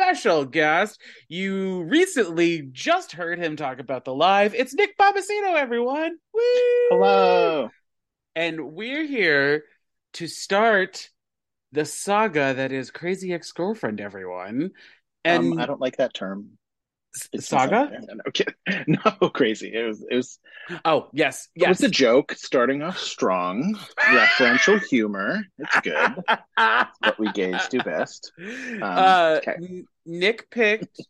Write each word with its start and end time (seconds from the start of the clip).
special 0.00 0.46
guest. 0.46 0.98
You 1.28 1.82
recently 1.82 2.62
just 2.72 3.12
heard 3.12 3.38
him 3.38 3.54
talk 3.54 3.80
about 3.80 4.06
the 4.06 4.14
live. 4.14 4.54
It's 4.54 4.72
Nick 4.72 4.96
Bombicino, 4.96 5.56
everyone. 5.56 6.16
Woo! 6.32 6.40
Hello. 6.88 7.70
And 8.34 8.72
we're 8.72 9.06
here 9.06 9.64
to 10.14 10.26
start 10.26 11.10
the 11.72 11.84
saga 11.84 12.54
that 12.54 12.72
is 12.72 12.90
Crazy 12.90 13.34
Ex 13.34 13.52
Girlfriend, 13.52 14.00
everyone. 14.00 14.70
And 15.22 15.52
um, 15.52 15.58
I 15.58 15.66
don't 15.66 15.82
like 15.82 15.98
that 15.98 16.14
term. 16.14 16.52
Saga? 17.38 17.90
No, 18.08 18.30
kidding. 18.32 18.54
no, 19.20 19.28
crazy. 19.30 19.72
It 19.74 19.86
was. 19.86 20.04
It 20.10 20.14
was. 20.16 20.38
Oh 20.84 21.08
yes, 21.12 21.48
It 21.56 21.68
was 21.68 21.82
a 21.82 21.88
joke, 21.88 22.32
starting 22.32 22.82
off 22.82 22.98
strong, 22.98 23.76
referential 23.98 24.80
humor. 24.88 25.44
It's 25.58 25.80
good. 25.80 26.14
What 26.56 27.18
we 27.18 27.32
gays 27.32 27.66
do 27.68 27.80
best. 27.82 28.32
uh, 28.82 29.40
okay. 29.42 29.84
Nick 30.06 30.50
picked 30.50 31.00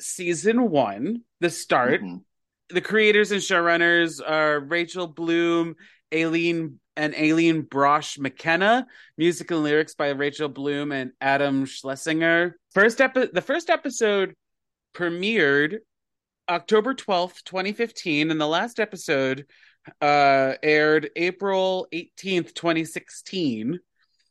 season 0.00 0.70
one, 0.70 1.22
the 1.40 1.50
start. 1.50 2.02
Mhm. 2.02 2.22
The 2.70 2.80
creators 2.80 3.30
and 3.30 3.42
showrunners 3.42 4.20
are 4.26 4.58
Rachel 4.58 5.06
Bloom, 5.06 5.76
Aline, 6.10 6.80
and 6.96 7.14
Aline 7.14 7.62
Brosh 7.62 8.18
McKenna. 8.18 8.86
Music 9.18 9.50
and 9.50 9.62
lyrics 9.62 9.94
by 9.94 10.08
Rachel 10.08 10.48
Bloom 10.48 10.90
and 10.90 11.12
Adam 11.20 11.66
Schlesinger. 11.66 12.56
First 12.72 13.00
epi- 13.00 13.28
the 13.32 13.42
first 13.42 13.68
episode 13.70 14.34
premiered 14.94 15.78
October 16.48 16.94
12th, 16.94 17.42
2015, 17.44 18.30
and 18.30 18.40
the 18.40 18.46
last 18.46 18.80
episode 18.80 19.46
uh 20.00 20.54
aired 20.62 21.10
April 21.16 21.86
18th, 21.92 22.54
2016. 22.54 23.78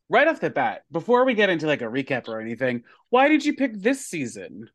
Right 0.09 0.28
off 0.28 0.39
the 0.39 0.50
bat, 0.50 0.84
before 0.91 1.25
we 1.25 1.34
get 1.34 1.50
into 1.50 1.67
like 1.67 1.81
a 1.81 1.86
recap 1.86 2.28
or 2.28 2.39
anything, 2.39 2.84
why 3.09 3.30
did 3.30 3.45
you 3.45 3.56
pick 3.56 3.73
this 3.75 4.06
season? 4.06 4.69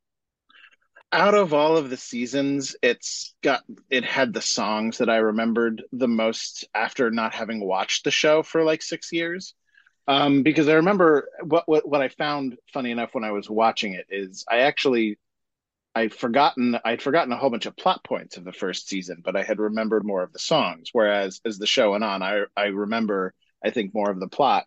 Out 1.12 1.34
of 1.34 1.54
all 1.54 1.76
of 1.76 1.90
the 1.90 1.96
seasons, 1.96 2.76
it's 2.82 3.34
got 3.42 3.62
it 3.88 4.04
had 4.04 4.32
the 4.32 4.42
songs 4.42 4.98
that 4.98 5.08
I 5.08 5.16
remembered 5.16 5.82
the 5.92 6.08
most 6.08 6.66
after 6.74 7.10
not 7.10 7.34
having 7.34 7.64
watched 7.64 8.04
the 8.04 8.10
show 8.10 8.42
for 8.42 8.64
like 8.64 8.82
six 8.82 9.12
years. 9.12 9.54
Um, 10.06 10.42
because 10.42 10.68
I 10.68 10.74
remember 10.74 11.28
what, 11.42 11.68
what 11.68 11.88
what 11.88 12.00
I 12.00 12.08
found 12.08 12.56
funny 12.72 12.90
enough 12.90 13.14
when 13.14 13.24
I 13.24 13.30
was 13.30 13.48
watching 13.48 13.92
it 13.92 14.06
is 14.10 14.44
I 14.50 14.60
actually 14.60 15.18
I'd 15.98 16.14
forgotten 16.14 16.78
I'd 16.84 17.02
forgotten 17.02 17.32
a 17.32 17.36
whole 17.36 17.50
bunch 17.50 17.66
of 17.66 17.76
plot 17.76 18.04
points 18.04 18.36
of 18.36 18.44
the 18.44 18.52
first 18.52 18.88
season, 18.88 19.22
but 19.24 19.36
I 19.36 19.42
had 19.42 19.58
remembered 19.58 20.04
more 20.04 20.22
of 20.22 20.32
the 20.32 20.38
songs. 20.38 20.90
Whereas 20.92 21.40
as 21.44 21.58
the 21.58 21.66
show 21.66 21.92
went 21.92 22.04
on, 22.04 22.22
I 22.22 22.44
I 22.56 22.66
remember 22.66 23.34
I 23.64 23.70
think 23.70 23.94
more 23.94 24.10
of 24.10 24.20
the 24.20 24.28
plot 24.28 24.66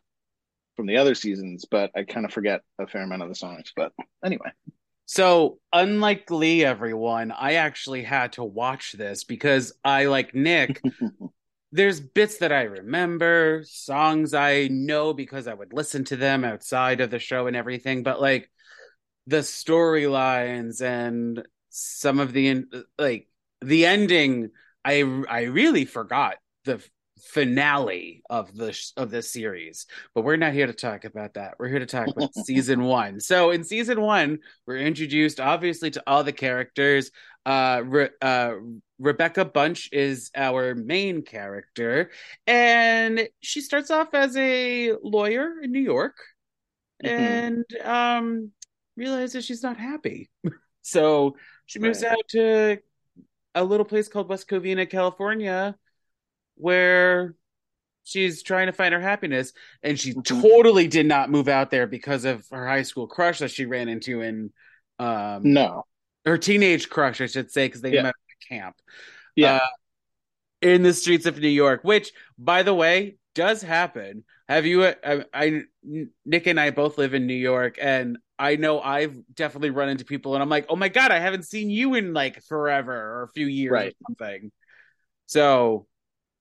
from 0.76 0.88
the 0.88 0.98
other 0.98 1.16
seasons, 1.16 1.66
but 1.70 1.92
I 1.96 2.04
kind 2.04 2.26
of 2.26 2.34
forget 2.34 2.62
a 2.80 2.88
fair 2.88 3.04
amount 3.04 3.23
of 3.23 3.30
the 3.30 3.36
songs. 3.36 3.73
But 3.76 3.94
anyway, 4.26 4.52
So, 5.06 5.60
unlike 5.73 6.32
Lee, 6.32 6.64
everyone, 6.66 7.32
I 7.32 7.56
actually 7.56 8.04
had 8.04 8.34
to 8.34 8.44
watch 8.44 8.94
this 8.94 9.23
because 9.26 9.73
I, 9.84 10.06
like 10.06 10.34
Nick, 10.34 10.86
there's 11.72 12.00
bits 12.00 12.38
that 12.39 12.52
I 12.52 12.64
remember, 12.64 13.64
songs 13.66 14.34
I 14.34 14.67
know 14.70 15.14
because 15.14 15.48
I 15.48 15.54
would 15.54 15.73
listen 15.73 16.05
to 16.05 16.17
them 16.17 16.44
outside 16.45 17.02
of 17.02 17.11
the 17.11 17.20
show 17.20 17.48
and 17.48 17.55
everything, 17.55 18.04
but 18.04 18.22
like 18.22 18.50
the 19.27 19.37
storylines 19.37 20.82
and 20.82 21.45
some 21.70 22.20
of 22.20 22.33
the 22.33 22.64
like 22.98 23.27
the 23.61 23.86
ending, 23.86 24.49
I 24.83 25.02
I 25.30 25.43
really 25.43 25.86
forgot 25.86 26.37
the 26.65 26.83
finale 27.23 28.23
of 28.30 28.55
the 28.55 28.77
of 28.98 29.11
this 29.11 29.31
series. 29.31 29.86
But 30.15 30.23
we're 30.23 30.37
not 30.37 30.54
here 30.54 30.67
to 30.67 30.73
talk 30.73 31.05
about 31.05 31.36
that. 31.36 31.55
We're 31.60 31.70
here 31.70 31.80
to 31.80 31.86
talk 31.86 32.08
about 32.08 32.33
season 32.45 32.81
1. 32.83 33.20
So 33.20 33.52
in 33.52 33.64
season 33.64 34.02
1, 34.02 34.39
we're 34.65 34.77
introduced 34.77 35.39
obviously 35.39 35.92
to 35.92 36.04
all 36.08 36.23
the 36.23 36.33
characters. 36.33 37.11
Uh, 37.45 37.83
Re- 37.86 38.10
uh 38.21 38.54
Rebecca 38.99 39.45
Bunch 39.45 39.89
is 39.92 40.30
our 40.36 40.76
main 40.76 41.23
character, 41.23 42.11
and 42.45 43.27
she 43.39 43.61
starts 43.61 43.89
off 43.89 44.14
as 44.14 44.36
a 44.37 44.93
lawyer 45.02 45.60
in 45.61 45.71
New 45.71 45.80
York, 45.81 46.17
Mhm. 47.04 47.10
and 47.10 47.81
um, 47.83 48.52
realizes 48.98 49.46
she's 49.46 49.64
not 49.64 49.78
happy. 49.78 50.30
so 50.82 51.36
she 51.66 51.80
moves 51.80 52.04
Right. 52.04 52.12
out 52.12 52.28
to 52.30 52.78
a 53.56 53.64
little 53.64 53.86
place 53.86 54.08
called 54.08 54.30
West 54.30 54.48
Covina, 54.48 54.90
California, 54.90 55.76
where 56.56 57.36
she's 58.04 58.44
trying 58.44 58.68
to 58.68 58.74
find 58.74 58.94
her 58.94 59.00
happiness, 59.00 59.54
and 59.84 60.00
she 60.00 60.14
Mhm. 60.14 60.24
totally 60.42 60.88
did 60.88 61.06
not 61.06 61.30
move 61.30 61.48
out 61.48 61.70
there 61.72 61.88
because 61.88 62.26
of 62.26 62.46
her 62.52 62.68
high 62.68 62.82
school 62.84 63.08
crush 63.08 63.40
that 63.40 63.52
she 63.52 63.66
ran 63.66 63.90
into 63.90 64.22
in 64.22 64.52
um 65.00 65.42
no, 65.44 65.86
her 66.26 66.38
teenage 66.38 66.90
crush, 66.90 67.22
I 67.22 67.26
should 67.28 67.52
say, 67.52 67.68
because 67.68 67.82
they 67.82 67.94
Yeah. 67.94 68.04
met 68.04 68.10
at 68.16 68.48
camp. 68.48 68.76
Yeah. 69.36 69.56
Uh, 69.58 69.68
in 70.62 70.84
the 70.84 70.94
streets 70.94 71.26
of 71.26 71.40
New 71.40 71.48
York, 71.48 71.84
which, 71.84 72.12
by 72.38 72.62
the 72.64 72.73
way, 72.73 73.18
does 73.34 73.62
happen. 73.64 74.23
Have 74.48 74.66
you? 74.66 74.86
I, 74.86 75.26
I, 75.34 75.64
Nick 76.26 76.46
and 76.46 76.60
I 76.60 76.70
both 76.70 76.98
live 77.00 77.14
in 77.16 77.26
New 77.26 77.34
York, 77.34 77.78
and 77.82 78.18
I 78.42 78.56
know 78.56 78.82
I've 78.82 79.16
definitely 79.36 79.70
run 79.70 79.90
into 79.90 80.04
people, 80.06 80.34
and 80.34 80.42
I'm 80.42 80.50
like, 80.50 80.66
oh 80.70 80.76
my 80.76 80.90
god, 80.90 81.12
I 81.12 81.20
haven't 81.20 81.46
seen 81.46 81.70
you 81.70 81.94
in 81.94 82.14
like 82.14 82.42
forever 82.44 82.94
or 82.94 83.24
a 83.24 83.28
few 83.30 83.46
years 83.46 83.72
Right. 83.72 83.94
or 83.94 84.06
something. 84.10 84.52
So, 85.28 85.86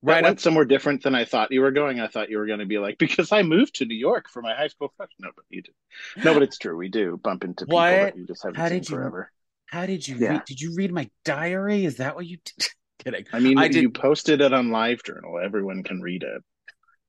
that 0.02 0.12
right 0.14 0.24
went 0.24 0.38
up, 0.38 0.40
somewhere 0.40 0.64
different 0.64 1.02
than 1.02 1.14
I 1.14 1.24
thought 1.26 1.52
you 1.52 1.60
were 1.60 1.70
going. 1.72 2.00
I 2.00 2.06
thought 2.08 2.30
you 2.30 2.38
were 2.38 2.46
going 2.46 2.60
to 2.60 2.66
be 2.66 2.78
like 2.78 2.96
because 3.06 3.32
I 3.32 3.42
moved 3.42 3.76
to 3.76 3.84
New 3.84 3.94
York 3.96 4.28
for 4.30 4.40
my 4.42 4.54
high 4.54 4.68
school 4.68 4.92
crush. 4.96 5.10
No, 5.20 5.30
but 5.36 5.44
you 5.50 5.62
did. 5.62 5.74
No, 6.24 6.32
but 6.34 6.42
it's 6.42 6.58
true. 6.58 6.76
We 6.76 6.88
do 6.88 7.18
bump 7.22 7.44
into 7.44 7.66
people 7.66 7.76
What? 7.76 7.90
that 7.90 8.16
you 8.16 8.26
just 8.26 8.42
haven't 8.42 8.56
How 8.56 8.68
seen 8.68 8.78
did 8.80 8.88
you- 8.90 8.96
forever. 8.96 9.30
how 9.66 9.86
did 9.86 10.08
you 10.08 10.16
Yeah. 10.16 10.28
read? 10.30 10.44
Did 10.46 10.60
you 10.60 10.74
read 10.74 10.92
my 10.92 11.08
diary? 11.24 11.84
Is 11.84 11.98
that 11.98 12.16
what 12.16 12.26
you 12.26 12.38
did? 12.44 12.68
Kidding. 13.04 13.24
I 13.32 13.40
mean, 13.40 13.58
I 13.58 13.64
you 13.66 13.70
did- 13.88 13.94
posted 13.94 14.40
it 14.40 14.52
on 14.52 14.70
Live 14.70 15.02
Journal. 15.04 15.38
Everyone 15.38 15.82
can 15.82 16.00
read 16.00 16.22
it. 16.22 16.42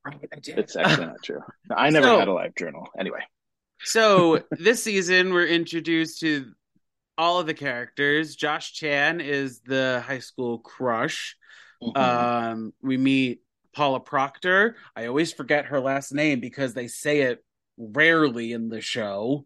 Right, 0.05 0.17
I 0.35 0.39
did. 0.39 0.57
It's 0.57 0.75
actually 0.75 1.05
not 1.07 1.21
true. 1.23 1.41
I 1.69 1.89
never 1.91 2.07
So- 2.07 2.19
had 2.19 2.27
a 2.27 2.33
live 2.33 2.55
journal. 2.55 2.87
Anyway, 2.99 3.19
So 3.83 4.43
this 4.51 4.83
season, 4.83 5.33
we're 5.33 5.47
introduced 5.47 6.19
to 6.21 6.51
all 7.17 7.39
of 7.39 7.47
the 7.47 7.53
characters. 7.53 8.35
Josh 8.35 8.73
Chan 8.73 9.21
is 9.21 9.61
the 9.61 10.03
high 10.05 10.19
school 10.19 10.59
crush. 10.59 11.35
Mhm. 11.81 11.97
Um, 11.97 12.73
we 12.81 12.97
meet 12.97 13.41
Paula 13.73 13.99
Proctor. 13.99 14.75
I 14.95 15.07
always 15.07 15.33
forget 15.33 15.65
her 15.65 15.79
last 15.79 16.13
name 16.13 16.39
because 16.39 16.73
they 16.73 16.87
say 16.87 17.21
it 17.21 17.43
rarely 17.77 18.53
in 18.53 18.69
the 18.69 18.81
show. 18.81 19.45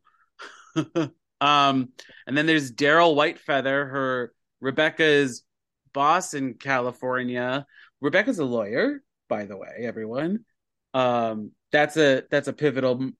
um, 1.41 1.89
and 2.27 2.37
then 2.37 2.45
there's 2.45 2.71
Daryl 2.71 3.15
Whitefeather, 3.15 3.89
her 3.89 4.33
Rebecca's 4.59 5.43
boss 5.93 6.33
in 6.33 6.55
California. 6.55 7.65
Rebecca's 8.01 8.39
a 8.39 8.45
lawyer, 8.45 9.01
by 9.29 9.45
the 9.45 9.57
way, 9.57 9.81
everyone. 9.81 10.45
Um, 10.93 11.51
that's 11.71 11.97
a 11.97 12.23
that's 12.29 12.47
a 12.47 12.53
pivotal 12.53 13.11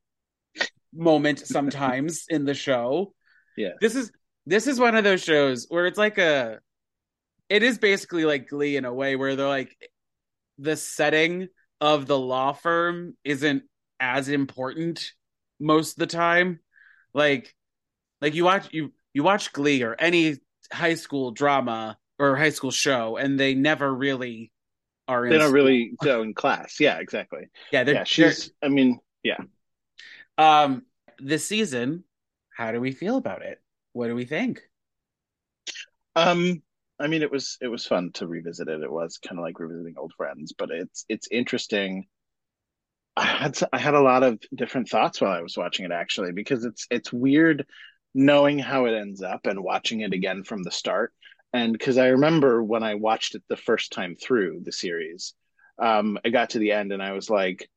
moment 0.96 1.40
sometimes 1.48 2.26
in 2.30 2.46
the 2.46 2.54
show. 2.54 3.14
Yeah. 3.58 3.74
This 3.82 3.96
is 3.96 4.12
this 4.46 4.68
is 4.68 4.80
one 4.80 4.96
of 4.96 5.04
those 5.04 5.24
shows 5.24 5.66
where 5.70 5.86
it's 5.88 5.98
like 5.98 6.18
a 6.18 6.60
it 7.50 7.64
is 7.64 7.78
basically 7.78 8.26
like 8.26 8.50
Glee 8.50 8.78
in 8.78 8.86
a 8.86 8.94
way 8.94 9.16
where 9.16 9.36
they're 9.36 9.48
like 9.48 9.76
the 10.58 10.76
setting 10.76 11.48
of 11.82 12.06
the 12.06 12.18
law 12.18 12.54
firm 12.54 13.16
isn't 13.24 13.64
as 14.00 14.30
important 14.30 15.12
most 15.60 15.94
of 15.94 15.98
the 15.98 16.08
time. 16.08 16.60
Like 17.14 17.54
like 18.22 18.34
you 18.34 18.44
watch 18.44 18.68
you 18.72 18.94
you 19.14 19.24
watch 19.24 19.54
Glee 19.54 19.84
or 19.84 19.96
any 19.98 20.38
high 20.72 20.96
school 20.96 21.32
drama 21.32 21.98
or 22.20 22.36
high 22.36 22.50
school 22.50 22.72
show 22.72 23.18
and 23.18 23.40
they 23.40 23.54
never 23.54 23.94
really 23.94 24.52
are 25.08 25.30
they 25.30 25.38
don't 25.38 25.50
school. 25.50 25.54
really 25.54 25.92
go 26.04 26.22
in 26.22 26.34
class. 26.34 26.80
Yeah, 26.80 26.98
exactly. 27.00 27.48
yeah 27.72 27.84
they're, 27.84 27.96
Yeah, 27.96 28.04
she's. 28.04 28.52
I 28.64 28.70
mean, 28.70 29.00
yeah. 29.24 29.38
Um 30.38 30.84
this 31.20 31.48
season 31.48 32.04
how 32.56 32.72
do 32.72 32.80
we 32.80 32.92
feel 32.92 33.18
about 33.18 33.42
it 33.42 33.62
what 33.94 34.08
do 34.08 34.16
we 34.16 34.26
think 34.26 34.62
Um, 36.16 36.62
I 37.00 37.08
mean, 37.08 37.22
it 37.22 37.32
was 37.32 37.58
it 37.62 37.68
was 37.68 37.86
fun 37.86 38.12
to 38.14 38.28
revisit 38.28 38.68
it. 38.68 38.82
It 38.82 38.92
was 38.92 39.18
kind 39.18 39.38
of 39.40 39.44
like 39.44 39.60
revisiting 39.60 39.96
old 39.98 40.14
friends, 40.18 40.54
but 40.58 40.72
it's 40.72 41.06
it's 41.10 41.28
interesting. 41.32 42.08
I 43.18 43.26
had 43.26 43.58
I 43.72 43.78
had 43.80 43.94
a 43.94 44.02
lot 44.02 44.24
of 44.24 44.40
different 44.54 44.90
thoughts 44.90 45.22
while 45.22 45.32
I 45.32 45.42
was 45.42 45.58
watching 45.58 45.86
it 45.86 45.92
actually 45.92 46.32
because 46.34 46.66
it's 46.66 46.86
it's 46.92 47.14
weird 47.14 47.66
knowing 48.14 48.60
how 48.60 48.86
it 48.86 48.94
ends 48.94 49.22
up 49.22 49.46
and 49.46 49.64
watching 49.64 50.02
it 50.02 50.14
again 50.14 50.44
from 50.44 50.64
the 50.64 50.72
start. 50.72 51.14
And 51.54 51.72
because 51.74 51.98
I 51.98 52.08
remember 52.08 52.62
when 52.64 52.84
I 52.84 52.96
watched 52.96 53.36
it 53.36 53.44
the 53.48 53.58
first 53.58 53.92
time 53.94 54.16
through 54.16 54.62
the 54.64 54.72
series, 54.72 55.34
um, 55.80 56.18
I 56.26 56.30
got 56.30 56.52
to 56.52 56.60
the 56.60 56.72
end 56.72 56.92
and 56.92 57.02
I 57.02 57.14
was 57.14 57.30
like, 57.30 57.70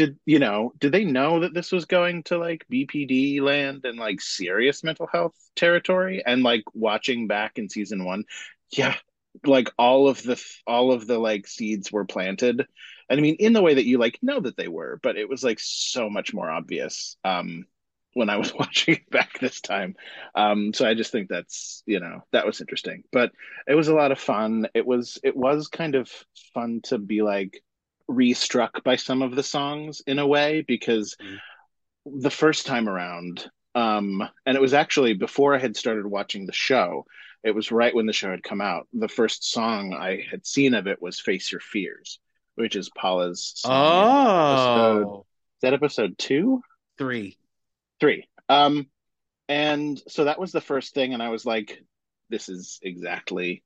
did 0.00 0.18
you 0.24 0.38
know, 0.38 0.72
did 0.78 0.92
they 0.92 1.04
know 1.04 1.40
that 1.40 1.52
this 1.52 1.70
was 1.70 1.84
going 1.84 2.22
to 2.22 2.38
like 2.38 2.64
BPD 2.72 3.42
land 3.42 3.84
and 3.84 3.98
like 3.98 4.22
serious 4.22 4.82
mental 4.82 5.06
health 5.06 5.34
territory? 5.54 6.22
And 6.24 6.42
like 6.42 6.62
watching 6.72 7.26
back 7.26 7.58
in 7.58 7.68
season 7.68 8.06
one, 8.06 8.24
yeah, 8.70 8.96
like 9.44 9.68
all 9.78 10.08
of 10.08 10.22
the 10.22 10.42
all 10.66 10.90
of 10.90 11.06
the 11.06 11.18
like 11.18 11.46
seeds 11.46 11.92
were 11.92 12.06
planted. 12.06 12.66
And 13.10 13.20
I 13.20 13.22
mean, 13.22 13.36
in 13.38 13.52
the 13.52 13.60
way 13.60 13.74
that 13.74 13.84
you 13.84 13.98
like 13.98 14.18
know 14.22 14.40
that 14.40 14.56
they 14.56 14.68
were, 14.68 14.98
but 15.02 15.18
it 15.18 15.28
was 15.28 15.44
like 15.44 15.58
so 15.60 16.08
much 16.08 16.32
more 16.32 16.50
obvious. 16.50 17.18
Um, 17.22 17.66
when 18.14 18.30
I 18.30 18.38
was 18.38 18.54
watching 18.58 18.94
it 18.94 19.10
back 19.10 19.38
this 19.38 19.60
time. 19.60 19.96
Um, 20.34 20.72
so 20.72 20.88
I 20.88 20.94
just 20.94 21.12
think 21.12 21.28
that's 21.28 21.82
you 21.84 22.00
know 22.00 22.24
that 22.32 22.46
was 22.46 22.62
interesting, 22.62 23.04
but 23.12 23.32
it 23.68 23.74
was 23.74 23.88
a 23.88 23.94
lot 23.94 24.12
of 24.12 24.18
fun. 24.18 24.66
It 24.72 24.86
was 24.86 25.18
it 25.22 25.36
was 25.36 25.68
kind 25.68 25.94
of 25.94 26.10
fun 26.54 26.80
to 26.84 26.96
be 26.96 27.20
like 27.20 27.62
restruck 28.10 28.82
by 28.84 28.96
some 28.96 29.22
of 29.22 29.36
the 29.36 29.42
songs 29.42 30.02
in 30.06 30.18
a 30.18 30.26
way 30.26 30.64
because 30.66 31.16
mm. 31.22 31.38
the 32.06 32.30
first 32.30 32.66
time 32.66 32.88
around, 32.88 33.48
um, 33.74 34.22
and 34.44 34.56
it 34.56 34.60
was 34.60 34.74
actually 34.74 35.14
before 35.14 35.54
I 35.54 35.58
had 35.58 35.76
started 35.76 36.06
watching 36.06 36.46
the 36.46 36.52
show. 36.52 37.06
It 37.42 37.54
was 37.54 37.72
right 37.72 37.94
when 37.94 38.04
the 38.04 38.12
show 38.12 38.30
had 38.30 38.42
come 38.42 38.60
out. 38.60 38.86
The 38.92 39.08
first 39.08 39.50
song 39.50 39.94
I 39.94 40.26
had 40.30 40.46
seen 40.46 40.74
of 40.74 40.86
it 40.86 41.00
was 41.00 41.20
"Face 41.20 41.50
Your 41.50 41.60
Fears," 41.60 42.18
which 42.56 42.76
is 42.76 42.90
Paula's 42.90 43.52
song. 43.56 43.72
Oh, 43.72 44.52
episode, 44.52 45.20
is 45.20 45.60
that 45.62 45.72
episode 45.72 46.18
two? 46.18 46.60
Three 46.98 47.38
three. 48.00 48.26
Um, 48.48 48.88
and 49.48 50.00
so 50.08 50.24
that 50.24 50.40
was 50.40 50.52
the 50.52 50.60
first 50.60 50.94
thing, 50.94 51.14
and 51.14 51.22
I 51.22 51.28
was 51.28 51.44
like, 51.44 51.82
"This 52.30 52.48
is 52.48 52.80
exactly 52.82 53.62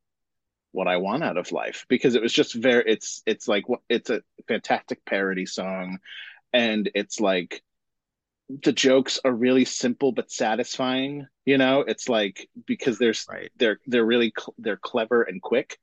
what 0.75 0.89
I 0.89 0.99
want 0.99 1.25
out 1.25 1.39
of 1.39 1.53
life," 1.53 1.87
because 1.89 2.15
it 2.15 2.23
was 2.23 2.33
just 2.33 2.55
very. 2.55 2.85
It's 2.87 3.23
it's 3.27 3.49
like 3.49 3.65
it's 3.89 4.11
a 4.11 4.23
fantastic 4.49 5.05
parody 5.05 5.47
song, 5.47 5.99
and 6.53 6.91
it's 6.95 7.21
like 7.21 7.63
the 8.63 8.73
jokes 8.73 9.19
are 9.25 9.33
really 9.33 9.65
simple 9.65 10.13
but 10.13 10.31
satisfying. 10.31 11.27
You 11.45 11.59
know, 11.59 11.81
it's 11.81 12.09
like 12.09 12.49
because 12.67 12.99
there's 12.99 13.27
right. 13.31 13.51
they're 13.57 13.81
they're 13.87 14.05
really 14.05 14.33
cl- 14.37 14.55
they're 14.59 14.77
clever 14.77 15.23
and 15.23 15.41
quick. 15.41 15.79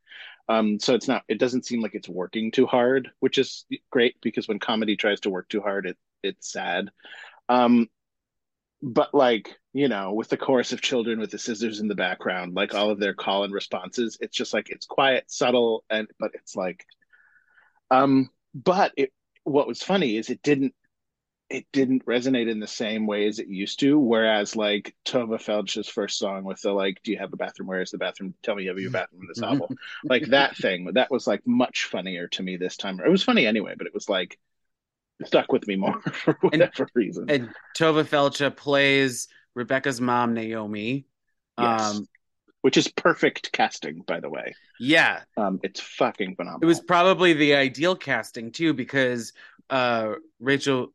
Um, 0.50 0.80
so 0.80 0.96
it's 0.96 1.08
not 1.08 1.24
it 1.28 1.40
doesn't 1.40 1.66
seem 1.66 1.82
like 1.82 1.96
it's 1.96 2.10
working 2.10 2.52
too 2.52 2.66
hard, 2.66 3.12
which 3.20 3.38
is 3.38 3.66
great 3.90 4.16
because 4.22 4.48
when 4.48 4.60
comedy 4.60 4.96
tries 4.98 5.22
to 5.22 5.30
work 5.30 5.50
too 5.50 5.62
hard, 5.62 5.86
it 5.86 5.98
it's 6.24 6.52
sad. 6.52 6.92
Um, 7.50 7.90
but 8.82 9.14
like 9.14 9.58
you 9.74 9.88
know 9.88 10.14
with 10.14 10.30
the 10.30 10.38
chorus 10.38 10.74
of 10.74 10.82
children 10.82 11.20
with 11.20 11.32
the 11.32 11.38
scissors 11.38 11.80
in 11.80 11.88
the 11.88 11.96
background 11.96 12.54
like 12.56 12.74
all 12.74 12.90
of 12.90 13.00
their 13.00 13.14
call 13.14 13.44
and 13.44 13.54
responses 13.54 14.18
it's 14.22 14.36
just 14.36 14.54
like 14.54 14.70
it's 14.70 14.86
quiet 14.86 15.24
subtle 15.28 15.84
and 15.90 16.08
but 16.20 16.32
it's 16.34 16.56
like 16.56 16.86
um 17.92 18.30
but 18.54 18.92
it 18.98 19.12
what 19.44 19.68
was 19.68 19.84
funny 19.84 20.18
is 20.18 20.30
it 20.30 20.42
didn't 20.42 20.74
it 21.50 21.66
didn't 21.74 22.06
resonate 22.06 22.50
in 22.50 22.62
the 22.62 22.68
same 22.68 23.06
way 23.06 23.28
as 23.28 23.38
it 23.38 23.48
used 23.48 23.82
to 23.82 24.00
whereas 24.00 24.56
like 24.56 24.96
Tovah 25.06 25.38
Feldshuh's 25.38 25.90
first 25.90 26.18
song 26.18 26.46
with 26.46 26.62
the 26.62 26.72
like 26.72 27.02
do 27.04 27.12
you 27.12 27.18
have 27.18 27.34
a 27.34 27.36
bathroom? 27.36 27.68
Where 27.68 27.82
is 27.82 27.92
the 27.92 27.98
bathroom? 27.98 28.34
Tell 28.42 28.56
me 28.56 28.64
you 28.64 28.70
have 28.70 28.80
your 28.80 28.90
bathroom 28.90 29.24
in 29.24 29.28
this 29.28 29.40
novel 29.40 29.70
like 30.06 30.28
that 30.28 30.56
thing 30.56 30.92
that 30.94 31.12
was 31.12 31.28
like 31.28 31.46
much 31.46 31.86
funnier 31.86 32.30
to 32.30 32.44
me 32.44 32.56
this 32.56 32.78
time. 32.78 33.02
It 33.06 33.10
was 33.10 33.24
funny 33.24 33.46
anyway 33.46 33.76
but 33.78 33.86
it 33.86 33.94
was 33.94 34.08
like 34.08 34.40
stuck 35.26 35.52
with 35.52 35.68
me 35.68 35.76
more 35.76 36.02
for 36.14 36.38
whatever 36.42 36.72
and, 36.84 36.90
reason. 36.96 37.30
And 37.30 37.50
Tovah 37.78 38.06
Feldshuh 38.06 38.56
plays 38.56 39.28
Rebecca's 39.56 40.02
mom, 40.02 40.34
Naomi. 40.34 41.06
Yes. 41.58 41.96
Um, 41.96 42.08
which 42.62 42.78
is 42.78 42.88
perfect 42.88 43.52
casting, 43.52 44.04
by 44.06 44.20
the 44.20 44.30
way. 44.30 44.54
Yeah, 44.80 45.22
um, 45.36 45.60
it's 45.64 45.80
fucking 45.80 46.36
phenomenal. 46.36 46.60
It 46.62 46.66
was 46.66 46.80
probably 46.80 47.34
the 47.34 47.56
ideal 47.56 47.96
casting 47.96 48.52
too, 48.52 48.74
because 48.74 49.34
uh, 49.70 50.14
Rachel, 50.40 50.94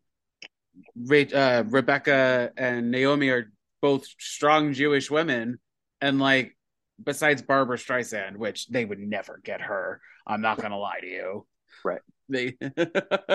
uh, 1.10 1.64
Rebecca, 1.66 2.52
and 2.56 2.90
Naomi 2.90 3.30
are 3.30 3.50
both 3.82 4.06
strong 4.18 4.72
Jewish 4.72 5.10
women, 5.10 5.58
and 6.00 6.20
like 6.20 6.56
besides 7.02 7.42
Barbra 7.42 7.76
Streisand, 7.76 8.36
which 8.36 8.68
they 8.68 8.84
would 8.84 9.00
never 9.00 9.40
get 9.44 9.60
her. 9.60 10.00
I'm 10.26 10.40
not 10.40 10.60
gonna 10.60 10.78
lie 10.78 11.00
to 11.00 11.06
you. 11.06 11.46
Right. 11.84 12.00
They, 12.28 12.56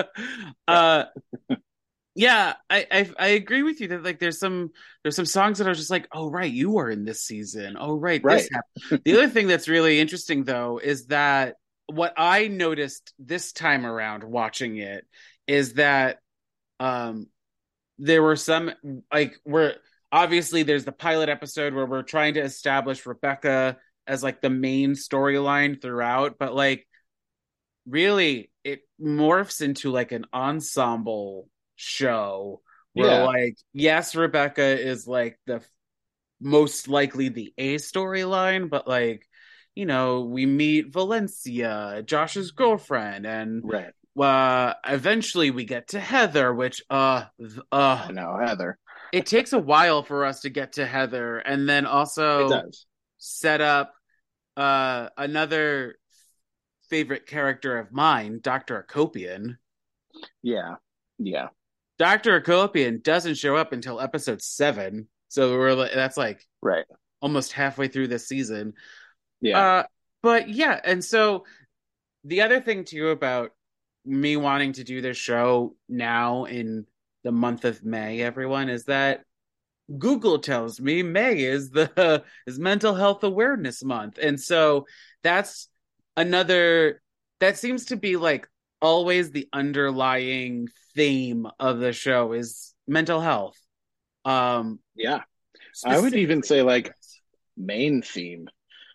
uh, 0.68 1.04
yeah, 2.14 2.54
I, 2.68 2.86
I, 2.90 3.10
I 3.18 3.26
agree 3.28 3.62
with 3.62 3.80
you 3.80 3.88
that 3.88 4.02
like 4.02 4.18
there's 4.18 4.38
some 4.38 4.70
there's 5.02 5.16
some 5.16 5.26
songs 5.26 5.58
that 5.58 5.66
are 5.66 5.74
just 5.74 5.90
like, 5.90 6.08
oh 6.12 6.30
right, 6.30 6.52
you 6.52 6.70
were 6.70 6.90
in 6.90 7.04
this 7.04 7.22
season. 7.22 7.76
Oh 7.78 7.96
right, 7.96 8.22
right. 8.22 8.46
the 9.04 9.14
other 9.14 9.28
thing 9.28 9.48
that's 9.48 9.68
really 9.68 9.98
interesting 9.98 10.44
though 10.44 10.78
is 10.82 11.06
that 11.06 11.56
what 11.86 12.12
I 12.16 12.48
noticed 12.48 13.14
this 13.18 13.52
time 13.52 13.86
around 13.86 14.24
watching 14.24 14.76
it 14.76 15.06
is 15.46 15.74
that 15.74 16.18
um 16.80 17.26
there 17.98 18.22
were 18.22 18.36
some 18.36 18.72
like 19.12 19.36
we're 19.44 19.74
obviously 20.10 20.62
there's 20.62 20.84
the 20.84 20.92
pilot 20.92 21.28
episode 21.28 21.72
where 21.74 21.86
we're 21.86 22.02
trying 22.02 22.34
to 22.34 22.40
establish 22.40 23.06
Rebecca 23.06 23.78
as 24.06 24.22
like 24.22 24.42
the 24.42 24.50
main 24.50 24.92
storyline 24.92 25.80
throughout, 25.80 26.38
but 26.38 26.54
like 26.54 26.86
really 27.86 28.50
it 28.64 28.80
morphs 29.00 29.60
into 29.60 29.90
like 29.90 30.12
an 30.12 30.26
ensemble 30.32 31.48
show 31.76 32.60
where 32.92 33.10
yeah. 33.10 33.24
like 33.24 33.56
yes 33.72 34.14
rebecca 34.14 34.62
is 34.62 35.06
like 35.06 35.38
the 35.46 35.62
most 36.40 36.88
likely 36.88 37.28
the 37.28 37.52
a 37.58 37.76
storyline 37.76 38.68
but 38.68 38.86
like 38.86 39.26
you 39.74 39.86
know 39.86 40.22
we 40.22 40.46
meet 40.46 40.92
valencia 40.92 42.02
josh's 42.04 42.50
girlfriend 42.50 43.26
and 43.26 43.62
right. 43.64 43.92
uh 44.20 44.74
eventually 44.86 45.50
we 45.50 45.64
get 45.64 45.88
to 45.88 46.00
heather 46.00 46.52
which 46.52 46.82
uh 46.90 47.24
uh 47.70 48.08
no 48.12 48.38
heather. 48.44 48.78
it 49.12 49.26
takes 49.26 49.52
a 49.52 49.58
while 49.58 50.02
for 50.02 50.24
us 50.24 50.40
to 50.40 50.50
get 50.50 50.74
to 50.74 50.86
heather 50.86 51.38
and 51.38 51.68
then 51.68 51.86
also 51.86 52.62
set 53.18 53.60
up 53.60 53.94
uh 54.56 55.08
another 55.16 55.94
favorite 56.92 57.26
character 57.26 57.78
of 57.78 57.90
mine, 57.90 58.38
Dr. 58.42 58.86
Akopian. 58.86 59.56
Yeah. 60.42 60.74
Yeah. 61.18 61.48
Dr. 61.98 62.38
Akopian 62.38 63.02
doesn't 63.02 63.36
show 63.36 63.56
up 63.56 63.72
until 63.72 63.98
episode 63.98 64.42
seven. 64.42 65.08
So 65.28 65.56
we're 65.56 65.74
that's 65.74 66.18
like 66.18 66.46
right 66.60 66.84
almost 67.22 67.52
halfway 67.52 67.88
through 67.88 68.08
this 68.08 68.28
season. 68.28 68.74
Yeah. 69.40 69.58
Uh, 69.58 69.82
but 70.22 70.50
yeah, 70.50 70.78
and 70.84 71.02
so 71.02 71.46
the 72.24 72.42
other 72.42 72.60
thing 72.60 72.84
too 72.84 73.08
about 73.08 73.52
me 74.04 74.36
wanting 74.36 74.74
to 74.74 74.84
do 74.84 75.00
this 75.00 75.16
show 75.16 75.74
now 75.88 76.44
in 76.44 76.84
the 77.24 77.32
month 77.32 77.64
of 77.64 77.82
May, 77.82 78.20
everyone, 78.20 78.68
is 78.68 78.84
that 78.84 79.22
Google 79.98 80.40
tells 80.40 80.78
me 80.78 81.02
May 81.02 81.42
is 81.42 81.70
the 81.70 82.22
is 82.46 82.58
mental 82.58 82.94
health 82.94 83.24
awareness 83.24 83.82
month. 83.82 84.18
And 84.20 84.38
so 84.38 84.84
that's 85.22 85.68
another 86.16 87.00
that 87.40 87.58
seems 87.58 87.86
to 87.86 87.96
be 87.96 88.16
like 88.16 88.48
always 88.80 89.30
the 89.30 89.48
underlying 89.52 90.68
theme 90.94 91.46
of 91.58 91.78
the 91.78 91.92
show 91.92 92.32
is 92.32 92.74
mental 92.86 93.20
health. 93.20 93.58
Um 94.24 94.80
yeah. 94.94 95.22
I 95.84 95.98
would 95.98 96.14
even 96.14 96.42
say 96.42 96.62
like 96.62 96.92
main 97.56 98.02
theme. 98.02 98.48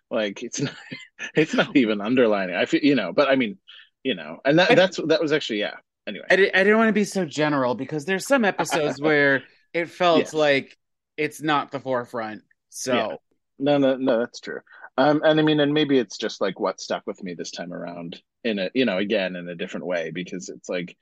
Like 0.10 0.44
it's 0.44 0.62
not 0.62 0.76
it's 1.36 1.54
not 1.54 1.76
even 1.76 2.02
underlining. 2.02 2.56
I 2.56 2.66
feel 2.66 2.82
you 2.82 2.96
know, 2.96 3.12
but 3.14 3.30
I 3.30 3.36
mean, 3.36 3.58
you 4.04 4.16
know, 4.16 4.40
and 4.46 4.60
that 4.60 4.76
that's 4.76 4.98
that 5.08 5.22
was 5.22 5.32
actually 5.32 5.60
yeah. 5.60 5.76
Anyway. 6.08 6.26
I, 6.30 6.36
did, 6.38 6.56
I 6.56 6.64
didn't 6.64 6.78
want 6.78 6.88
to 6.88 6.94
be 6.94 7.04
so 7.04 7.26
general 7.26 7.76
because 7.76 8.06
there's 8.06 8.26
some 8.26 8.46
episodes 8.46 9.02
where 9.02 9.44
it 9.74 9.90
felt 9.90 10.20
yes. 10.20 10.34
like 10.34 10.78
it's 11.18 11.42
not 11.42 11.72
the 11.72 11.82
forefront. 11.82 12.44
So 12.70 12.94
yeah. 12.94 13.16
no, 13.60 13.78
no, 13.78 13.98
no, 13.98 14.20
that's 14.20 14.40
true. 14.40 14.62
Um, 14.98 15.22
and 15.24 15.40
I 15.40 15.44
mean, 15.44 15.60
and 15.60 15.74
maybe 15.74 16.00
it's 16.00 16.18
just 16.18 16.42
like 16.42 16.60
what 16.60 16.82
stuck 16.82 17.06
with 17.06 17.24
me 17.24 17.36
this 17.36 17.52
time 17.52 17.72
around 17.72 18.22
in 18.44 18.60
a, 18.60 18.72
you 18.74 18.86
know, 18.86 18.98
again 18.98 19.36
in 19.36 19.48
a 19.48 19.56
different 19.56 19.86
way 19.86 20.12
because 20.12 20.50
it's 20.50 20.70
like 20.70 20.98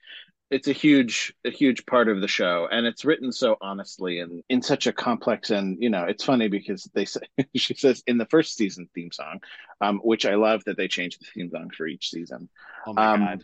it's 0.51 0.67
a 0.67 0.73
huge, 0.73 1.33
a 1.45 1.49
huge 1.49 1.85
part 1.85 2.07
of 2.07 2.21
the 2.21 2.27
show, 2.27 2.67
and 2.69 2.85
it's 2.85 3.05
written 3.05 3.31
so 3.31 3.57
honestly 3.61 4.19
and 4.19 4.43
in 4.49 4.61
such 4.61 4.85
a 4.85 4.93
complex 4.93 5.49
and 5.49 5.81
you 5.81 5.89
know, 5.89 6.03
it's 6.03 6.23
funny 6.23 6.49
because 6.49 6.89
they 6.93 7.05
say 7.05 7.21
she 7.55 7.73
says 7.73 8.03
in 8.05 8.17
the 8.17 8.27
first 8.27 8.55
season 8.55 8.89
theme 8.93 9.11
song, 9.11 9.39
um, 9.81 9.99
which 10.03 10.25
I 10.25 10.35
love 10.35 10.63
that 10.65 10.77
they 10.77 10.87
changed 10.87 11.21
the 11.21 11.27
theme 11.33 11.49
song 11.49 11.69
for 11.75 11.87
each 11.87 12.09
season. 12.09 12.49
Oh 12.85 12.93
my 12.93 13.13
um, 13.13 13.19
god! 13.21 13.43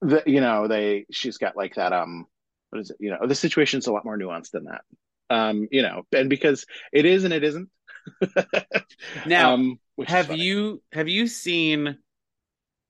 The, 0.00 0.22
you 0.26 0.40
know, 0.40 0.68
they 0.68 1.06
she's 1.10 1.36
got 1.36 1.56
like 1.56 1.74
that 1.74 1.92
um, 1.92 2.26
what 2.70 2.80
is 2.80 2.90
it? 2.90 2.96
You 2.98 3.10
know, 3.10 3.26
the 3.26 3.34
situation's 3.34 3.86
a 3.86 3.92
lot 3.92 4.06
more 4.06 4.16
nuanced 4.16 4.52
than 4.52 4.64
that. 4.64 4.82
Um, 5.28 5.68
you 5.70 5.82
know, 5.82 6.04
and 6.12 6.30
because 6.30 6.66
it 6.92 7.04
is 7.04 7.24
and 7.24 7.32
it 7.32 7.44
isn't 7.44 7.68
now, 9.26 9.54
um, 9.54 9.78
have 10.06 10.36
you 10.36 10.82
have 10.92 11.08
you 11.08 11.26
seen 11.26 11.98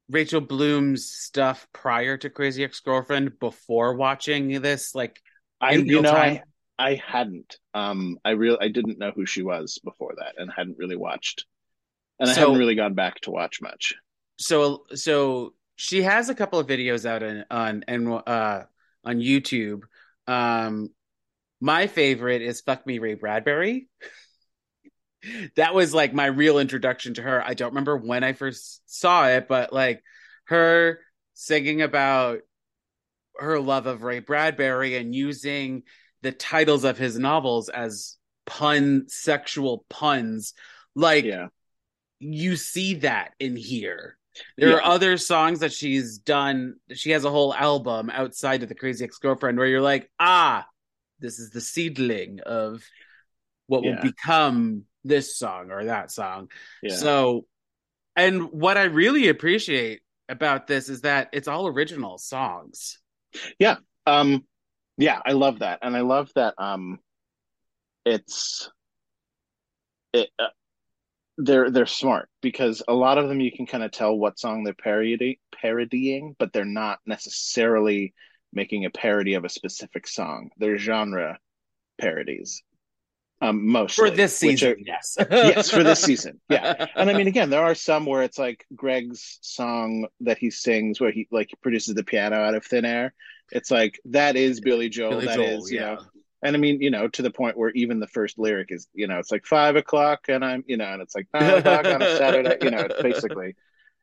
Rachel 0.08 0.40
Bloom's 0.40 1.10
stuff 1.10 1.66
prior 1.72 2.16
to 2.18 2.30
Crazy 2.30 2.64
Ex 2.64 2.80
Girlfriend 2.80 3.38
before 3.38 3.94
watching 3.94 4.60
this? 4.60 4.94
Like, 4.94 5.20
I 5.60 5.72
you 5.72 6.02
know 6.02 6.12
I, 6.12 6.42
I 6.78 7.00
hadn't. 7.06 7.58
Um, 7.74 8.18
I 8.24 8.30
real 8.30 8.58
I 8.60 8.68
didn't 8.68 8.98
know 8.98 9.12
who 9.14 9.26
she 9.26 9.42
was 9.42 9.78
before 9.84 10.14
that, 10.18 10.34
and 10.36 10.50
hadn't 10.54 10.78
really 10.78 10.96
watched, 10.96 11.46
and 12.18 12.30
I 12.30 12.34
haven't 12.34 12.58
really 12.58 12.74
gone 12.74 12.94
back 12.94 13.20
to 13.22 13.30
watch 13.30 13.60
much. 13.60 13.94
so 14.38 14.84
so 14.94 15.54
she 15.76 16.02
has 16.02 16.28
a 16.28 16.34
couple 16.34 16.58
of 16.58 16.66
videos 16.66 17.04
out 17.06 17.22
on 17.22 17.44
on 17.50 17.84
and 17.88 18.08
uh 18.26 18.62
on 19.04 19.18
YouTube. 19.18 19.82
Um 20.26 20.90
my 21.60 21.86
favorite 21.86 22.42
is 22.42 22.60
Fuck 22.60 22.86
Me 22.86 22.98
Ray 22.98 23.14
Bradbury. 23.14 23.88
that 25.56 25.74
was 25.74 25.94
like 25.94 26.12
my 26.14 26.26
real 26.26 26.58
introduction 26.58 27.14
to 27.14 27.22
her. 27.22 27.42
I 27.44 27.54
don't 27.54 27.70
remember 27.70 27.96
when 27.96 28.24
I 28.24 28.32
first 28.32 28.82
saw 28.86 29.28
it, 29.28 29.48
but 29.48 29.72
like 29.72 30.02
her 30.44 31.00
singing 31.34 31.82
about 31.82 32.40
her 33.38 33.58
love 33.58 33.86
of 33.86 34.02
Ray 34.02 34.18
Bradbury 34.20 34.96
and 34.96 35.14
using 35.14 35.82
the 36.22 36.32
titles 36.32 36.84
of 36.84 36.98
his 36.98 37.18
novels 37.18 37.68
as 37.68 38.16
pun 38.46 39.06
sexual 39.08 39.84
puns 39.88 40.54
like 40.94 41.24
Yeah, 41.24 41.48
you 42.20 42.56
see 42.56 42.94
that 42.94 43.32
in 43.40 43.56
here. 43.56 44.16
There 44.56 44.70
Yeah. 44.70 44.76
are 44.76 44.82
other 44.82 45.16
songs 45.18 45.60
that 45.60 45.72
she's 45.72 46.18
done. 46.18 46.76
She 46.92 47.10
has 47.10 47.24
a 47.24 47.30
whole 47.30 47.54
album 47.54 48.10
outside 48.10 48.62
of 48.62 48.68
the 48.68 48.74
Crazy 48.74 49.04
Ex 49.04 49.18
Girlfriend 49.18 49.58
where 49.58 49.66
you're 49.66 49.80
like, 49.80 50.10
ah, 50.18 50.66
this 51.18 51.38
is 51.38 51.50
the 51.50 51.60
seedling 51.60 52.40
of 52.40 52.82
what 53.66 53.82
will 53.82 53.94
become 54.02 54.84
this 55.04 55.36
song 55.36 55.70
or 55.70 55.84
that 55.84 56.10
song. 56.10 56.50
yeah, 56.82 56.94
So, 56.94 57.46
and 58.16 58.50
what 58.52 58.76
I 58.76 58.84
really 58.84 59.28
appreciate 59.28 60.00
about 60.28 60.66
this 60.66 60.88
is 60.88 61.02
that 61.02 61.28
it's 61.32 61.48
all 61.48 61.66
original 61.66 62.18
songs. 62.18 62.98
Yeah. 63.58 63.76
Um, 64.06 64.44
yeah. 64.98 65.20
I 65.24 65.32
love 65.32 65.60
that, 65.60 65.80
and 65.82 65.96
I 65.96 66.00
love 66.00 66.30
that. 66.34 66.54
Um, 66.58 66.98
it's 68.04 68.70
it. 70.12 70.28
Uh, 70.38 70.48
they're 71.38 71.70
they're 71.70 71.86
smart 71.86 72.28
because 72.42 72.82
a 72.86 72.92
lot 72.92 73.18
of 73.18 73.28
them 73.28 73.40
you 73.40 73.50
can 73.50 73.66
kind 73.66 73.82
of 73.82 73.90
tell 73.90 74.16
what 74.16 74.38
song 74.38 74.64
they're 74.64 74.74
parody 74.74 75.40
parodying, 75.50 76.36
but 76.38 76.52
they're 76.52 76.64
not 76.64 76.98
necessarily 77.06 78.14
making 78.52 78.84
a 78.84 78.90
parody 78.90 79.34
of 79.34 79.44
a 79.44 79.48
specific 79.48 80.06
song. 80.06 80.50
They're 80.58 80.76
genre 80.78 81.38
parodies, 81.98 82.62
um, 83.42 83.66
mostly 83.66 84.10
For 84.10 84.16
this 84.16 84.36
season, 84.36 84.72
are- 84.72 84.76
yes. 84.78 85.16
yes, 85.30 85.70
for 85.70 85.82
this 85.82 86.00
season, 86.00 86.40
yeah. 86.48 86.86
And 86.94 87.10
I 87.10 87.12
mean, 87.14 87.26
again, 87.26 87.50
there 87.50 87.62
are 87.62 87.74
some 87.74 88.06
where 88.06 88.22
it's 88.22 88.38
like 88.38 88.64
Greg's 88.74 89.38
song 89.42 90.06
that 90.20 90.38
he 90.38 90.50
sings, 90.50 91.00
where 91.00 91.10
he 91.10 91.26
like 91.30 91.50
produces 91.62 91.94
the 91.94 92.04
piano 92.04 92.36
out 92.36 92.54
of 92.54 92.64
thin 92.64 92.84
air. 92.84 93.14
It's 93.50 93.70
like 93.70 94.00
that 94.06 94.36
is 94.36 94.60
Billy 94.60 94.88
Joel. 94.88 95.10
Billy 95.10 95.26
That 95.26 95.36
Joel, 95.36 95.64
is, 95.64 95.70
you 95.70 95.80
yeah. 95.80 95.94
know. 95.94 96.00
And 96.44 96.56
I 96.56 96.58
mean, 96.58 96.80
you 96.80 96.90
know, 96.90 97.06
to 97.08 97.22
the 97.22 97.30
point 97.30 97.56
where 97.56 97.70
even 97.70 98.00
the 98.00 98.08
first 98.08 98.38
lyric 98.38 98.68
is, 98.70 98.88
you 98.94 99.06
know, 99.06 99.18
it's 99.18 99.30
like 99.30 99.46
five 99.46 99.76
o'clock, 99.76 100.26
and 100.28 100.44
I'm, 100.44 100.64
you 100.66 100.76
know, 100.76 100.92
and 100.92 101.00
it's 101.02 101.14
like 101.14 101.28
nine 101.32 101.58
o'clock 101.58 101.84
on 101.86 102.02
a 102.02 102.16
Saturday. 102.16 102.56
You 102.62 102.70
know, 102.70 102.80
it's 102.80 103.02
basically, 103.10 103.54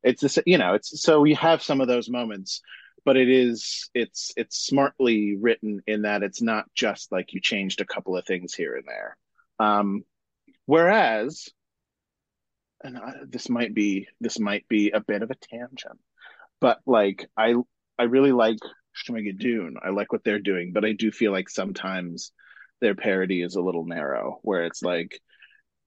it's 0.03 0.21
this, 0.21 0.39
you 0.45 0.57
know, 0.57 0.73
it's 0.73 1.01
so 1.01 1.19
we 1.19 1.33
have 1.33 1.61
some 1.61 1.81
of 1.81 1.87
those 1.87 2.09
moments, 2.09 2.61
but 3.03 3.17
it 3.17 3.29
is, 3.29 3.89
it's, 3.93 4.31
it's 4.37 4.57
smartly 4.57 5.35
written 5.35 5.81
in 5.87 6.03
that 6.03 6.23
it's 6.23 6.41
not 6.41 6.65
just 6.73 7.11
like 7.11 7.33
you 7.33 7.41
changed 7.41 7.81
a 7.81 7.85
couple 7.85 8.15
of 8.15 8.25
things 8.25 8.53
here 8.53 8.75
and 8.75 8.85
there. 8.87 9.17
Um, 9.59 10.03
whereas, 10.65 11.49
and 12.83 12.97
I, 12.97 13.13
this 13.27 13.49
might 13.49 13.73
be 13.73 14.07
this 14.21 14.39
might 14.39 14.67
be 14.67 14.91
a 14.91 15.01
bit 15.01 15.21
of 15.21 15.31
a 15.31 15.35
tangent, 15.35 15.99
but 16.61 16.79
like 16.85 17.29
I 17.37 17.55
I 17.97 18.03
really 18.03 18.31
like 18.31 18.59
Schmigadoon. 18.95 19.73
I 19.83 19.89
like 19.89 20.11
what 20.11 20.23
they're 20.23 20.39
doing, 20.39 20.71
but 20.73 20.85
I 20.85 20.93
do 20.93 21.11
feel 21.11 21.31
like 21.31 21.49
sometimes 21.49 22.31
their 22.81 22.95
parody 22.95 23.41
is 23.41 23.55
a 23.55 23.61
little 23.61 23.85
narrow, 23.85 24.39
where 24.41 24.63
it's 24.65 24.81
like 24.81 25.19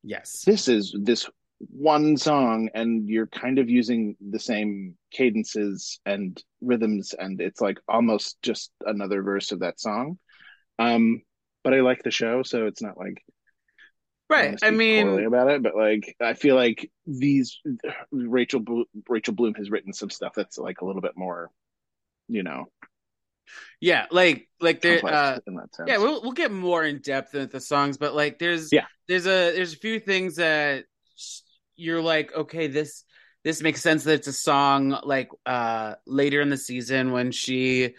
yes. 0.02 0.42
this 0.44 0.68
is 0.68 0.94
this 1.00 1.28
one 1.70 2.16
song 2.16 2.68
and 2.74 3.08
you're 3.08 3.28
kind 3.28 3.58
of 3.58 3.70
using 3.70 4.16
the 4.30 4.38
same 4.38 4.96
cadences 5.12 6.00
and 6.04 6.42
rhythms 6.60 7.14
and 7.16 7.40
it's 7.40 7.60
like 7.60 7.78
almost 7.88 8.36
just 8.42 8.72
another 8.84 9.22
verse 9.22 9.52
of 9.52 9.60
that 9.60 9.78
song 9.78 10.18
um 10.80 11.22
but 11.62 11.72
i 11.72 11.80
like 11.80 12.02
the 12.02 12.10
show 12.10 12.42
so 12.42 12.66
it's 12.66 12.82
not 12.82 12.98
like 12.98 13.22
Right. 14.32 14.58
I 14.62 14.70
mean, 14.70 15.26
about 15.26 15.50
it, 15.50 15.62
but 15.62 15.76
like 15.76 16.16
I 16.20 16.34
feel 16.34 16.56
like 16.56 16.90
these 17.06 17.60
Rachel 18.10 18.84
Rachel 19.08 19.34
Bloom 19.34 19.54
has 19.54 19.70
written 19.70 19.92
some 19.92 20.10
stuff 20.10 20.32
that's 20.34 20.58
like 20.58 20.80
a 20.80 20.86
little 20.86 21.02
bit 21.02 21.16
more, 21.16 21.50
you 22.28 22.42
know, 22.42 22.66
yeah, 23.80 24.06
like 24.10 24.48
like 24.60 24.80
there 24.80 25.04
uh 25.04 25.38
in 25.46 25.54
that 25.56 25.74
sense. 25.74 25.88
yeah, 25.88 25.98
we'll 25.98 26.22
we'll 26.22 26.32
get 26.32 26.50
more 26.52 26.82
in 26.82 27.00
depth 27.00 27.34
with 27.34 27.52
the 27.52 27.60
songs, 27.60 27.98
but 27.98 28.14
like 28.14 28.38
there's 28.38 28.72
Yeah. 28.72 28.86
there's 29.08 29.26
a 29.26 29.52
there's 29.54 29.74
a 29.74 29.78
few 29.78 30.00
things 30.00 30.36
that 30.36 30.84
you're 31.76 32.02
like, 32.02 32.32
okay, 32.34 32.68
this 32.68 33.04
this 33.44 33.60
makes 33.60 33.82
sense 33.82 34.04
that 34.04 34.14
it's 34.14 34.28
a 34.28 34.32
song 34.32 34.98
like 35.04 35.30
uh 35.44 35.94
later 36.06 36.40
in 36.40 36.48
the 36.48 36.56
season 36.56 37.12
when 37.12 37.32
she 37.32 37.94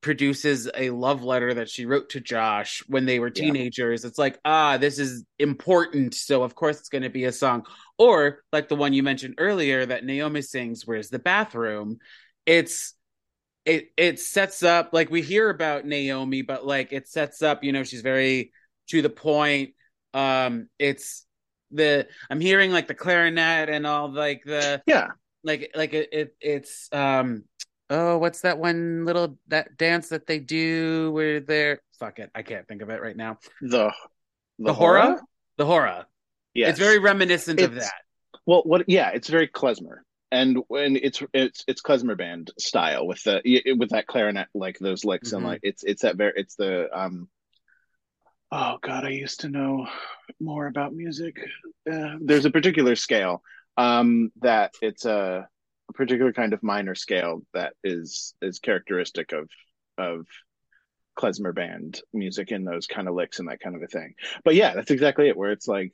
produces 0.00 0.68
a 0.74 0.90
love 0.90 1.22
letter 1.22 1.54
that 1.54 1.68
she 1.68 1.84
wrote 1.86 2.10
to 2.10 2.20
Josh 2.20 2.82
when 2.86 3.04
they 3.06 3.18
were 3.18 3.30
Yeah. 3.34 3.42
teenagers. 3.42 4.04
It's 4.04 4.18
like, 4.18 4.38
ah, 4.44 4.76
this 4.78 4.98
is 4.98 5.24
important, 5.38 6.14
so 6.14 6.42
of 6.42 6.54
course 6.54 6.78
it's 6.78 6.88
going 6.88 7.02
to 7.02 7.10
be 7.10 7.24
a 7.24 7.32
song. 7.32 7.64
Or 7.98 8.42
like 8.52 8.68
the 8.68 8.76
one 8.76 8.92
you 8.92 9.02
mentioned 9.02 9.34
earlier 9.38 9.84
that 9.84 10.04
Naomi 10.04 10.42
sings, 10.42 10.86
"Where's 10.86 11.10
the 11.10 11.18
bathroom?" 11.18 11.98
It's 12.46 12.94
it 13.64 13.90
it 13.96 14.18
sets 14.20 14.62
up 14.62 14.90
like 14.92 15.10
we 15.10 15.22
hear 15.22 15.50
about 15.50 15.84
Naomi, 15.86 16.42
but 16.42 16.66
like 16.66 16.92
it 16.92 17.08
sets 17.08 17.42
up, 17.42 17.62
you 17.62 17.72
know, 17.72 17.84
she's 17.84 18.00
very 18.02 18.52
to 18.88 19.02
the 19.02 19.10
point. 19.10 19.70
Um, 20.14 20.68
it's 20.78 21.26
the 21.70 22.08
I'm 22.30 22.40
hearing 22.40 22.72
like 22.72 22.88
the 22.88 22.94
clarinet 22.94 23.68
and 23.68 23.86
all 23.86 24.12
like 24.12 24.42
the 24.44 24.82
yeah, 24.86 25.08
like 25.44 25.70
like 25.74 25.92
it, 25.92 26.08
it 26.12 26.36
it's 26.40 26.88
um 26.92 27.44
oh 27.90 28.18
what's 28.18 28.40
that 28.42 28.58
one 28.58 29.04
little 29.04 29.36
that 29.48 29.76
dance 29.76 30.08
that 30.08 30.26
they 30.26 30.38
do 30.38 31.10
where 31.12 31.40
they're 31.40 31.80
fuck 31.98 32.18
it 32.18 32.30
I 32.34 32.42
can't 32.42 32.66
think 32.66 32.82
of 32.82 32.90
it 32.90 33.02
right 33.02 33.16
now 33.16 33.38
the 33.60 33.92
the, 34.58 34.72
hora 34.72 35.20
the 35.58 35.66
hora 35.66 36.06
Yeah, 36.54 36.68
it's 36.68 36.78
very 36.78 36.98
reminiscent 36.98 37.60
of 37.60 37.74
that 37.74 37.92
well. 38.46 38.62
What? 38.64 38.88
Yeah, 38.88 39.10
it's 39.10 39.28
very 39.28 39.48
klezmer, 39.48 39.98
and 40.30 40.58
when 40.68 40.96
it's 40.96 41.22
it's 41.32 41.64
it's 41.68 41.82
klezmer 41.82 42.16
band 42.16 42.50
style 42.58 43.06
with 43.06 43.22
the 43.24 43.42
with 43.78 43.90
that 43.90 44.06
clarinet 44.06 44.48
like 44.54 44.78
those 44.78 45.04
licks 45.04 45.32
and 45.32 45.42
Mhm. 45.42 45.46
like 45.46 45.60
it's 45.62 45.84
it's 45.84 46.02
that 46.02 46.16
very 46.16 46.32
it's 46.36 46.56
the 46.56 46.88
um. 46.92 47.28
Oh 48.52 48.78
God, 48.82 49.04
I 49.04 49.10
used 49.10 49.40
to 49.40 49.48
know 49.48 49.86
more 50.40 50.66
about 50.66 50.92
music. 50.92 51.38
Uh, 51.90 52.16
there's 52.20 52.46
a 52.46 52.50
particular 52.50 52.96
scale 52.96 53.42
um, 53.76 54.32
that 54.40 54.74
it's 54.82 55.04
a, 55.04 55.48
a 55.90 55.92
particular 55.92 56.32
kind 56.32 56.52
of 56.52 56.62
minor 56.62 56.94
scale 56.94 57.42
that 57.52 57.74
is 57.84 58.34
is 58.40 58.58
characteristic 58.58 59.32
of 59.32 59.48
of 59.98 60.26
klezmer 61.18 61.54
band 61.54 62.00
music 62.12 62.50
and 62.50 62.66
those 62.66 62.86
kind 62.86 63.08
of 63.08 63.14
licks 63.14 63.38
and 63.38 63.48
that 63.48 63.60
kind 63.60 63.76
of 63.76 63.82
a 63.82 63.86
thing. 63.86 64.14
But 64.44 64.54
yeah, 64.54 64.74
that's 64.74 64.90
exactly 64.90 65.28
it. 65.28 65.36
Where 65.36 65.52
it's 65.52 65.68
like 65.68 65.92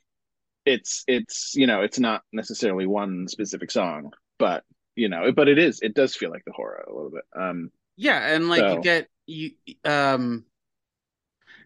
it's 0.65 1.03
it's 1.07 1.53
you 1.55 1.67
know 1.67 1.81
it's 1.81 1.99
not 1.99 2.21
necessarily 2.31 2.85
one 2.85 3.27
specific 3.27 3.71
song, 3.71 4.11
but 4.39 4.63
you 4.95 5.09
know, 5.09 5.31
but 5.31 5.47
it 5.47 5.57
is 5.57 5.81
it 5.81 5.93
does 5.93 6.15
feel 6.15 6.29
like 6.29 6.45
the 6.45 6.53
hora 6.53 6.85
a 6.87 6.93
little 6.93 7.11
bit. 7.11 7.25
Um, 7.37 7.71
yeah 7.97 8.35
and 8.35 8.47
like 8.47 8.61
you 8.61 8.81
get 8.81 9.07
you 9.25 9.51
um 9.83 10.45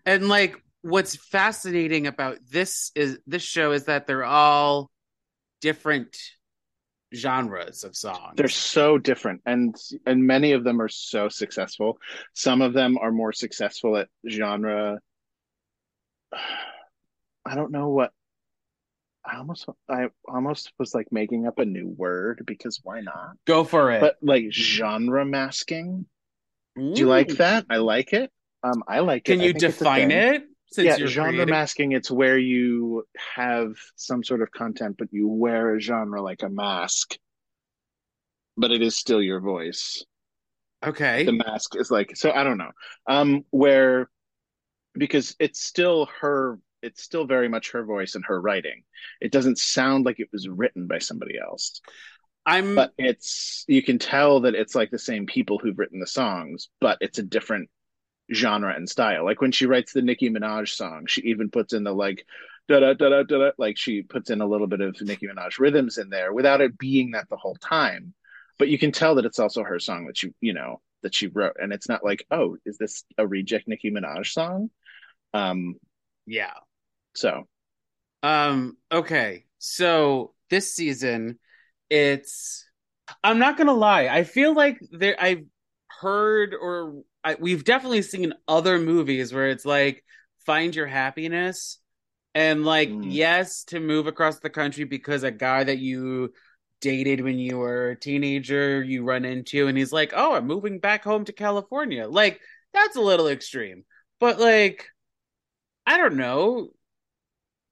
and 0.06 0.28
like 0.28 0.56
what's 0.82 1.16
fascinating 1.16 2.08
about 2.08 2.40
this 2.50 2.92
is 2.96 3.20
this 3.28 3.44
show 3.44 3.74
is 3.74 3.84
that 3.84 4.08
they're 4.08 4.24
all 4.24 4.90
different 5.60 6.18
genres 7.14 7.84
of 7.84 7.96
songs. 7.96 8.34
They're 8.36 8.48
so 8.48 8.98
different 8.98 9.42
and 9.46 9.76
and 10.06 10.26
many 10.26 10.54
of 10.54 10.64
them 10.64 10.82
are 10.82 10.90
so 10.90 11.30
successful. 11.30 11.98
Some 12.34 12.62
of 12.62 12.74
them 12.74 12.98
are 12.98 13.12
more 13.12 13.34
successful 13.34 13.98
at 13.98 14.08
genre. 14.30 15.00
I 17.44 17.56
don't 17.56 17.72
know 17.72 17.90
what 17.90 18.12
i 19.26 19.38
almost 19.38 19.68
i 19.90 20.08
almost 20.28 20.72
was 20.80 20.96
like 20.96 21.08
making 21.12 21.46
up 21.46 21.60
a 21.60 21.66
new 21.66 21.88
word 21.88 22.44
because 22.46 22.80
why 22.84 23.02
not? 23.02 23.36
Go 23.46 23.64
for 23.64 23.92
it. 23.92 24.00
But 24.00 24.18
like 24.22 24.52
genre 24.52 25.26
masking. 25.26 26.06
Do 26.76 26.94
you 26.96 27.08
like 27.08 27.30
that? 27.38 27.66
I 27.70 27.78
like 27.78 28.14
it. 28.14 28.32
Um 28.64 28.84
i 28.88 29.00
like 29.00 29.28
it. 29.28 29.32
Can 29.32 29.40
you 29.40 29.54
think 29.54 29.64
it's 29.64 29.76
a 29.76 29.80
define 29.80 30.12
it 30.12 30.44
yeah 30.78 30.96
genre 31.06 31.32
creative? 31.32 31.50
masking 31.50 31.92
it's 31.92 32.10
where 32.10 32.38
you 32.38 33.06
have 33.36 33.76
some 33.96 34.24
sort 34.24 34.42
of 34.42 34.52
content 34.52 34.96
but 34.98 35.08
you 35.12 35.28
wear 35.28 35.76
a 35.76 35.80
genre 35.80 36.22
like 36.22 36.44
a 36.44 36.50
mask. 36.50 37.18
But 38.58 38.72
it 38.72 38.82
is 38.82 38.98
still 38.98 39.22
your 39.22 39.40
voice. 39.40 40.04
Okay. 40.86 41.26
The 41.26 41.34
mask 41.34 41.76
is 41.76 41.92
like 41.92 42.16
so 42.16 42.32
i 42.32 42.44
don't 42.44 42.58
know. 42.58 42.72
Um 43.08 43.46
where 43.52 44.10
because 44.94 45.36
it's 45.40 45.64
still 45.64 46.10
her 46.22 46.60
it's 46.82 47.04
still 47.04 47.26
very 47.26 47.48
much 47.48 47.72
her 47.72 47.84
voice 47.84 48.16
and 48.16 48.26
her 48.26 48.42
writing. 48.42 48.84
It 49.20 49.32
doesn't 49.32 49.60
sound 49.60 50.06
like 50.06 50.20
it 50.20 50.30
was 50.32 50.50
written 50.50 50.88
by 50.88 50.98
somebody 51.00 51.36
else. 51.38 51.82
I'm 52.46 52.76
but 52.76 52.92
it's 52.98 53.66
you 53.68 53.84
can 53.84 54.00
tell 54.00 54.42
that 54.42 54.56
it's 54.56 54.74
like 54.74 54.90
the 54.90 55.00
same 55.00 55.26
people 55.26 55.60
who've 55.60 55.78
written 55.78 56.00
the 56.00 56.08
songs 56.08 56.70
but 56.80 56.98
it's 57.00 57.20
a 57.20 57.24
different 57.24 57.70
genre 58.34 58.74
and 58.76 58.90
style. 58.90 59.26
Like 59.26 59.42
when 59.42 59.52
she 59.52 59.66
writes 59.66 59.94
the 59.94 60.02
Nicki 60.02 60.30
Minaj 60.30 60.70
song, 60.70 61.06
she 61.08 61.22
even 61.22 61.50
puts 61.50 61.74
in 61.74 61.84
the 61.84 61.94
like 61.94 62.26
da 62.68 62.80
da 62.80 62.94
da 62.94 63.10
da 63.10 63.24
da 63.24 63.52
like 63.58 63.78
she 63.78 64.02
puts 64.04 64.30
in 64.30 64.42
a 64.42 64.48
little 64.48 64.68
bit 64.68 64.82
of 64.82 65.00
Nicki 65.02 65.28
Minaj 65.28 65.60
rhythms 65.60 65.98
in 65.98 66.10
there 66.10 66.34
without 66.34 66.62
it 66.62 66.78
being 66.78 67.12
that 67.12 67.30
the 67.30 67.38
whole 67.38 67.56
time. 67.56 68.14
But 68.58 68.70
you 68.70 68.78
can 68.78 68.92
tell 68.92 69.16
that 69.16 69.26
it's 69.26 69.40
also 69.40 69.64
her 69.64 69.80
song 69.80 70.06
that 70.08 70.18
she 70.18 70.34
you 70.42 70.54
know 70.54 70.82
that 71.04 71.16
she 71.16 71.28
wrote, 71.28 71.58
and 71.62 71.74
it's 71.74 71.90
not 71.90 72.04
like 72.04 72.26
oh 72.32 72.58
is 72.66 72.78
this 72.78 73.04
a 73.18 73.28
reject 73.28 73.68
Nicki 73.68 73.92
Minaj 73.92 74.28
song? 74.28 74.70
Um, 75.34 75.76
yeah. 76.26 76.54
So, 77.16 77.48
um, 78.24 78.78
okay, 78.92 79.46
so 79.58 80.34
this 80.50 80.74
season, 80.74 81.40
it's 81.90 82.66
I'm 83.24 83.40
not 83.40 83.58
gonna 83.58 83.74
lie, 83.74 84.08
I 84.08 84.24
feel 84.24 84.54
like 84.54 84.80
there 84.92 85.16
I've 85.20 85.44
heard 85.88 86.54
or 86.60 87.04
I, 87.24 87.36
we've 87.40 87.64
definitely 87.64 88.02
seen 88.02 88.34
other 88.48 88.80
movies 88.80 89.34
where 89.34 89.50
it's 89.50 89.66
like 89.66 90.04
find 90.46 90.76
your 90.76 90.88
happiness 90.88 91.78
and 92.34 92.66
like 92.66 92.90
Mm. 92.90 93.04
yes 93.04 93.64
to 93.66 93.80
move 93.80 94.08
across 94.08 94.40
the 94.40 94.50
country 94.50 94.86
because 94.86 95.24
a 95.24 95.32
guy 95.32 95.64
that 95.64 95.80
you 95.80 96.34
dated 96.82 97.22
when 97.22 97.38
you 97.38 97.58
were 97.58 97.92
a 97.92 98.00
teenager 98.00 98.82
you 98.84 99.04
run 99.04 99.24
into 99.26 99.68
and 99.68 99.78
he's 99.78 99.94
like 99.94 100.14
oh 100.16 100.34
i'm 100.36 100.48
moving 100.48 100.80
back 100.80 101.04
home 101.04 101.26
to 101.26 101.34
california. 101.34 102.08
Like 102.08 102.42
that's 102.74 102.96
a 102.96 103.02
little 103.02 103.28
extreme. 103.28 103.86
But 104.20 104.40
like 104.40 104.88
i 105.86 105.98
don't 105.98 106.16
know. 106.18 106.72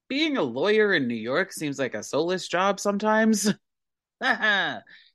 Being 0.09 0.35
a 0.37 0.43
lawyer 0.43 0.93
in 0.93 1.07
new 1.07 1.15
york 1.15 1.53
seems 1.53 1.79
like 1.79 1.93
a 1.93 2.03
soulless 2.03 2.47
job 2.49 2.79
sometimes 2.81 3.53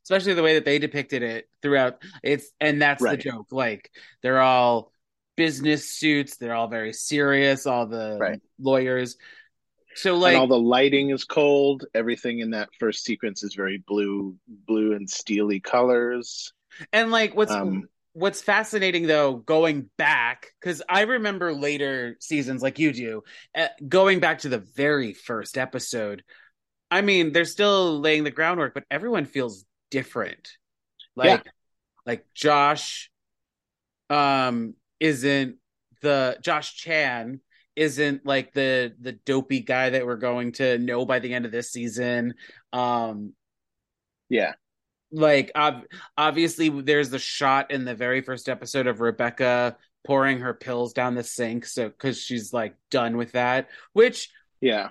especially 0.04 0.34
the 0.34 0.42
way 0.42 0.54
that 0.54 0.64
they 0.64 0.78
depicted 0.78 1.23
it 1.23 1.49
throughout 1.62 2.02
it's 2.23 2.50
and 2.61 2.80
that's 2.80 3.02
Right. 3.02 3.18
the 3.18 3.23
joke 3.23 3.46
like 3.50 3.90
they're 4.23 4.40
all 4.40 4.92
business 5.37 5.90
suits 5.90 6.37
they're 6.37 6.54
all 6.54 6.68
very 6.68 6.92
serious 6.92 7.66
all 7.66 7.87
the 7.87 8.16
Right. 8.20 8.40
lawyers 8.58 9.16
so 9.94 10.16
like 10.16 10.32
and 10.32 10.37
all 10.40 10.46
the 10.46 10.58
lighting 10.58 11.11
is 11.11 11.25
cold. 11.25 11.84
Everything 11.94 12.40
in 12.40 12.50
that 12.50 12.68
first 12.80 13.04
sequence 13.04 13.42
is 13.44 13.54
very 13.54 13.78
blue, 13.87 14.37
blue 14.49 14.94
and 14.94 15.08
steely 15.08 15.61
colors. 15.61 16.52
and 16.92 17.11
like 17.11 17.34
what's 17.37 17.52
Um, 17.52 17.88
what's 18.14 18.42
fascinating 18.42 19.06
though 19.06 19.34
going 19.37 19.88
back 19.96 20.46
because 20.61 20.82
i 20.88 21.02
remember 21.02 21.52
later 21.52 22.16
seasons 22.20 22.62
like 22.62 22.78
you 22.78 22.92
do 22.92 23.23
uh, 23.56 23.66
going 23.88 24.20
back 24.20 24.38
to 24.40 24.49
the 24.49 24.58
very 24.58 25.12
first 25.12 25.58
episode 25.58 26.23
i 26.90 27.00
mean 27.00 27.32
they're 27.32 27.44
still 27.44 28.00
laying 28.00 28.25
the 28.25 28.30
groundwork 28.30 28.73
but 28.75 28.84
everyone 28.90 29.25
feels 29.25 29.64
different 29.95 30.49
like 31.15 31.45
Yeah. 31.45 31.53
like 32.05 32.27
josh 32.35 33.13
um 34.11 34.75
isn't 34.99 35.59
the 36.03 36.37
josh 36.43 36.75
chan 36.75 37.41
isn't 37.77 38.27
like 38.27 38.53
the 38.53 38.93
the 39.01 39.13
dopey 39.13 39.61
guy 39.61 39.91
that 39.91 40.05
we're 40.05 40.17
going 40.17 40.51
to 40.53 40.79
know 40.79 41.05
by 41.07 41.21
the 41.21 41.33
end 41.33 41.45
of 41.47 41.53
this 41.53 41.71
season 41.71 42.35
um 42.73 43.35
yeah, 44.29 44.55
like 45.13 45.53
ob- 45.55 45.87
obviously 46.19 46.69
there's 46.71 47.11
the 47.11 47.19
shot 47.21 47.71
in 47.71 47.85
the 47.85 47.95
very 47.95 48.21
first 48.23 48.49
episode 48.49 48.89
of 48.89 49.01
Rebecca 49.01 49.77
pouring 50.05 50.41
her 50.41 50.55
pills 50.55 50.93
down 50.93 51.15
the 51.15 51.23
sink 51.23 51.67
so 51.67 51.91
cuz 51.91 52.21
she's 52.21 52.53
like 52.53 52.75
done 52.91 53.17
with 53.17 53.33
that 53.33 53.69
which 53.93 54.31
yeah. 54.61 54.89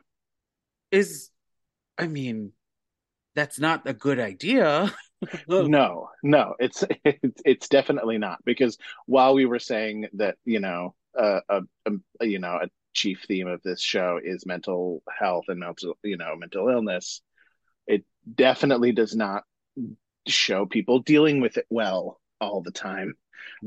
is 0.91 1.29
I 1.97 2.07
mean 2.07 2.53
that's 3.35 3.59
not 3.59 3.87
a 3.87 3.93
good 3.93 4.19
idea. 4.19 4.93
No, 5.57 6.09
no, 6.21 6.55
it's 6.59 6.83
it's 7.05 7.41
it's 7.45 7.67
definitely 7.69 8.17
not 8.17 8.43
because 8.43 8.77
while 9.05 9.33
we 9.33 9.45
were 9.45 9.59
saying 9.59 10.07
that 10.15 10.35
you 10.43 10.59
know 10.59 10.95
uh, 11.17 11.39
a, 11.47 11.61
a 12.19 12.25
you 12.25 12.39
know 12.39 12.59
a 12.61 12.67
chief 12.93 13.23
theme 13.25 13.47
of 13.47 13.61
this 13.63 13.81
show 13.81 14.19
is 14.21 14.45
mental 14.45 15.01
health 15.09 15.45
and 15.47 15.59
mental 15.61 15.97
you 16.03 16.17
know 16.17 16.35
mental 16.35 16.67
illness, 16.67 17.21
it 17.87 18.03
definitely 18.35 18.91
does 18.91 19.15
not 19.15 19.43
show 20.27 20.65
people 20.65 20.99
dealing 20.99 21.41
with 21.41 21.57
it 21.57 21.65
well 21.69 22.19
all 22.39 22.61
the 22.61 22.71
time 22.71 23.13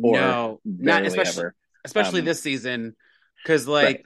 or 0.02 0.16
no 0.16 0.60
not 0.64 1.04
especially 1.04 1.40
ever. 1.40 1.54
especially 1.84 2.20
Um, 2.20 2.26
this 2.26 2.42
season 2.42 2.96
cuz 3.44 3.68
like 3.68 4.04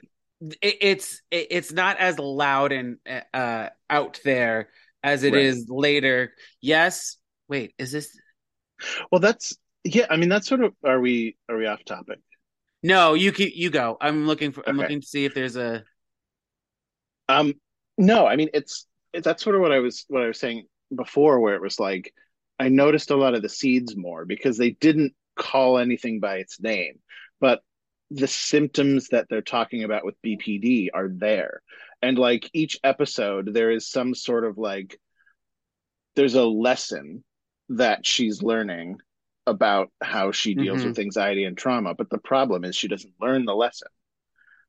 it, 0.61 0.77
it's 0.81 1.21
it, 1.31 1.47
it's 1.51 1.71
not 1.71 1.97
as 1.97 2.19
loud 2.19 2.71
and 2.71 2.97
uh 3.33 3.69
out 3.89 4.19
there 4.23 4.69
as 5.03 5.23
it 5.23 5.35
is 5.35 5.65
Right. 5.67 5.69
later 5.69 6.33
yes 6.61 7.17
wait 7.47 7.73
is 7.77 7.91
this 7.91 8.15
Well, 9.11 9.19
that's 9.21 9.53
yeah. 9.83 10.05
I 10.09 10.17
mean, 10.17 10.29
that's 10.29 10.47
sort 10.47 10.63
of. 10.63 10.73
Are 10.83 10.99
we 10.99 11.37
are 11.49 11.57
we 11.57 11.65
off 11.67 11.83
topic? 11.85 12.19
no 12.83 13.13
you 13.13 13.31
keep 13.31 13.53
you 13.55 13.69
go 13.69 13.97
i'm 14.01 14.25
looking 14.27 14.51
for 14.51 14.67
i'm 14.67 14.77
Okay. 14.77 14.77
looking 14.77 15.01
to 15.01 15.07
see 15.07 15.25
if 15.25 15.33
there's 15.33 15.55
a 15.55 15.83
Um, 17.27 17.53
no, 17.97 18.25
I 18.27 18.35
mean 18.35 18.49
it's 18.53 18.87
it, 19.13 19.23
that's 19.23 19.43
sort 19.43 19.55
of 19.55 19.61
what 19.61 19.71
I 19.71 19.79
was 19.79 20.05
what 20.07 20.23
I 20.23 20.27
was 20.27 20.39
saying 20.39 20.65
before, 20.95 21.39
where 21.39 21.55
it 21.55 21.61
was 21.61 21.79
like 21.79 22.13
I 22.59 22.69
noticed 22.69 23.11
a 23.11 23.15
lot 23.15 23.33
of 23.35 23.41
the 23.41 23.49
seeds 23.49 23.95
more 23.95 24.25
because 24.25 24.57
they 24.57 24.71
didn't 24.71 25.13
call 25.37 25.77
anything 25.77 26.19
by 26.19 26.37
its 26.37 26.59
name, 26.59 26.99
but 27.39 27.61
the 28.11 28.27
symptoms 28.27 29.07
that 29.09 29.27
they're 29.29 29.41
talking 29.41 29.83
about 29.83 30.05
with 30.05 30.21
BPD 30.21 30.89
are 30.93 31.07
there, 31.09 31.61
and 32.01 32.17
like 32.17 32.49
each 32.53 32.79
episode, 32.83 33.53
there 33.53 33.71
is 33.71 33.87
some 33.89 34.15
sort 34.15 34.45
of 34.45 34.57
like 34.57 34.99
there's 36.15 36.35
a 36.35 36.45
lesson 36.45 37.23
that 37.69 38.05
she's 38.05 38.43
learning 38.43 38.97
about 39.47 39.91
how 40.01 40.31
she 40.31 40.55
deals 40.55 40.83
Mhm. 40.83 40.85
with 40.85 40.99
anxiety 40.99 41.45
and 41.45 41.57
trauma, 41.57 41.93
but 41.95 42.09
the 42.09 42.17
problem 42.17 42.63
is 42.63 42.75
she 42.75 42.87
doesn't 42.87 43.13
learn 43.19 43.45
the 43.45 43.55
lesson. 43.55 43.87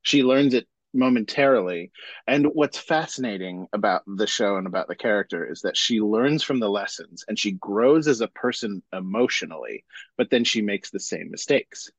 She 0.02 0.22
learns 0.22 0.54
it 0.54 0.68
momentarily. 0.94 1.92
And 2.26 2.46
what's 2.54 2.78
fascinating 2.78 3.66
about 3.72 4.02
the 4.06 4.26
show 4.26 4.56
and 4.56 4.66
about 4.66 4.88
the 4.88 4.96
character 4.96 5.50
is 5.50 5.62
that 5.62 5.76
she 5.76 6.00
learns 6.00 6.42
from 6.42 6.60
the 6.60 6.70
lessons 6.70 7.24
and 7.28 7.38
she 7.38 7.52
grows 7.52 8.08
as 8.08 8.20
a 8.20 8.28
person 8.28 8.82
emotionally, 8.92 9.84
but 10.18 10.30
then 10.30 10.44
she 10.44 10.62
makes 10.62 10.90
the 10.90 11.00
same 11.00 11.30
mistakes. 11.30 11.90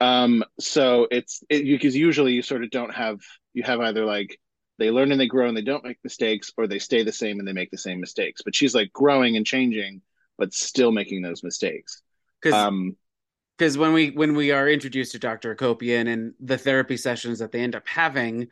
Um, 0.00 0.44
so 0.58 1.06
it's 1.10 1.44
it, 1.48 1.64
because 1.64 1.96
usually 1.96 2.32
you 2.32 2.42
sort 2.42 2.64
of 2.64 2.70
don't 2.70 2.94
have 2.94 3.20
you 3.54 3.62
have 3.62 3.80
either 3.80 4.04
like 4.04 4.38
they 4.78 4.90
learn 4.90 5.12
and 5.12 5.20
they 5.20 5.26
grow 5.26 5.48
and 5.48 5.56
they 5.56 5.62
don't 5.62 5.84
make 5.84 5.98
mistakes, 6.02 6.52
or 6.56 6.66
they 6.66 6.78
stay 6.78 7.02
the 7.02 7.12
same 7.12 7.38
and 7.38 7.46
they 7.46 7.52
make 7.52 7.70
the 7.70 7.78
same 7.78 8.00
mistakes. 8.00 8.42
But 8.42 8.54
she's 8.54 8.74
like 8.74 8.92
growing 8.92 9.36
and 9.36 9.46
changing, 9.46 10.02
but 10.38 10.52
still 10.54 10.90
making 10.92 11.22
those 11.22 11.42
mistakes. 11.42 12.02
cuz 12.42 12.52
Um, 12.52 12.96
because 13.58 13.76
when 13.78 13.92
we 13.92 14.10
when 14.10 14.34
we 14.34 14.50
are 14.50 14.68
introduced 14.68 15.12
to 15.12 15.18
Dr. 15.18 15.54
Akopian 15.54 16.08
and 16.12 16.34
the 16.40 16.58
therapy 16.58 16.96
sessions 16.96 17.38
that 17.40 17.52
they 17.52 17.60
end 17.60 17.76
up 17.76 17.86
having, 17.86 18.48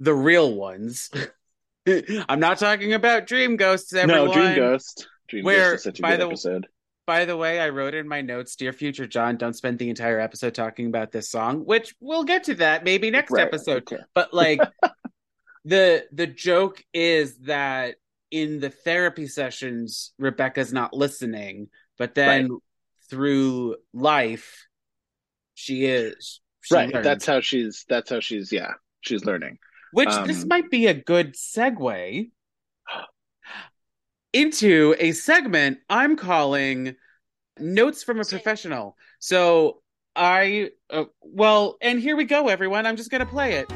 the 0.00 0.14
real 0.14 0.54
ones. 0.54 1.10
I'm 1.86 2.40
not 2.40 2.58
talking 2.58 2.94
about 2.94 3.26
dream 3.26 3.56
ghosts, 3.56 3.92
everyone. 3.94 4.26
no, 4.28 4.32
Dream 4.32 4.56
Ghost. 4.56 5.06
Dream 5.28 5.44
Where, 5.44 5.72
Ghost 5.72 5.74
is 5.74 5.82
such 5.84 5.98
a 5.98 6.02
by 6.02 6.10
good 6.12 6.20
the- 6.20 6.26
episode. 6.28 6.66
By 7.06 7.26
the 7.26 7.36
way, 7.36 7.60
I 7.60 7.68
wrote 7.68 7.92
in 7.94 8.08
my 8.08 8.22
notes, 8.22 8.56
dear 8.56 8.72
future 8.72 9.06
Jon, 9.06 9.36
don't 9.36 9.52
spend 9.52 9.78
the 9.78 9.90
entire 9.90 10.18
episode 10.18 10.54
talking 10.54 10.86
about 10.86 11.12
this 11.12 11.28
song, 11.28 11.66
which 11.66 11.94
we'll 12.00 12.24
get 12.24 12.44
to 12.44 12.54
that 12.54 12.82
maybe 12.82 13.10
next 13.10 13.30
Right, 13.30 13.42
episode. 13.46 13.82
okay. 13.92 14.02
But 14.14 14.32
like 14.32 14.58
the 15.64 16.06
the 16.12 16.26
joke 16.26 16.84
is 16.92 17.38
that 17.38 17.96
in 18.30 18.60
the 18.60 18.70
therapy 18.70 19.26
sessions, 19.26 20.12
Rebecca's 20.18 20.72
not 20.72 20.92
listening, 20.92 21.68
but 21.98 22.14
then 22.14 22.48
through 23.08 23.76
life, 23.92 24.66
she 25.54 25.84
is. 25.84 26.40
She 26.62 26.74
right 26.74 26.92
learns. 26.92 27.04
that's 27.04 27.26
how 27.26 27.40
she's 27.40 27.84
that's 27.88 28.10
how 28.10 28.20
she's 28.20 28.50
yeah 28.50 28.72
she's 29.02 29.24
learning 29.26 29.58
Which 29.92 30.08
this 30.24 30.42
Um, 30.42 30.48
might 30.48 30.70
be 30.70 30.86
a 30.86 30.94
good 30.94 31.34
segue 31.34 32.30
into 34.32 34.94
a 34.98 35.12
segment 35.12 35.78
I'm 35.90 36.16
calling 36.16 36.96
Notes 37.58 38.02
from 38.02 38.18
a 38.18 38.24
Professional. 38.24 38.96
So 39.18 39.82
I, 40.16 40.70
uh, 40.90 41.04
well, 41.20 41.76
and 41.80 42.00
here 42.00 42.16
we 42.16 42.24
go, 42.24 42.48
everyone. 42.48 42.86
I'm 42.86 42.96
just 42.96 43.10
going 43.10 43.20
to 43.20 43.26
play 43.26 43.54
it. 43.54 43.70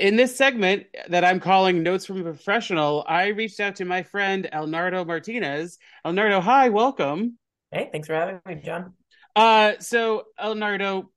In 0.00 0.16
this 0.16 0.34
segment 0.34 0.86
that 1.10 1.26
I'm 1.26 1.40
calling 1.40 1.82
Notes 1.82 2.06
from 2.06 2.20
a 2.20 2.22
Professional, 2.22 3.04
I 3.06 3.26
reached 3.28 3.60
out 3.60 3.76
to 3.76 3.84
my 3.84 4.02
friend 4.02 4.48
Alnardo 4.50 5.04
Martinez. 5.04 5.76
Alnardo, 6.06 6.40
hi, 6.40 6.70
welcome. 6.70 7.36
Hey, 7.70 7.90
thanks 7.92 8.06
for 8.08 8.14
having 8.14 8.40
me, 8.46 8.62
Jon. 8.64 8.94
Uh, 9.36 9.74
so 9.78 10.24
Alnardo, 10.40 11.10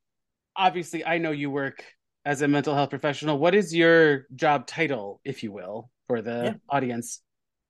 obviously, 0.53 1.05
I 1.05 1.17
know 1.17 1.31
you 1.31 1.49
work 1.49 1.81
as 2.25 2.41
a 2.41 2.47
mental 2.49 2.75
health 2.75 2.89
professional. 2.89 3.39
What 3.39 3.55
is 3.55 3.73
your 3.73 4.25
job 4.35 4.67
title, 4.67 5.21
if 5.23 5.43
you 5.43 5.53
will, 5.53 5.89
for 6.07 6.21
the 6.21 6.43
Yeah. 6.43 6.53
audience? 6.69 7.21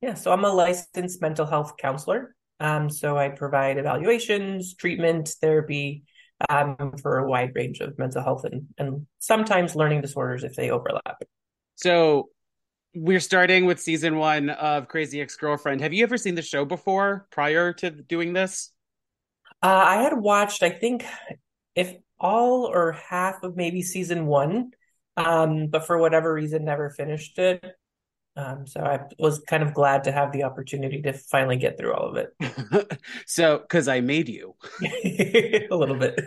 Yeah, 0.02 0.16
so 0.16 0.32
I'm 0.32 0.44
a 0.44 0.52
licensed 0.52 1.22
mental 1.22 1.46
health 1.46 1.78
counselor. 1.78 2.36
Um, 2.60 2.90
so 2.90 3.20
I 3.20 3.30
provide 3.30 3.78
evaluations, 3.78 4.74
treatment, 4.74 5.30
therapy, 5.40 6.06
um, 6.50 6.94
for 7.02 7.20
a 7.20 7.28
wide 7.30 7.52
range 7.56 7.80
of 7.80 7.98
mental 7.98 8.24
health 8.24 8.46
and, 8.46 8.68
and 8.78 9.06
sometimes 9.20 9.76
learning 9.76 10.02
disorders 10.02 10.44
if 10.44 10.56
they 10.56 10.70
overlap. 10.70 11.22
So 11.76 12.30
we're 12.96 13.20
starting 13.20 13.66
with 13.66 13.80
season 13.80 14.18
one 14.18 14.50
of 14.50 14.88
Crazy 14.88 15.22
Ex 15.22 15.36
Girlfriend. 15.36 15.82
Have 15.82 15.94
you 15.94 16.04
ever 16.04 16.18
seen 16.18 16.36
the 16.36 16.42
show 16.42 16.66
before 16.66 17.28
prior 17.32 17.74
to 17.74 17.90
doing 17.90 18.34
this? 18.34 18.72
Uh, 19.62 19.84
I 19.86 20.04
had 20.04 20.14
watched, 20.18 20.62
I 20.62 20.70
think, 20.70 21.06
if 21.76 21.96
all 22.20 22.66
or 22.66 22.92
half 22.92 23.44
of 23.44 23.56
maybe 23.56 23.82
season 23.82 24.26
one, 24.26 24.72
um, 25.18 25.68
but 25.68 25.88
for 25.88 25.98
whatever 25.98 26.34
reason, 26.34 26.66
never 26.66 26.90
finished 26.90 27.40
it. 27.40 27.64
Um, 28.36 28.66
so 28.66 28.82
I 28.82 29.00
was 29.20 29.40
kind 29.42 29.62
of 29.62 29.74
glad 29.74 30.06
to 30.06 30.12
have 30.12 30.32
the 30.32 30.44
opportunity 30.44 31.02
to 31.04 31.14
finally 31.14 31.58
get 31.58 31.78
through 31.78 31.94
all 31.94 32.10
of 32.10 32.18
it. 32.18 33.00
so, 33.28 33.60
because 33.60 33.88
I 33.88 34.02
made 34.02 34.28
you 34.28 34.56
a 34.84 35.76
little 35.76 35.98
bit. 35.98 36.20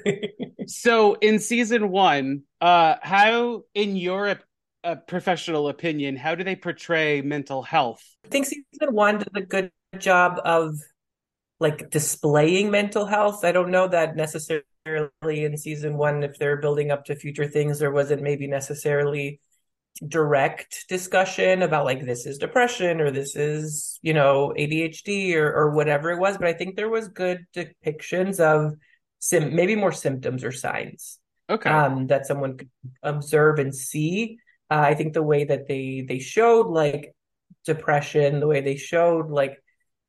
so, 0.67 1.15
in 1.15 1.41
season 1.41 1.91
one, 1.91 2.43
uh, 2.61 2.95
how, 3.03 3.63
in 3.75 3.97
your 3.97 4.39
uh, 4.85 4.95
professional 5.09 5.69
opinion, 5.69 6.17
how 6.17 6.37
do 6.37 6.45
they 6.45 6.55
portray 6.55 7.23
mental 7.23 7.63
health? 7.63 8.03
I 8.25 8.29
think 8.29 8.47
season 8.47 8.95
one 8.95 9.19
does 9.19 9.29
a 9.35 9.41
good 9.41 9.73
job 9.99 10.41
of 10.45 10.77
like 11.59 11.91
displaying 11.91 12.71
mental 12.71 13.07
health. 13.07 13.45
I 13.45 13.51
don't 13.51 13.71
know 13.71 13.89
that 13.89 14.15
necessarily 14.15 14.63
in 15.25 15.57
season 15.57 15.97
one, 15.97 16.23
if 16.23 16.39
they're 16.39 16.59
building 16.59 16.93
up 16.93 17.05
to 17.07 17.17
future 17.17 17.49
things, 17.49 17.81
there 17.81 17.91
wasn't 17.91 18.23
maybe 18.23 18.47
necessarily 18.47 19.41
direct 20.07 20.85
discussion 20.89 21.63
about 21.63 21.85
like 21.85 22.05
this 22.05 22.27
is 22.27 22.39
depression 22.39 23.01
or 23.01 23.11
this 23.11 23.37
is 23.37 23.99
you 24.03 24.15
know 24.15 24.53
ADHD 24.57 25.35
or 25.35 25.53
or 25.53 25.71
whatever 25.71 26.11
it 26.11 26.19
was. 26.19 26.39
But 26.39 26.49
I 26.49 26.53
think 26.53 26.77
there 26.77 26.89
was 26.89 27.09
good 27.09 27.47
depictions 27.55 28.41
of 28.41 28.75
sim 29.19 29.55
maybe 29.55 29.77
more 29.77 29.93
symptoms 29.93 30.45
or 30.45 30.53
signs 30.53 31.19
okay. 31.49 31.71
um 31.71 32.07
that 32.09 32.27
someone 32.27 32.59
could 32.59 32.71
observe 33.03 33.59
and 33.59 33.75
see. 33.75 34.39
Uh, 34.71 34.81
I 34.81 34.95
think 34.95 35.15
the 35.15 35.23
way 35.23 35.45
that 35.45 35.69
they 35.69 36.05
they 36.07 36.19
showed 36.19 36.67
like 36.67 37.15
depression 37.65 38.41
the 38.41 38.47
way 38.47 38.61
they 38.61 38.77
showed 38.77 39.31
like 39.31 39.57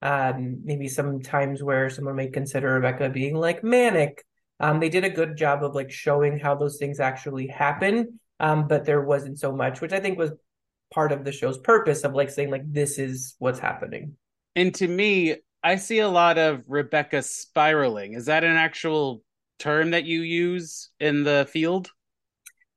um 0.02 0.62
maybe 0.63 0.88
some 0.88 1.21
times 1.21 1.63
where 1.63 1.89
someone 1.89 2.15
may 2.15 2.28
consider 2.28 2.73
Rebecca 2.73 3.10
being 3.10 3.36
like 3.36 3.63
manic 3.63 4.23
um 4.60 4.80
they 4.80 4.89
did 4.89 5.04
a 5.04 5.10
good 5.10 5.38
job 5.38 5.63
of 5.63 5.73
like 5.73 5.91
showing 5.91 6.38
how 6.38 6.56
those 6.56 6.78
things 6.78 7.00
actually 7.00 7.47
happen 7.47 8.19
um, 8.39 8.67
but 8.67 8.86
there 8.86 9.02
wasn't 9.02 9.39
so 9.39 9.52
much, 9.52 9.82
which 9.82 9.93
I 9.93 10.00
think 10.00 10.17
was 10.17 10.32
part 10.93 11.12
of 11.12 11.26
the 11.26 11.32
show's 11.32 11.58
purpose 11.58 12.04
of 12.04 12.13
like 12.13 12.30
saying 12.30 12.50
like 12.50 12.71
this 12.71 12.97
is 12.97 13.36
what's 13.39 13.60
happening. 13.60 14.15
And 14.56 14.73
to 14.76 14.88
me, 14.88 15.36
I 15.63 15.76
see 15.76 16.00
a 16.00 16.08
lot 16.08 16.38
of 16.38 16.63
Rebecca 16.67 17.21
spiraling. 17.21 18.13
Is 18.13 18.26
that 18.26 18.43
an 18.43 18.56
actual 18.56 19.23
term 19.60 19.91
that 19.91 20.06
you 20.06 20.21
use 20.21 20.89
in 21.00 21.23
the 21.23 21.47
field? 21.50 21.91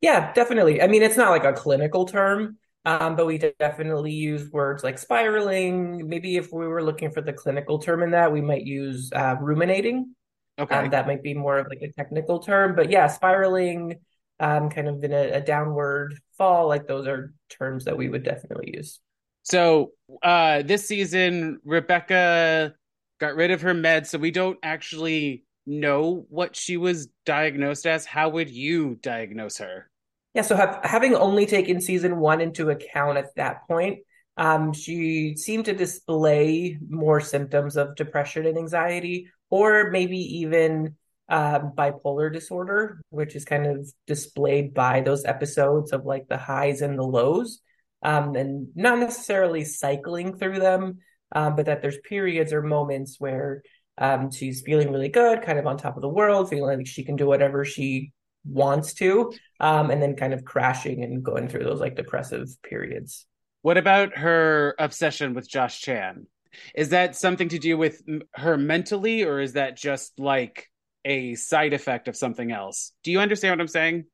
Yeah, 0.01 0.33
definitely. 0.33 0.81
I 0.81 0.87
mean, 0.87 1.03
it's 1.03 1.17
not 1.17 1.31
like 1.31 1.45
a 1.45 1.53
clinical 1.53 2.07
term, 2.07 2.57
um, 2.87 3.17
but 3.17 3.27
we 3.27 3.39
definitely 3.39 4.13
use 4.13 4.51
words 4.51 4.83
like 4.83 4.99
spiraling. 4.99 6.09
Maybe 6.09 6.37
if 6.37 6.53
we 6.53 6.67
were 6.67 6.83
looking 6.83 7.11
for 7.11 7.21
the 7.21 7.35
clinical 7.35 7.79
term 7.79 8.03
in 8.03 8.11
that, 8.13 8.33
we 8.33 8.41
might 8.41 8.65
use 8.65 9.11
uh, 9.15 9.37
ruminating. 9.41 10.15
Okay, 10.59 10.75
um, 10.75 10.91
that 10.91 11.07
might 11.07 11.23
be 11.23 11.35
more 11.35 11.59
of 11.59 11.69
like 11.69 11.83
a 11.83 11.93
technical 11.93 12.39
term, 12.39 12.75
but 12.75 12.91
yeah, 12.91 13.07
spiraling 13.07 13.97
um, 14.41 14.71
kind 14.71 14.89
of 14.89 15.05
in 15.05 15.13
a, 15.13 15.33
a 15.33 15.41
downward 15.41 16.19
fall, 16.37 16.67
like 16.67 16.89
those 16.89 17.07
are 17.07 17.33
terms 17.51 17.85
that 17.85 17.97
we 17.97 18.09
would 18.09 18.25
definitely 18.25 18.73
use. 18.75 18.99
So 19.43 19.93
uh, 20.23 20.63
this 20.63 20.87
season, 20.87 21.61
Rebecca 21.65 22.75
got 23.21 23.37
rid 23.37 23.51
of 23.51 23.61
her 23.63 23.75
meds, 23.75 24.07
so 24.07 24.19
we 24.19 24.31
don't 24.31 24.59
actually 24.63 25.45
know 25.67 26.27
what 26.31 26.57
she 26.57 26.77
was 26.77 27.09
diagnosed 27.27 27.87
as. 27.87 28.07
How 28.07 28.31
would 28.31 28.51
you 28.51 28.99
diagnose 29.03 29.59
her? 29.59 29.91
Yeah, 30.35 30.43
so 30.43 30.57
have, 30.57 30.81
having 30.85 31.15
only 31.15 31.45
taken 31.45 31.81
season 31.81 32.19
one 32.19 32.41
into 32.41 32.71
account 32.71 33.19
at 33.19 33.35
that 33.37 33.67
point, 33.69 34.01
um, 34.37 34.73
she 34.73 35.37
seemed 35.37 35.67
to 35.67 35.75
display 35.75 36.79
more 36.89 37.21
symptoms 37.21 37.77
of 37.77 37.97
depression 37.97 38.47
and 38.47 38.57
anxiety, 38.57 39.29
or 39.51 39.91
maybe 39.91 40.17
even 40.39 40.97
uh, 41.31 41.61
bipolar 41.61 42.33
disorder, 42.33 43.01
which 43.11 43.37
is 43.37 43.45
kind 43.45 43.67
of 43.67 43.89
displayed 44.07 44.75
by 44.75 45.01
those 45.01 45.25
episodes 45.25 45.93
of 45.93 46.05
like 46.05 46.29
the 46.29 46.37
highs 46.37 46.83
and 46.83 46.99
the 46.99 47.05
lows, 47.05 47.61
um, 48.03 48.35
and 48.35 48.69
not 48.75 48.99
necessarily 48.99 49.65
cycling 49.65 50.37
through 50.37 50.59
them, 50.59 50.99
um, 51.33 51.55
but 51.55 51.67
that 51.67 51.83
there's 51.83 51.99
periods 51.99 52.53
or 52.53 52.63
moments 52.63 53.17
where 53.19 53.63
um, 53.99 54.31
she's 54.33 54.63
feeling 54.63 54.91
really 54.91 55.09
good, 55.09 55.43
kind 55.43 55.59
of 55.59 55.67
on 55.67 55.77
top 55.77 55.97
of 55.97 56.03
the 56.03 56.09
world, 56.09 56.51
feeling 56.51 56.79
like 56.79 56.87
she 56.87 57.05
can 57.05 57.17
do 57.17 57.27
whatever 57.27 57.65
she 57.65 58.13
wants 58.45 58.95
to, 58.95 59.33
um, 59.61 59.91
and 59.91 60.03
then 60.03 60.17
kind 60.17 60.33
of 60.33 60.45
crashing 60.45 61.05
and 61.05 61.23
going 61.23 61.49
through 61.49 61.65
those 61.65 61.81
like 61.81 61.95
depressive 61.95 62.49
periods. 62.63 63.27
What 63.63 63.77
about 63.77 64.17
her 64.17 64.75
obsession 64.79 65.35
with 65.35 65.49
Josh 65.49 65.81
Chan? 65.81 66.27
Is 66.75 66.89
that 66.89 67.15
something 67.15 67.51
to 67.51 67.59
do 67.59 67.77
with 67.77 68.03
her 68.35 68.57
mentally, 68.57 69.23
or 69.23 69.39
is 69.41 69.53
that 69.53 69.77
just 69.77 70.19
like 70.19 70.69
a 71.05 71.35
side 71.35 71.73
effect 71.73 72.09
of 72.09 72.17
something 72.17 72.53
else. 72.53 72.93
Do 73.03 73.11
you 73.11 73.21
understand 73.21 73.53
what 73.53 73.61
I'm 73.61 73.69
saying? 73.69 74.05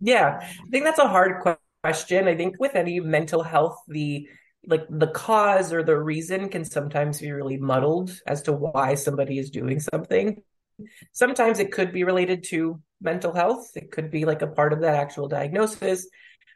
Yeah, 0.00 0.38
I 0.42 0.70
think 0.70 0.84
that's 0.84 0.98
a 0.98 1.08
hard 1.08 1.42
question. 1.82 2.28
I 2.28 2.36
think 2.36 2.56
with 2.58 2.74
any 2.74 3.00
mental 3.00 3.42
health, 3.42 3.78
the 3.88 4.28
like 4.66 4.86
the 4.88 5.08
cause 5.08 5.72
or 5.72 5.82
the 5.82 5.98
reason 5.98 6.48
can 6.48 6.64
sometimes 6.64 7.20
be 7.20 7.30
really 7.30 7.58
muddled 7.58 8.18
as 8.26 8.42
to 8.42 8.52
why 8.52 8.94
somebody 8.94 9.38
is 9.38 9.50
doing 9.50 9.78
something. 9.78 10.42
Sometimes 11.12 11.58
it 11.58 11.70
could 11.70 11.92
be 11.92 12.04
related 12.04 12.44
to 12.44 12.80
mental 13.00 13.32
health. 13.32 13.70
It 13.76 13.92
could 13.92 14.10
be 14.10 14.24
like 14.24 14.42
a 14.42 14.46
part 14.46 14.72
of 14.72 14.80
that 14.80 14.94
actual 14.94 15.28
diagnosis. 15.28 16.08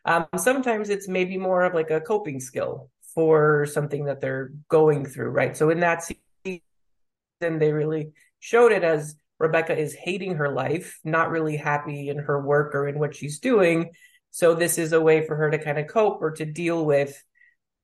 Um, 0.05 0.27
sometimes 0.37 0.89
it's 0.89 1.07
maybe 1.07 1.37
more 1.37 1.63
of 1.63 1.75
like 1.75 1.91
a 1.91 2.01
coping 2.01 2.41
skill 2.41 2.91
for 3.15 3.67
something 3.67 4.07
that 4.07 4.21
they're 4.21 4.53
going 4.69 5.05
through, 5.05 5.31
right? 5.31 5.57
So 5.57 5.71
in 5.71 5.81
that 5.81 6.03
season, 6.03 6.63
they 7.41 7.73
really 7.73 8.13
showed 8.41 8.73
it 8.73 8.85
as 8.85 9.17
Rebecca 9.39 9.77
is 9.77 9.95
hating 9.95 10.37
her 10.37 10.53
life, 10.53 10.99
not 11.05 11.31
really 11.31 11.57
happy 11.57 12.09
in 12.09 12.19
her 12.19 12.41
work 12.45 12.75
or 12.75 12.89
in 12.89 12.99
what 12.99 13.15
she's 13.15 13.39
doing. 13.39 13.91
So 14.31 14.55
this 14.55 14.79
is 14.79 14.93
a 14.93 15.01
way 15.01 15.27
for 15.27 15.37
her 15.37 15.51
to 15.51 15.59
kind 15.59 15.79
of 15.79 15.87
cope 15.87 16.21
or 16.21 16.33
to 16.33 16.45
deal 16.45 16.85
with 16.85 17.23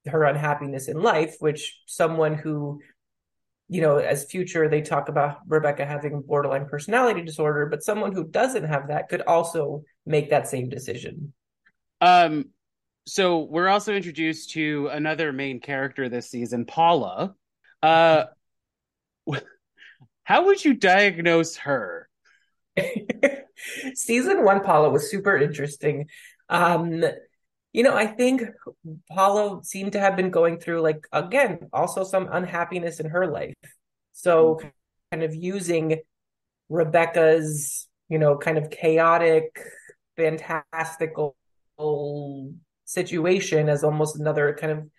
her 0.06 0.24
unhappiness 0.24 0.88
in 0.88 1.00
life, 1.00 1.36
which 1.38 1.80
someone 1.86 2.34
who, 2.34 2.80
you 3.68 3.80
know, 3.80 3.96
as 3.96 4.24
future 4.24 4.68
they 4.68 4.82
talk 4.82 5.08
about 5.08 5.38
Rebecca 5.46 5.86
having 5.86 6.20
borderline 6.20 6.66
personality 6.66 7.22
disorder, 7.22 7.66
but 7.66 7.82
someone 7.82 8.12
who 8.12 8.28
doesn't 8.28 8.64
have 8.64 8.88
that 8.88 9.08
could 9.08 9.22
also 9.22 9.84
make 10.04 10.30
that 10.30 10.48
same 10.48 10.68
decision. 10.68 11.32
Um 12.00 12.50
so 13.06 13.40
we're 13.40 13.68
also 13.68 13.94
introduced 13.94 14.52
to 14.52 14.88
another 14.90 15.32
main 15.32 15.60
character 15.60 16.08
this 16.08 16.30
season, 16.30 16.64
Paula. 16.66 17.34
Uh 17.82 18.24
how 20.24 20.46
would 20.46 20.64
you 20.64 20.74
diagnose 20.74 21.56
her? 21.58 22.08
Season 23.94 24.44
one, 24.44 24.62
Paula 24.62 24.90
was 24.90 25.10
super 25.10 25.36
interesting. 25.36 26.08
Um, 26.48 27.04
you 27.72 27.82
know, 27.82 27.94
I 27.94 28.06
think 28.06 28.42
Paula 29.10 29.62
seemed 29.64 29.92
to 29.92 30.00
have 30.00 30.16
been 30.16 30.30
going 30.30 30.58
through, 30.58 30.80
like, 30.80 31.06
again, 31.12 31.68
also 31.72 32.04
some 32.04 32.28
unhappiness 32.30 33.00
in 33.00 33.10
her 33.10 33.26
life. 33.26 33.54
So, 34.12 34.60
kind 35.10 35.22
of 35.22 35.34
using 35.34 36.00
Rebecca's, 36.68 37.88
you 38.08 38.18
know, 38.18 38.36
kind 38.38 38.58
of 38.58 38.70
chaotic, 38.70 39.60
fantastical 40.16 41.36
situation 42.84 43.68
as 43.68 43.84
almost 43.84 44.18
another 44.18 44.56
kind 44.58 44.72
of 44.72 44.90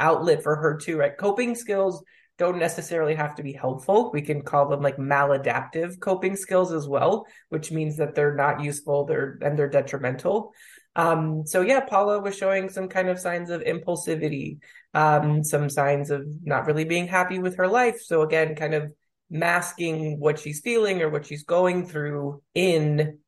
outlet 0.00 0.42
for 0.42 0.56
her, 0.56 0.76
too, 0.76 0.96
right? 0.96 1.16
Coping 1.16 1.54
skills 1.54 2.02
don't 2.38 2.58
necessarily 2.58 3.14
have 3.16 3.34
to 3.34 3.42
be 3.42 3.52
helpful. 3.52 4.10
We 4.12 4.22
can 4.22 4.42
call 4.42 4.68
them 4.68 4.80
like 4.80 4.96
maladaptive 4.96 5.98
coping 5.98 6.36
skills 6.36 6.72
as 6.72 6.86
well, 6.86 7.26
which 7.48 7.72
means 7.72 7.96
that 7.96 8.14
they're 8.14 8.36
not 8.36 8.62
useful, 8.62 9.04
they're 9.04 9.38
and 9.42 9.58
they're 9.58 9.68
detrimental. 9.68 10.52
Um, 10.94 11.46
so 11.46 11.60
yeah, 11.60 11.80
Paula 11.80 12.20
was 12.20 12.36
showing 12.36 12.68
some 12.68 12.88
kind 12.88 13.08
of 13.08 13.18
signs 13.18 13.50
of 13.50 13.62
impulsivity, 13.62 14.58
um, 14.94 15.44
some 15.44 15.68
signs 15.68 16.10
of 16.10 16.26
not 16.42 16.66
really 16.66 16.84
being 16.84 17.06
happy 17.08 17.38
with 17.38 17.56
her 17.56 17.68
life. 17.68 18.00
So 18.00 18.22
again, 18.22 18.54
kind 18.54 18.74
of 18.74 18.92
masking 19.30 20.18
what 20.18 20.38
she's 20.38 20.60
feeling 20.60 21.02
or 21.02 21.10
what 21.10 21.26
she's 21.26 21.44
going 21.44 21.86
through 21.86 22.42
in 22.54 23.18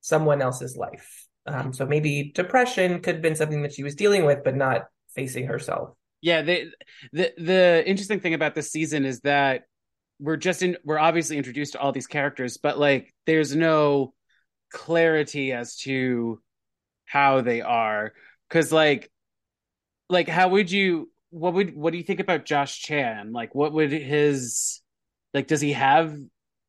someone 0.00 0.40
else's 0.40 0.76
life. 0.76 1.26
Um, 1.46 1.72
so 1.72 1.86
maybe 1.86 2.32
depression 2.34 3.00
could 3.00 3.16
have 3.16 3.22
been 3.22 3.36
something 3.36 3.62
that 3.62 3.72
she 3.72 3.82
was 3.82 3.94
dealing 3.94 4.24
with, 4.24 4.44
but 4.44 4.56
not 4.56 4.86
facing 5.14 5.46
herself. 5.46 5.90
Yeah, 6.20 6.42
the 6.42 6.72
the 7.12 7.82
interesting 7.86 8.20
thing 8.20 8.34
about 8.34 8.54
this 8.54 8.70
season 8.72 9.04
is 9.04 9.20
that 9.20 9.64
we're 10.20 10.36
just 10.36 10.62
in 10.62 10.76
we're 10.84 10.98
obviously 10.98 11.36
introduced 11.36 11.72
to 11.72 11.80
all 11.80 11.92
these 11.92 12.06
characters, 12.08 12.56
but 12.56 12.78
like 12.78 13.14
there's 13.26 13.54
no 13.54 14.14
clarity 14.72 15.52
as 15.52 15.76
to 15.76 16.40
how 17.06 17.40
they 17.40 17.60
are 17.62 18.12
cuz 18.50 18.72
like 18.72 19.10
like 20.08 20.28
how 20.28 20.48
would 20.48 20.70
you 20.70 21.10
what 21.30 21.54
would 21.54 21.74
what 21.76 21.92
do 21.92 21.98
you 21.98 22.04
think 22.04 22.20
about 22.20 22.44
Josh 22.44 22.80
Chan? 22.80 23.32
Like 23.32 23.54
what 23.54 23.72
would 23.72 23.92
his 23.92 24.80
like 25.34 25.46
does 25.46 25.60
he 25.60 25.72
have 25.72 26.16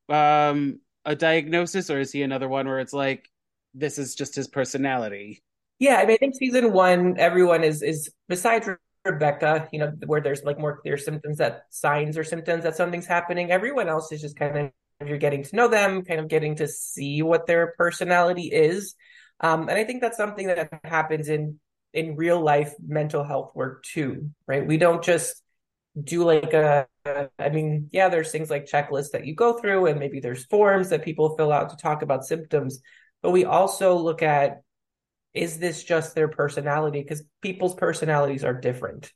um 0.09 0.79
a 1.05 1.15
diagnosis 1.15 1.89
or 1.89 1.99
is 1.99 2.11
he 2.11 2.21
another 2.21 2.47
one 2.47 2.67
where 2.67 2.79
it's 2.79 2.93
like 2.93 3.29
this 3.73 3.97
is 3.97 4.15
just 4.15 4.35
his 4.35 4.47
personality? 4.47 5.43
Yeah, 5.79 5.95
I 5.95 6.05
mean 6.05 6.15
I 6.15 6.17
think 6.17 6.35
season 6.35 6.73
1 6.73 7.17
everyone 7.17 7.63
is 7.63 7.81
is 7.81 8.11
besides 8.27 8.69
Rebecca, 9.05 9.67
you 9.71 9.79
know, 9.79 9.93
where 10.05 10.21
there's 10.21 10.43
like 10.43 10.59
more 10.59 10.77
clear 10.77 10.97
symptoms 10.97 11.37
that 11.37 11.63
signs 11.69 12.17
or 12.17 12.23
symptoms 12.23 12.63
that 12.63 12.75
something's 12.75 13.07
happening. 13.07 13.51
Everyone 13.51 13.87
else 13.87 14.11
is 14.11 14.21
just 14.21 14.37
kind 14.37 14.57
of 14.57 15.07
you're 15.07 15.17
getting 15.17 15.43
to 15.43 15.55
know 15.55 15.67
them, 15.67 16.03
kind 16.03 16.19
of 16.19 16.27
getting 16.27 16.55
to 16.57 16.67
see 16.67 17.21
what 17.21 17.47
their 17.47 17.73
personality 17.77 18.47
is. 18.51 18.95
Um, 19.39 19.69
and 19.69 19.77
I 19.77 19.85
think 19.85 20.01
that's 20.01 20.17
something 20.17 20.47
that 20.47 20.69
happens 20.83 21.29
in 21.29 21.59
in 21.93 22.15
real 22.15 22.39
life 22.39 22.73
mental 22.85 23.23
health 23.23 23.51
work 23.55 23.83
too, 23.83 24.29
right? 24.47 24.65
We 24.67 24.77
don't 24.77 25.03
just 25.03 25.41
do 25.99 26.23
like 26.23 26.53
a, 26.53 26.87
I 27.39 27.49
mean, 27.49 27.89
yeah, 27.91 28.09
there's 28.09 28.31
things 28.31 28.49
like 28.49 28.65
checklists 28.65 29.11
that 29.11 29.25
you 29.25 29.33
go 29.33 29.57
through, 29.57 29.87
and 29.87 29.99
maybe 29.99 30.19
there's 30.19 30.45
forms 30.45 30.89
that 30.89 31.03
people 31.03 31.35
fill 31.35 31.51
out 31.51 31.71
to 31.71 31.77
talk 31.77 32.01
about 32.03 32.25
symptoms, 32.25 32.79
but 33.23 33.31
we 33.31 33.45
also 33.45 33.95
look 33.95 34.21
at 34.21 34.61
is 35.33 35.59
this 35.59 35.83
just 35.83 36.15
their 36.15 36.27
personality? 36.27 37.01
Because 37.01 37.23
people's 37.41 37.75
personalities 37.75 38.43
are 38.43 38.53
different. 38.53 39.11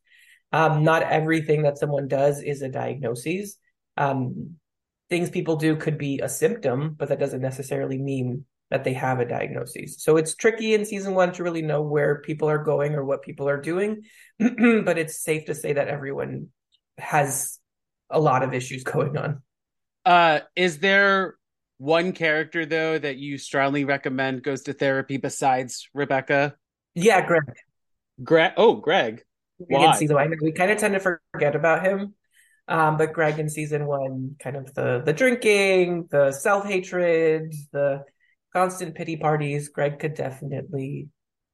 Um, 0.51 0.83
not 0.83 1.03
everything 1.03 1.63
that 1.63 1.77
someone 1.77 2.07
does 2.07 2.41
is 2.41 2.61
a 2.61 2.69
diagnosis. 2.69 3.57
Um, 3.97 4.57
things 5.09 5.29
people 5.29 5.55
do 5.55 5.75
could 5.75 5.97
be 5.97 6.19
a 6.19 6.29
symptom, 6.29 6.95
but 6.97 7.09
that 7.09 7.19
doesn't 7.19 7.41
necessarily 7.41 7.97
mean 7.97 8.45
that 8.69 8.83
they 8.83 8.93
have 8.93 9.19
a 9.19 9.25
diagnosis. 9.25 10.03
So 10.03 10.17
it's 10.17 10.35
tricky 10.35 10.73
in 10.73 10.85
season 10.85 11.13
one 11.13 11.31
to 11.33 11.43
really 11.43 11.61
know 11.61 11.81
where 11.81 12.21
people 12.21 12.49
are 12.49 12.63
going 12.63 12.95
or 12.95 13.03
what 13.03 13.21
people 13.21 13.47
are 13.47 13.61
doing, 13.61 14.03
but 14.39 14.97
it's 14.97 15.23
safe 15.23 15.45
to 15.45 15.55
say 15.55 15.73
that 15.73 15.87
everyone 15.87 16.47
has 16.97 17.59
a 18.09 18.19
lot 18.19 18.43
of 18.43 18.53
issues 18.53 18.83
going 18.83 19.17
on. 19.17 19.41
Uh, 20.05 20.39
is 20.55 20.79
there 20.79 21.35
one 21.83 22.13
character 22.13 22.65
though 22.65 22.97
that 22.97 23.17
you 23.17 23.37
strongly 23.37 23.83
recommend 23.83 24.41
goes 24.41 24.63
to 24.63 24.73
therapy 24.73 25.17
besides 25.17 25.89
Rebecca? 25.93 26.55
Yeah, 26.95 27.25
Greg. 27.25 27.43
Greg. 28.23 28.53
Oh, 28.55 28.75
Greg. 28.75 29.23
Why? 29.57 29.87
In 29.87 29.93
season 29.93 30.15
one, 30.15 30.33
we 30.41 30.53
kind 30.53 30.71
of 30.71 30.77
tend 30.77 30.93
to 30.93 30.99
forget 31.33 31.55
about 31.55 31.85
him. 31.85 32.15
Um, 32.69 32.95
but 32.95 33.11
Greg 33.11 33.37
in 33.37 33.49
season 33.49 33.85
one, 33.85 34.37
kind 34.39 34.55
of 34.55 34.73
the 34.73 35.01
the 35.05 35.11
drinking, 35.11 36.07
the 36.09 36.31
self 36.31 36.65
hatred, 36.65 37.53
the 37.73 38.05
constant 38.53 38.95
pity 38.95 39.17
parties. 39.17 39.67
Greg 39.67 39.99
could 39.99 40.13
definitely 40.13 41.09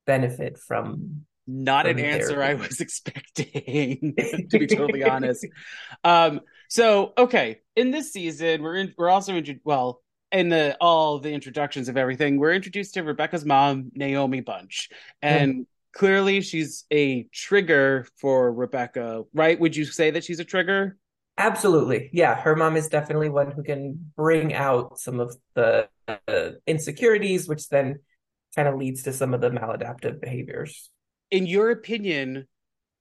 benefit 0.06 0.60
from. 0.60 1.26
Not 1.48 1.86
from 1.86 1.98
an 1.98 2.04
therapy. 2.04 2.22
answer 2.22 2.44
I 2.44 2.54
was 2.54 2.80
expecting, 2.80 4.14
to 4.52 4.60
be 4.60 4.68
totally 4.68 5.04
honest. 5.04 5.48
Um, 6.04 6.42
so 6.70 7.14
okay, 7.18 7.62
in 7.76 7.90
this 7.90 8.14
season, 8.14 8.62
we're 8.62 8.76
in, 8.76 8.94
we're 8.96 9.10
also 9.10 9.34
in, 9.34 9.60
well 9.64 10.04
in 10.32 10.50
the 10.50 10.78
all 10.80 11.20
the 11.20 11.32
introductions 11.32 11.90
of 11.90 11.98
everything. 11.98 12.38
We're 12.38 12.54
introduced 12.54 12.94
to 12.96 13.04
Rebecca's 13.04 13.46
mom, 13.46 13.92
Naomi 13.94 14.42
Bunch, 14.42 14.90
and. 15.22 15.54
Mm 15.54 15.66
clearly 15.92 16.40
she's 16.42 16.86
a 16.92 17.24
trigger 17.34 18.06
for 18.18 18.54
Rebecca, 18.54 19.24
right? 19.34 19.60
Would 19.60 19.76
you 19.76 19.86
say 19.86 20.12
that 20.12 20.24
she's 20.24 20.40
a 20.40 20.46
trigger? 20.46 20.98
Absolutely. 21.38 22.10
Yeah, 22.12 22.36
her 22.36 22.56
mom 22.56 22.76
is 22.76 22.90
definitely 22.90 23.30
one 23.30 23.52
who 23.52 23.64
can 23.64 24.12
bring 24.16 24.54
out 24.54 25.00
some 25.00 25.20
of 25.20 25.36
the 25.56 25.88
uh, 26.08 26.50
insecurities, 26.68 27.48
which 27.48 27.70
then 27.70 28.00
kind 28.56 28.68
of 28.68 28.76
leads 28.76 29.04
to 29.04 29.14
some 29.14 29.34
of 29.34 29.42
the 29.42 29.50
maladaptive 29.50 30.20
behaviors. 30.20 30.90
In 31.32 31.46
your 31.46 31.72
opinion, 31.72 32.48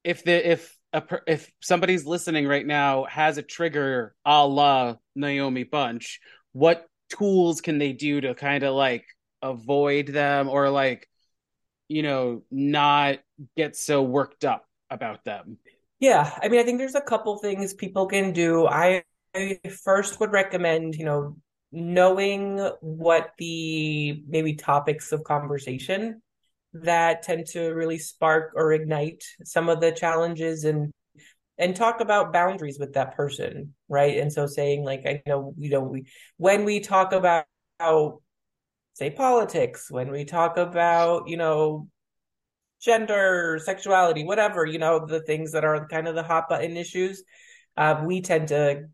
if 0.04 0.22
the 0.22 0.52
if 0.52 0.76
a, 0.92 1.02
if 1.26 1.50
somebody's 1.60 2.06
listening 2.06 2.46
right 2.46 2.66
now 2.66 3.04
has 3.04 3.38
a 3.38 3.42
trigger 3.42 4.14
a 4.24 4.46
la 4.46 4.96
Naomi 5.16 5.64
Bunch, 5.64 6.20
what 6.52 6.86
tools 7.08 7.60
can 7.60 7.78
they 7.78 7.92
do 7.92 8.20
to 8.20 8.34
kind 8.34 8.64
of 8.64 8.74
like 8.74 9.04
avoid 9.42 10.08
them 10.08 10.48
or 10.48 10.70
like 10.70 11.08
you 11.88 12.02
know, 12.02 12.42
not 12.50 13.18
get 13.56 13.76
so 13.76 14.02
worked 14.02 14.44
up 14.44 14.66
about 14.90 15.24
them? 15.24 15.58
Yeah, 16.00 16.30
I 16.40 16.48
mean, 16.48 16.60
I 16.60 16.62
think 16.62 16.78
there's 16.78 16.94
a 16.94 17.00
couple 17.00 17.36
things 17.38 17.74
people 17.74 18.06
can 18.06 18.32
do. 18.32 18.66
I, 18.66 19.02
I 19.34 19.58
first 19.82 20.20
would 20.20 20.30
recommend, 20.30 20.94
you 20.94 21.04
know, 21.04 21.36
knowing 21.72 22.58
what 22.80 23.32
the 23.38 24.22
maybe 24.28 24.54
topics 24.54 25.12
of 25.12 25.24
conversation 25.24 26.22
that 26.72 27.22
tend 27.22 27.46
to 27.46 27.70
really 27.70 27.98
spark 27.98 28.52
or 28.54 28.72
ignite 28.72 29.24
some 29.44 29.68
of 29.68 29.80
the 29.80 29.90
challenges 29.90 30.64
and 30.64 30.92
and 31.58 31.74
talk 31.74 32.00
about 32.00 32.32
boundaries 32.32 32.78
with 32.78 32.94
that 32.94 33.14
person 33.16 33.74
right 33.88 34.18
and 34.18 34.32
so 34.32 34.46
saying 34.46 34.84
like 34.84 35.02
i 35.06 35.22
know 35.26 35.54
you 35.58 35.70
know 35.70 35.80
we 35.80 36.06
when 36.36 36.64
we 36.64 36.80
talk 36.80 37.12
about 37.12 37.44
how 37.80 38.20
say 38.98 39.10
politics, 39.10 39.88
when 39.90 40.10
we 40.10 40.24
talk 40.24 40.56
about, 40.56 41.28
you 41.28 41.36
know, 41.36 41.88
gender, 42.82 43.60
sexuality, 43.62 44.24
whatever, 44.24 44.66
you 44.66 44.78
know, 44.78 45.06
the 45.06 45.20
things 45.20 45.52
that 45.52 45.64
are 45.64 45.86
kind 45.86 46.08
of 46.08 46.16
the 46.16 46.22
hot 46.22 46.48
button 46.48 46.76
issues, 46.76 47.22
uh, 47.76 48.02
we 48.04 48.20
tend 48.20 48.48
to 48.48 48.88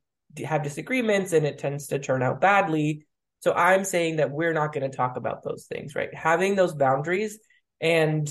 have 0.45 0.63
disagreements 0.63 1.33
and 1.33 1.47
it 1.47 1.59
tends 1.59 1.87
to 1.87 1.99
turn 1.99 2.23
out 2.23 2.41
badly. 2.41 3.07
So 3.41 3.55
I'm 3.55 3.85
saying 3.85 4.17
that 4.17 4.31
we're 4.31 4.53
not 4.53 4.75
going 4.75 4.91
to 4.91 4.95
talk 4.95 5.17
about 5.17 5.43
those 5.43 5.65
things, 5.67 5.95
right? 5.95 6.15
Having 6.15 6.57
those 6.57 6.75
boundaries 6.75 7.39
and 7.81 8.29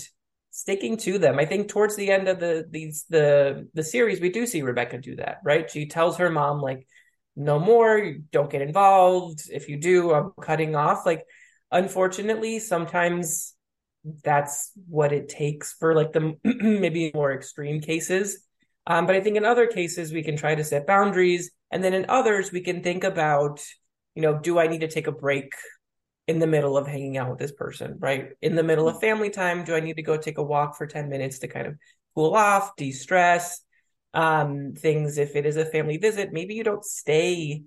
sticking 0.55 0.97
to 0.97 1.17
them. 1.17 1.39
I 1.39 1.45
think 1.45 1.67
towards 1.67 1.95
the 1.95 2.11
end 2.11 2.27
of 2.27 2.39
the 2.39 2.65
these 2.69 3.05
the 3.09 3.67
the 3.73 3.83
series, 3.83 4.21
we 4.21 4.29
do 4.29 4.45
see 4.45 4.61
Rebecca 4.61 4.99
do 4.99 5.15
that, 5.17 5.39
right? 5.43 5.69
She 5.69 5.87
tells 5.87 6.17
her 6.17 6.29
mom 6.29 6.61
like, 6.61 6.87
"No 7.35 7.59
more, 7.59 8.15
don't 8.31 8.51
get 8.51 8.61
involved. 8.61 9.49
If 9.51 9.67
you 9.67 9.77
do, 9.77 10.13
I'm 10.13 10.31
cutting 10.39 10.75
off." 10.75 11.05
Like 11.05 11.25
unfortunately 11.73 12.59
sometimes 12.59 13.55
that's 14.23 14.71
what 14.87 15.11
it 15.11 15.27
takes 15.27 15.73
for 15.73 15.95
like 15.95 16.13
the 16.13 16.37
maybe 16.43 17.11
more 17.13 17.33
extreme 17.33 17.81
cases 17.81 18.45
um, 18.85 19.05
but 19.07 19.15
i 19.15 19.21
think 19.21 19.35
in 19.35 19.43
other 19.43 19.65
cases 19.65 20.13
we 20.13 20.23
can 20.23 20.37
try 20.37 20.53
to 20.53 20.63
set 20.63 20.85
boundaries 20.85 21.51
and 21.71 21.83
then 21.83 21.93
in 21.93 22.05
others 22.09 22.51
we 22.51 22.61
can 22.61 22.83
think 22.83 23.03
about 23.03 23.59
you 24.13 24.21
know 24.21 24.39
do 24.39 24.59
i 24.59 24.67
need 24.67 24.81
to 24.81 24.87
take 24.87 25.07
a 25.07 25.11
break 25.11 25.51
in 26.27 26.39
the 26.39 26.47
middle 26.47 26.77
of 26.77 26.87
hanging 26.87 27.17
out 27.17 27.29
with 27.29 27.39
this 27.39 27.51
person 27.51 27.97
right? 27.99 28.29
In 28.41 28.55
the 28.55 28.63
middle 28.63 28.87
of 28.87 28.99
family 28.99 29.29
time 29.29 29.63
do 29.63 29.75
i 29.75 29.79
need 29.79 29.95
to 29.95 30.03
go 30.03 30.17
take 30.17 30.37
a 30.37 30.43
walk 30.43 30.77
for 30.77 30.87
10 30.87 31.09
minutes 31.09 31.39
to 31.39 31.47
kind 31.47 31.67
of 31.67 31.75
cool 32.15 32.35
off 32.35 32.75
de-stress 32.75 33.61
um, 34.13 34.73
things? 34.77 35.17
If 35.17 35.35
it 35.35 35.45
is 35.45 35.57
a 35.57 35.65
family 35.65 35.97
visit 35.97 36.33
maybe 36.33 36.55
you 36.55 36.63
don't 36.63 36.85
stay 36.85 37.63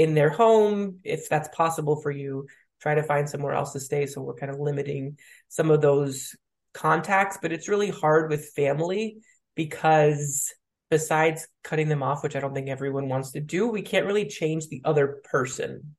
in 0.00 0.14
their 0.14 0.30
home 0.30 1.00
if 1.04 1.28
that's 1.28 1.54
possible 1.54 2.00
for 2.00 2.10
you. 2.10 2.46
Try 2.80 2.94
to 2.94 3.02
find 3.02 3.28
somewhere 3.28 3.52
else 3.52 3.74
to 3.74 3.80
stay. 3.80 4.06
So 4.06 4.22
we're 4.22 4.32
kind 4.34 4.50
of 4.50 4.58
limiting 4.58 5.18
some 5.48 5.70
of 5.70 5.82
those 5.82 6.34
contacts, 6.72 7.38
but 7.42 7.52
it's 7.52 7.68
really 7.68 7.90
hard 7.90 8.30
with 8.30 8.52
family 8.56 9.18
because 9.54 10.54
besides 10.90 11.46
cutting 11.62 11.88
them 11.88 12.02
off, 12.02 12.22
which 12.22 12.34
I 12.34 12.40
don't 12.40 12.54
think 12.54 12.70
everyone 12.70 13.10
wants 13.10 13.32
to 13.32 13.40
do, 13.40 13.68
we 13.68 13.82
can't 13.82 14.06
really 14.06 14.26
change 14.26 14.68
the 14.68 14.80
other 14.86 15.20
person, 15.24 15.96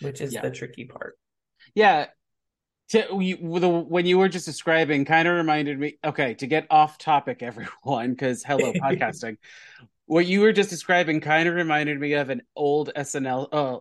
which 0.00 0.20
is 0.20 0.32
yeah. 0.32 0.42
the 0.42 0.50
tricky 0.50 0.84
part. 0.84 1.18
Yeah. 1.74 2.06
To, 2.90 3.06
we, 3.12 3.32
the, 3.34 3.68
when 3.68 4.06
you 4.06 4.16
were 4.16 4.28
just 4.28 4.46
describing 4.46 5.04
kind 5.04 5.26
of 5.26 5.34
reminded 5.34 5.76
me 5.76 5.98
okay 6.04 6.34
to 6.34 6.46
get 6.46 6.68
off 6.70 6.98
topic 6.98 7.42
everyone 7.42 8.10
because 8.10 8.44
hello 8.44 8.72
podcasting 8.74 9.38
what 10.04 10.24
you 10.24 10.40
were 10.40 10.52
just 10.52 10.70
describing 10.70 11.20
kind 11.20 11.48
of 11.48 11.56
reminded 11.56 11.98
me 11.98 12.12
of 12.12 12.30
an 12.30 12.42
old 12.54 12.92
snl 12.94 13.48
uh, 13.50 13.80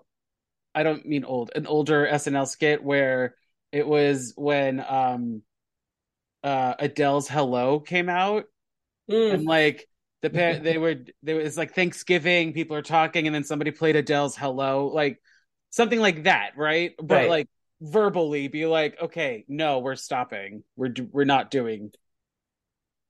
I 0.75 0.83
don't 0.83 1.05
mean 1.05 1.23
old, 1.23 1.51
an 1.55 1.65
older 1.65 2.05
SNL 2.05 2.47
skit 2.47 2.83
where 2.83 3.35
it 3.71 3.87
was 3.87 4.33
when 4.35 4.83
um 4.87 5.41
uh 6.43 6.75
Adele's 6.77 7.29
Hello 7.29 7.79
came 7.79 8.09
out 8.09 8.43
mm. 9.09 9.33
and 9.33 9.45
like 9.45 9.87
the 10.21 10.29
pa- 10.29 10.59
they 10.61 10.77
were 10.77 10.95
there 11.23 11.37
was 11.37 11.57
like 11.57 11.73
Thanksgiving, 11.73 12.53
people 12.53 12.75
are 12.75 12.81
talking, 12.81 13.25
and 13.25 13.33
then 13.33 13.45
somebody 13.45 13.71
played 13.71 13.95
Adele's 13.95 14.35
Hello, 14.35 14.87
like 14.87 15.21
something 15.75 15.99
like 15.99 16.23
that, 16.23 16.51
right? 16.55 16.93
But 16.97 17.15
right. 17.15 17.29
like 17.29 17.49
verbally 17.81 18.47
be 18.47 18.65
like, 18.65 18.97
okay, 19.01 19.45
no, 19.47 19.79
we're 19.79 19.95
stopping. 19.95 20.63
We're 20.75 20.93
we're 21.11 21.25
not 21.25 21.51
doing. 21.51 21.91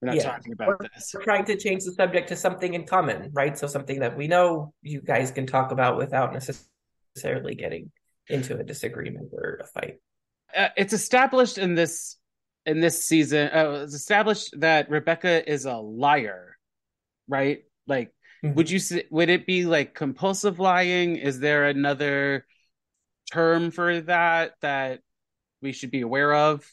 We're 0.02 0.08
not 0.08 0.16
yeah. 0.18 0.24
talking 0.24 0.54
about 0.54 0.68
we're, 0.68 0.78
this. 0.94 1.12
We're 1.14 1.24
trying 1.24 1.46
to 1.46 1.58
change 1.58 1.84
the 1.86 1.92
subject 1.92 2.30
to 2.30 2.36
something 2.36 2.74
in 2.74 2.86
common, 2.86 3.32
right? 3.34 3.58
So 3.58 3.68
something 3.68 4.00
that 4.00 4.18
we 4.18 4.28
know 4.28 4.74
you 4.82 5.02
guys 5.02 5.32
can 5.32 5.48
talk 5.48 5.72
about 5.72 5.98
without 5.98 6.34
necessarily 6.34 6.70
necessarily 7.16 7.56
getting 7.56 7.92
into 8.28 8.58
a 8.58 8.64
disagreement 8.64 9.30
or 9.32 9.62
a 9.62 9.68
fight. 9.68 10.00
Uh, 10.56 10.70
it's 10.76 10.94
established 10.94 11.58
in 11.58 11.76
this 11.76 12.18
in 12.66 12.80
this 12.80 13.04
season. 13.04 13.50
Uh, 13.54 13.82
it's 13.84 13.94
established 13.94 14.60
that 14.60 14.90
Rebecca 14.90 15.50
is 15.50 15.66
a 15.66 15.76
liar, 15.76 16.58
right? 17.28 17.64
Like, 17.88 18.14
mm-hmm. 18.44 18.56
would 18.56 18.70
you 18.70 18.80
would 19.12 19.30
it 19.30 19.46
be 19.46 19.66
like 19.66 19.94
compulsive 19.94 20.60
lying? 20.60 21.16
Is 21.18 21.40
there 21.40 21.66
another 21.66 22.46
term 23.32 23.72
for 23.72 24.02
that 24.02 24.54
that 24.62 25.02
we 25.62 25.72
should 25.72 25.92
be 25.92 26.02
aware 26.02 26.34
of? 26.34 26.66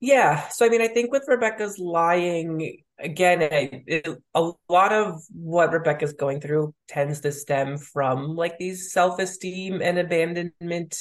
Yeah. 0.00 0.48
So, 0.48 0.64
I 0.64 0.68
mean, 0.68 0.80
I 0.80 0.88
think 0.88 1.10
with 1.10 1.24
Rebecca's 1.26 1.78
lying, 1.78 2.82
again, 2.98 3.42
it, 3.42 3.82
it, 3.86 4.08
a 4.34 4.50
lot 4.68 4.92
of 4.92 5.20
what 5.32 5.72
Rebecca's 5.72 6.12
going 6.12 6.40
through 6.40 6.74
tends 6.86 7.20
to 7.20 7.32
stem 7.32 7.78
from 7.78 8.36
like 8.36 8.58
these 8.58 8.92
self 8.92 9.18
esteem 9.18 9.82
and 9.82 9.98
abandonment 9.98 10.98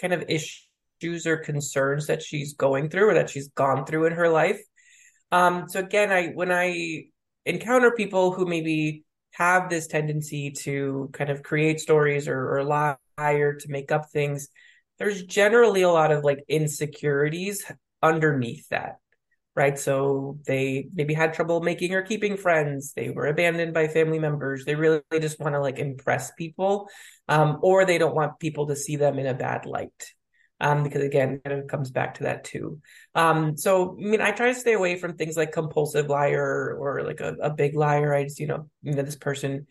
kind 0.00 0.14
of 0.14 0.24
issues 0.28 1.26
or 1.26 1.36
concerns 1.36 2.06
that 2.06 2.22
she's 2.22 2.54
going 2.54 2.88
through 2.88 3.10
or 3.10 3.14
that 3.14 3.28
she's 3.30 3.48
gone 3.48 3.84
through 3.84 4.06
in 4.06 4.12
her 4.12 4.28
life. 4.28 4.60
Um, 5.30 5.68
so 5.68 5.80
again, 5.80 6.10
I 6.10 6.28
when 6.28 6.50
I 6.50 7.04
encounter 7.44 7.90
people 7.90 8.32
who 8.32 8.46
maybe 8.46 9.04
have 9.32 9.68
this 9.68 9.86
tendency 9.86 10.52
to 10.52 11.10
kind 11.12 11.28
of 11.28 11.42
create 11.42 11.80
stories 11.80 12.28
or, 12.28 12.56
or 12.56 12.64
lie 12.64 12.96
or 13.18 13.54
to 13.54 13.70
make 13.70 13.92
up 13.92 14.10
things, 14.10 14.48
there's 14.98 15.22
generally 15.24 15.82
a 15.82 15.90
lot 15.90 16.12
of 16.12 16.24
like 16.24 16.44
insecurities 16.48 17.64
underneath 18.02 18.68
that 18.68 18.98
right? 19.58 19.76
So 19.76 20.38
they 20.46 20.88
maybe 20.94 21.14
had 21.14 21.34
trouble 21.34 21.60
making 21.60 21.92
or 21.92 22.02
keeping 22.02 22.36
friends. 22.36 22.92
They 22.92 23.10
were 23.10 23.26
abandoned 23.26 23.74
by 23.74 23.88
family 23.88 24.20
members. 24.20 24.64
They 24.64 24.76
really 24.76 25.00
just 25.20 25.40
want 25.40 25.56
to 25.56 25.60
like 25.60 25.80
impress 25.80 26.30
people, 26.30 26.88
um, 27.26 27.58
or 27.60 27.84
they 27.84 27.98
don't 27.98 28.14
want 28.14 28.38
people 28.38 28.68
to 28.68 28.76
see 28.76 28.94
them 28.94 29.18
in 29.18 29.26
a 29.26 29.34
bad 29.34 29.66
light. 29.66 30.14
Um, 30.60 30.84
because 30.84 31.02
again, 31.02 31.40
kind 31.44 31.60
of 31.60 31.66
comes 31.66 31.90
back 31.90 32.14
to 32.14 32.24
that 32.24 32.44
too. 32.44 32.80
Um, 33.16 33.56
so 33.56 33.96
I 33.98 34.02
mean, 34.08 34.20
I 34.20 34.30
try 34.30 34.52
to 34.52 34.58
stay 34.58 34.74
away 34.74 34.96
from 34.96 35.16
things 35.16 35.36
like 35.36 35.50
compulsive 35.50 36.06
liar 36.06 36.76
or 36.78 37.02
like 37.02 37.20
a, 37.20 37.34
a 37.42 37.50
big 37.50 37.74
liar. 37.74 38.14
I 38.14 38.24
just, 38.24 38.38
you 38.38 38.46
know, 38.46 38.70
you 38.82 38.94
know, 38.94 39.02
this 39.02 39.16
person 39.16 39.66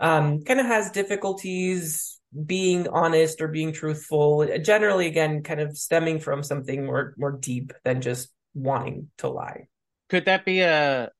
um 0.00 0.42
kind 0.42 0.58
of 0.58 0.66
has 0.66 0.90
difficulties 0.90 2.19
being 2.46 2.86
honest 2.88 3.40
or 3.40 3.48
being 3.48 3.72
truthful 3.72 4.46
generally 4.62 5.08
again 5.08 5.42
kind 5.42 5.60
of 5.60 5.76
stemming 5.76 6.20
from 6.20 6.44
something 6.44 6.86
more 6.86 7.12
more 7.18 7.32
deep 7.32 7.72
than 7.84 8.00
just 8.00 8.30
wanting 8.54 9.08
to 9.18 9.28
lie. 9.28 9.66
Could 10.08 10.26
that 10.26 10.44
be 10.44 10.60
a 10.60 11.10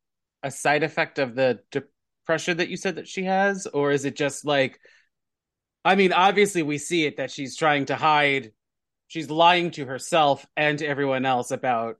a 0.42 0.51
side 0.51 0.83
effect 0.83 1.18
of 1.18 1.35
the 1.35 1.61
depression 1.70 2.59
that 2.59 2.68
you 2.68 2.77
said 2.77 2.96
that 2.96 3.09
she 3.09 3.25
has, 3.25 3.66
or 3.66 3.92
is 3.92 4.05
it 4.05 4.16
just 4.16 4.44
like? 4.44 4.79
I 5.85 5.94
mean, 5.94 6.12
obviously, 6.12 6.62
we 6.62 6.79
see 6.79 7.07
it 7.07 7.16
that 7.16 7.31
she's 7.31 7.57
trying 7.57 7.87
to 7.87 7.96
hide. 7.96 8.53
She's 9.09 9.31
lying 9.31 9.70
to 9.73 9.87
herself 9.87 10.46
and 10.57 10.79
to 10.79 10.87
everyone 10.87 11.25
else 11.25 11.51
about 11.51 11.96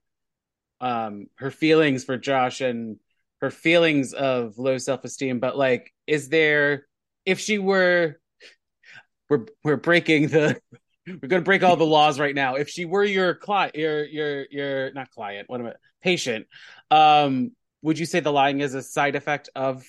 um, 0.81 1.27
her 1.37 1.51
feelings 1.51 2.05
for 2.05 2.17
Josh 2.17 2.61
and 2.61 2.99
her 3.41 3.51
feelings 3.51 4.13
of 4.13 4.59
low 4.59 4.79
self 4.79 5.05
esteem. 5.05 5.41
But 5.41 5.57
like, 5.57 5.93
is 6.07 6.29
there 6.29 6.87
if 7.27 7.41
she 7.41 7.59
were 7.59 8.21
we're 9.31 9.47
we're 9.65 9.77
breaking 9.77 10.29
the 10.29 10.61
we're 11.07 11.29
going 11.29 11.41
to 11.41 11.45
break 11.45 11.63
all 11.63 11.77
the 11.77 11.87
laws 11.87 12.21
right 12.21 12.35
now. 12.35 12.57
If 12.57 12.69
she 12.69 12.85
were 12.85 13.05
your 13.05 13.35
client, 13.35 13.77
your 13.77 14.05
your 14.05 14.47
your 14.51 14.93
not 14.93 15.11
client, 15.11 15.49
what 15.49 15.61
am 15.61 15.69
I? 15.69 15.73
Patient, 16.03 16.47
um, 16.91 17.53
would 17.83 17.99
you 17.99 18.07
say 18.07 18.21
the 18.21 18.33
lying 18.33 18.61
is 18.61 18.75
a 18.75 18.83
side 18.83 19.17
effect 19.17 19.49
of 19.55 19.85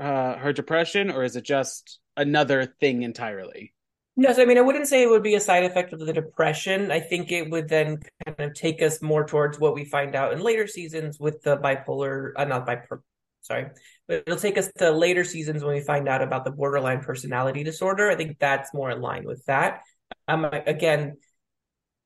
uh, 0.00 0.36
her 0.36 0.52
depression, 0.52 1.10
or 1.10 1.22
is 1.22 1.36
it 1.36 1.44
just 1.44 2.00
another 2.16 2.66
thing 2.80 3.02
entirely? 3.02 3.72
No, 4.16 4.32
so 4.32 4.42
I 4.42 4.46
mean, 4.46 4.56
I 4.56 4.62
wouldn't 4.62 4.88
say 4.88 5.02
it 5.02 5.10
would 5.10 5.22
be 5.22 5.34
a 5.34 5.40
side 5.40 5.64
effect 5.64 5.92
of 5.92 5.98
the 5.98 6.12
depression. 6.12 6.90
I 6.90 7.00
think 7.00 7.30
it 7.30 7.50
would 7.50 7.68
then 7.68 7.98
kind 8.24 8.40
of 8.40 8.54
take 8.54 8.80
us 8.80 9.02
more 9.02 9.26
towards 9.26 9.60
what 9.60 9.74
we 9.74 9.84
find 9.84 10.14
out 10.14 10.32
in 10.32 10.40
later 10.40 10.66
seasons 10.66 11.20
with 11.20 11.42
the 11.42 11.58
bipolar, 11.58 12.32
uh, 12.36 12.46
not 12.46 12.66
bipolar, 12.66 13.00
sorry, 13.46 13.68
but 14.08 14.24
it'll 14.26 14.38
take 14.38 14.58
us 14.58 14.70
to 14.78 14.90
later 14.90 15.24
seasons 15.24 15.64
when 15.64 15.74
we 15.74 15.80
find 15.80 16.08
out 16.08 16.22
about 16.22 16.44
the 16.44 16.50
borderline 16.50 17.00
personality 17.00 17.62
disorder. 17.64 18.10
I 18.10 18.16
think 18.16 18.38
that's 18.38 18.74
more 18.74 18.90
in 18.90 19.00
line 19.00 19.24
with 19.24 19.44
that 19.46 19.82
um, 20.28 20.44
again, 20.44 21.16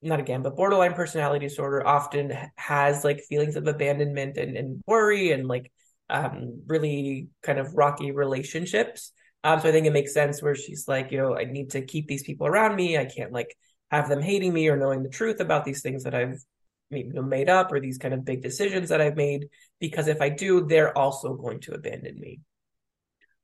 not 0.03 0.20
again, 0.20 0.42
but 0.42 0.57
borderline 0.57 0.94
personality 0.94 1.46
disorder 1.46 1.87
often 1.87 2.33
has 2.57 3.05
like 3.05 3.20
feelings 3.20 3.57
of 3.57 3.66
abandonment 3.66 4.37
and, 4.37 4.57
and 4.57 4.83
worry 4.87 5.33
and 5.33 5.46
like 5.46 5.70
um, 6.09 6.62
really 6.66 7.29
kind 7.42 7.59
of 7.59 7.74
rocky 7.74 8.11
relationships. 8.11 9.12
Um, 9.44 9.61
so 9.61 9.68
I 9.68 9.72
think 9.72 9.87
it 9.87 9.92
makes 9.92 10.12
sense 10.12 10.42
where 10.42 10.55
she's 10.55 10.87
like, 10.87 11.12
you 11.12 11.18
know, 11.18 11.37
I 11.37 11.44
need 11.44 11.70
to 11.70 11.83
keep 11.83 12.07
these 12.07 12.22
people 12.22 12.46
around 12.46 12.76
me. 12.76 12.98
I 12.98 13.07
can't 13.07 13.33
like 13.33 13.55
have 13.90 14.09
them 14.09 14.20
hating 14.20 14.53
me 14.53 14.68
or 14.68 14.76
knowing 14.76 15.03
the 15.03 15.09
truth 15.09 15.40
about 15.40 15.64
these 15.64 15.83
things 15.83 16.05
that 16.05 16.14
I've 16.14 16.42
made 16.90 17.48
up 17.48 17.72
or 17.72 17.81
these 17.81 17.98
kind 17.98 18.14
of 18.14 18.24
big 18.24 18.42
decisions 18.42 18.88
that 18.88 19.00
I've 19.00 19.16
made 19.16 19.48
because 19.81 20.09
if 20.09 20.20
I 20.20 20.29
do, 20.29 20.66
they're 20.66 20.96
also 20.96 21.35
going 21.35 21.61
to 21.61 21.72
abandon 21.72 22.18
me. 22.18 22.40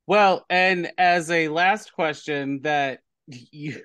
Well, 0.07 0.45
and 0.49 0.91
as 0.99 1.31
a 1.31 1.49
last 1.49 1.93
question 1.93 2.61
that 2.63 3.01
you 3.27 3.81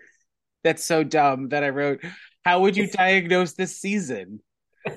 that's 0.64 0.84
so 0.84 1.04
dumb 1.04 1.50
that 1.50 1.64
I 1.64 1.70
wrote, 1.70 2.04
how 2.46 2.62
would 2.62 2.78
you 2.78 2.88
diagnose 2.88 3.54
this 3.54 3.78
season? 3.78 4.42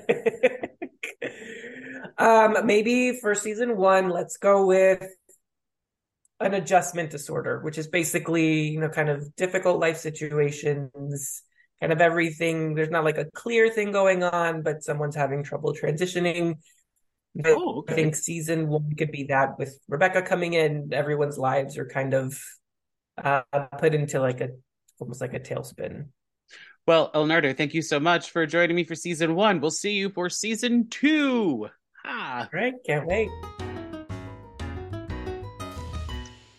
um, 2.17 2.65
maybe 2.65 3.19
for 3.19 3.33
season 3.33 3.77
one, 3.77 4.09
let's 4.09 4.37
go 4.37 4.65
with 4.65 5.03
an 6.39 6.53
adjustment 6.53 7.09
disorder, 7.09 7.59
which 7.61 7.77
is 7.77 7.87
basically, 7.87 8.67
you 8.67 8.79
know, 8.79 8.89
kind 8.89 9.09
of 9.09 9.35
difficult 9.35 9.79
life 9.79 9.97
situations, 9.97 11.41
kind 11.81 11.93
of 11.93 12.01
everything. 12.01 12.75
There's 12.75 12.89
not 12.89 13.03
like 13.03 13.17
a 13.17 13.25
clear 13.25 13.69
thing 13.69 13.91
going 13.91 14.23
on, 14.23 14.61
but 14.61 14.83
someone's 14.83 15.15
having 15.15 15.43
trouble 15.43 15.73
transitioning. 15.73 16.55
Oh, 17.45 17.79
okay. 17.79 17.93
I 17.93 17.95
think 17.95 18.15
season 18.15 18.67
one 18.67 18.95
could 18.95 19.11
be 19.11 19.25
that 19.25 19.59
with 19.59 19.77
Rebecca 19.89 20.21
coming 20.21 20.53
in, 20.53 20.89
everyone's 20.93 21.37
lives 21.37 21.77
are 21.77 21.85
kind 21.85 22.13
of 22.13 22.39
uh, 23.21 23.41
put 23.77 23.93
into 23.93 24.19
like 24.19 24.41
a 24.41 24.49
almost 24.99 25.21
like 25.21 25.33
a 25.33 25.39
tailspin. 25.39 26.07
Well, 26.87 27.11
Alnardo, 27.13 27.53
thank 27.53 27.73
you 27.73 27.81
so 27.81 27.99
much 27.99 28.29
for 28.29 28.45
joining 28.45 28.75
me 28.75 28.83
for 28.83 28.95
season 28.95 29.35
one. 29.35 29.59
We'll 29.59 29.71
see 29.71 29.93
you 29.93 30.09
for 30.11 30.29
season 30.29 30.87
two. 30.89 31.67
Ha! 32.05 32.47
Great, 32.51 32.75
can't 32.85 33.07
wait. 33.07 33.29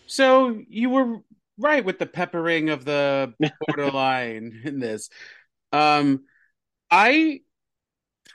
So 0.05 0.59
you 0.67 0.89
were 0.89 1.19
right 1.57 1.83
with 1.83 1.99
the 1.99 2.05
peppering 2.05 2.69
of 2.69 2.85
the 2.85 3.33
borderline 3.67 4.61
in 4.63 4.79
this. 4.79 5.09
Um, 5.71 6.25
I 6.89 7.41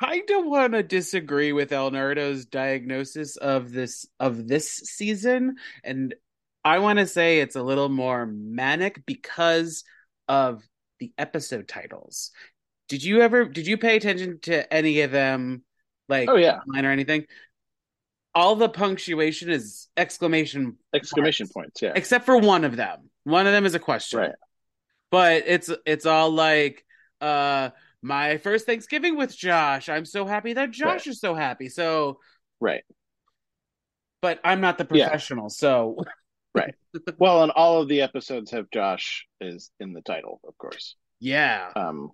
kind 0.01 0.31
of 0.31 0.45
want 0.47 0.73
to 0.73 0.83
disagree 0.83 1.53
with 1.53 1.73
Alnardo's 1.73 2.47
diagnosis 2.47 3.37
of 3.37 3.73
this 3.73 4.07
of 4.19 4.47
this 4.49 4.71
season, 4.71 5.57
and 5.85 6.15
I 6.65 6.79
want 6.79 6.99
to 6.99 7.07
say 7.07 7.41
it's 7.41 7.57
a 7.57 7.63
little 7.63 7.89
more 7.89 8.27
manic 8.27 9.05
because 9.07 9.85
of 10.29 10.63
the 11.01 11.13
episode 11.19 11.69
titles. 11.69 12.31
Did 12.89 13.03
you 13.03 13.23
ever 13.23 13.47
did 13.47 13.67
you 13.67 13.79
pay 13.79 13.97
attention 13.97 14.39
to 14.43 14.73
any 14.73 15.01
of 15.01 15.11
them 15.11 15.65
like 16.09 16.29
oh 16.29 16.37
yeah 16.37 16.61
or 16.75 16.91
anything? 16.91 17.27
All 18.35 18.57
the 18.57 18.69
punctuation 18.69 19.51
is 19.51 19.89
exclamation 19.97 20.77
exclamation 20.95 21.47
points, 21.47 21.81
points 21.81 21.83
yeah. 21.83 21.93
Except 21.95 22.25
for 22.25 22.39
one 22.39 22.65
of 22.65 22.77
them. 22.77 23.11
One 23.25 23.47
of 23.47 23.53
them 23.53 23.67
is 23.67 23.75
a 23.75 23.79
question. 23.79 24.21
Right. 24.21 24.35
But 25.11 25.45
it's 25.47 25.71
it's 25.87 26.07
all 26.07 26.31
like 26.31 26.85
uh 27.21 27.71
my 28.03 28.39
first 28.39 28.67
Thanksgiving 28.67 29.17
with 29.17 29.37
Josh. 29.37 29.89
I'm 29.89 30.05
so 30.05 30.27
happy 30.27 30.55
that 30.55 30.71
Josh 30.71 30.87
right. 30.87 31.07
is 31.07 31.21
so 31.21 31.35
happy. 31.35 31.69
So 31.69 32.19
Right. 32.63 32.85
But 34.23 34.39
I'm 34.45 34.61
not 34.61 34.79
the 34.79 34.85
professional, 34.85 35.47
yeah. 35.47 35.49
so 35.49 35.97
right. 36.55 36.75
Well, 37.19 37.43
and 37.43 37.51
all 37.51 37.83
of 37.83 37.89
the 37.89 38.03
episodes 38.03 38.53
have 38.53 38.71
Josh 38.73 39.27
is 39.41 39.73
in 39.81 39.93
the 39.93 40.01
title, 40.01 40.41
of 40.47 40.57
course. 40.57 40.95
Yeah. 41.19 41.71
Um. 41.75 42.11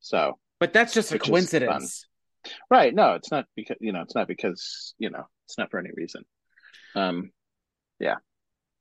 So, 0.00 0.38
but 0.58 0.72
that's 0.72 0.94
just 0.94 1.12
a 1.12 1.18
coincidence, 1.18 2.06
right? 2.70 2.94
No, 2.94 3.12
it's 3.12 3.30
not 3.30 3.44
because 3.54 3.76
you 3.78 3.92
know 3.92 4.00
it's 4.00 4.14
not 4.14 4.26
because 4.26 4.94
you 4.98 5.10
know 5.10 5.26
it's 5.44 5.58
not 5.58 5.70
for 5.70 5.78
any 5.78 5.90
reason. 5.94 6.24
Um. 6.94 7.30
Yeah. 8.00 8.16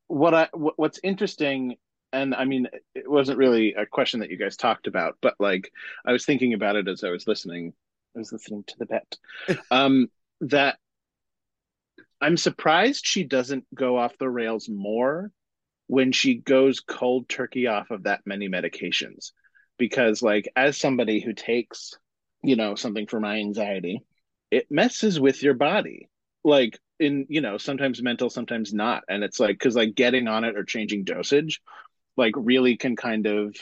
What 0.08 0.34
I 0.34 0.50
what, 0.54 0.78
what's 0.78 1.00
interesting 1.04 1.76
and 2.14 2.34
I 2.34 2.46
mean, 2.46 2.68
it 2.94 3.10
wasn't 3.10 3.38
really 3.38 3.74
a 3.74 3.86
question 3.86 4.22
that 4.22 4.30
you 4.30 4.38
guys 4.38 4.56
talked 4.56 4.88
about, 4.88 5.18
but 5.22 5.36
like 5.40 5.72
I 6.06 6.14
was 6.14 6.26
thinking 6.26 6.54
about 6.54 6.78
it 6.78 6.88
as 6.88 7.04
I 7.04 7.10
was 7.10 7.28
listening. 7.28 7.74
I 8.16 8.20
was 8.20 8.32
listening 8.32 8.64
to 8.68 8.76
the 8.80 8.86
bet. 8.86 9.18
um, 9.72 10.08
that 10.42 10.78
I'm 12.22 12.38
surprised 12.38 13.06
she 13.06 13.24
doesn't 13.24 13.66
go 13.74 13.98
off 13.98 14.18
the 14.18 14.30
rails 14.30 14.70
more 14.70 15.32
when 15.88 16.12
she 16.12 16.36
goes 16.36 16.80
cold 16.80 17.28
turkey 17.30 17.68
off 17.68 17.92
of 17.92 18.04
that 18.04 18.22
many 18.26 18.48
medications. 18.48 19.32
Because, 19.78 20.22
like, 20.22 20.50
as 20.56 20.78
somebody 20.78 21.20
who 21.20 21.34
takes, 21.34 22.00
you 22.42 22.56
know, 22.56 22.76
something 22.76 23.08
for 23.08 23.20
my 23.20 23.40
anxiety, 23.40 24.02
it 24.50 24.72
messes 24.72 25.20
with 25.20 25.44
your 25.44 25.54
body. 25.54 26.10
Like, 26.46 26.80
in, 27.00 27.26
you 27.30 27.42
know, 27.42 27.58
sometimes 27.58 28.02
mental, 28.02 28.30
sometimes 28.30 28.74
not. 28.74 29.04
And 29.10 29.24
it's 29.24 29.40
like, 29.40 29.56
because, 29.58 29.76
like, 29.76 29.96
getting 29.96 30.28
on 30.28 30.44
it 30.44 30.58
or 30.58 30.64
changing 30.64 31.04
dosage, 31.04 31.62
like, 32.18 32.34
really 32.36 32.78
can 32.78 32.96
kind 32.96 33.28
of, 33.28 33.56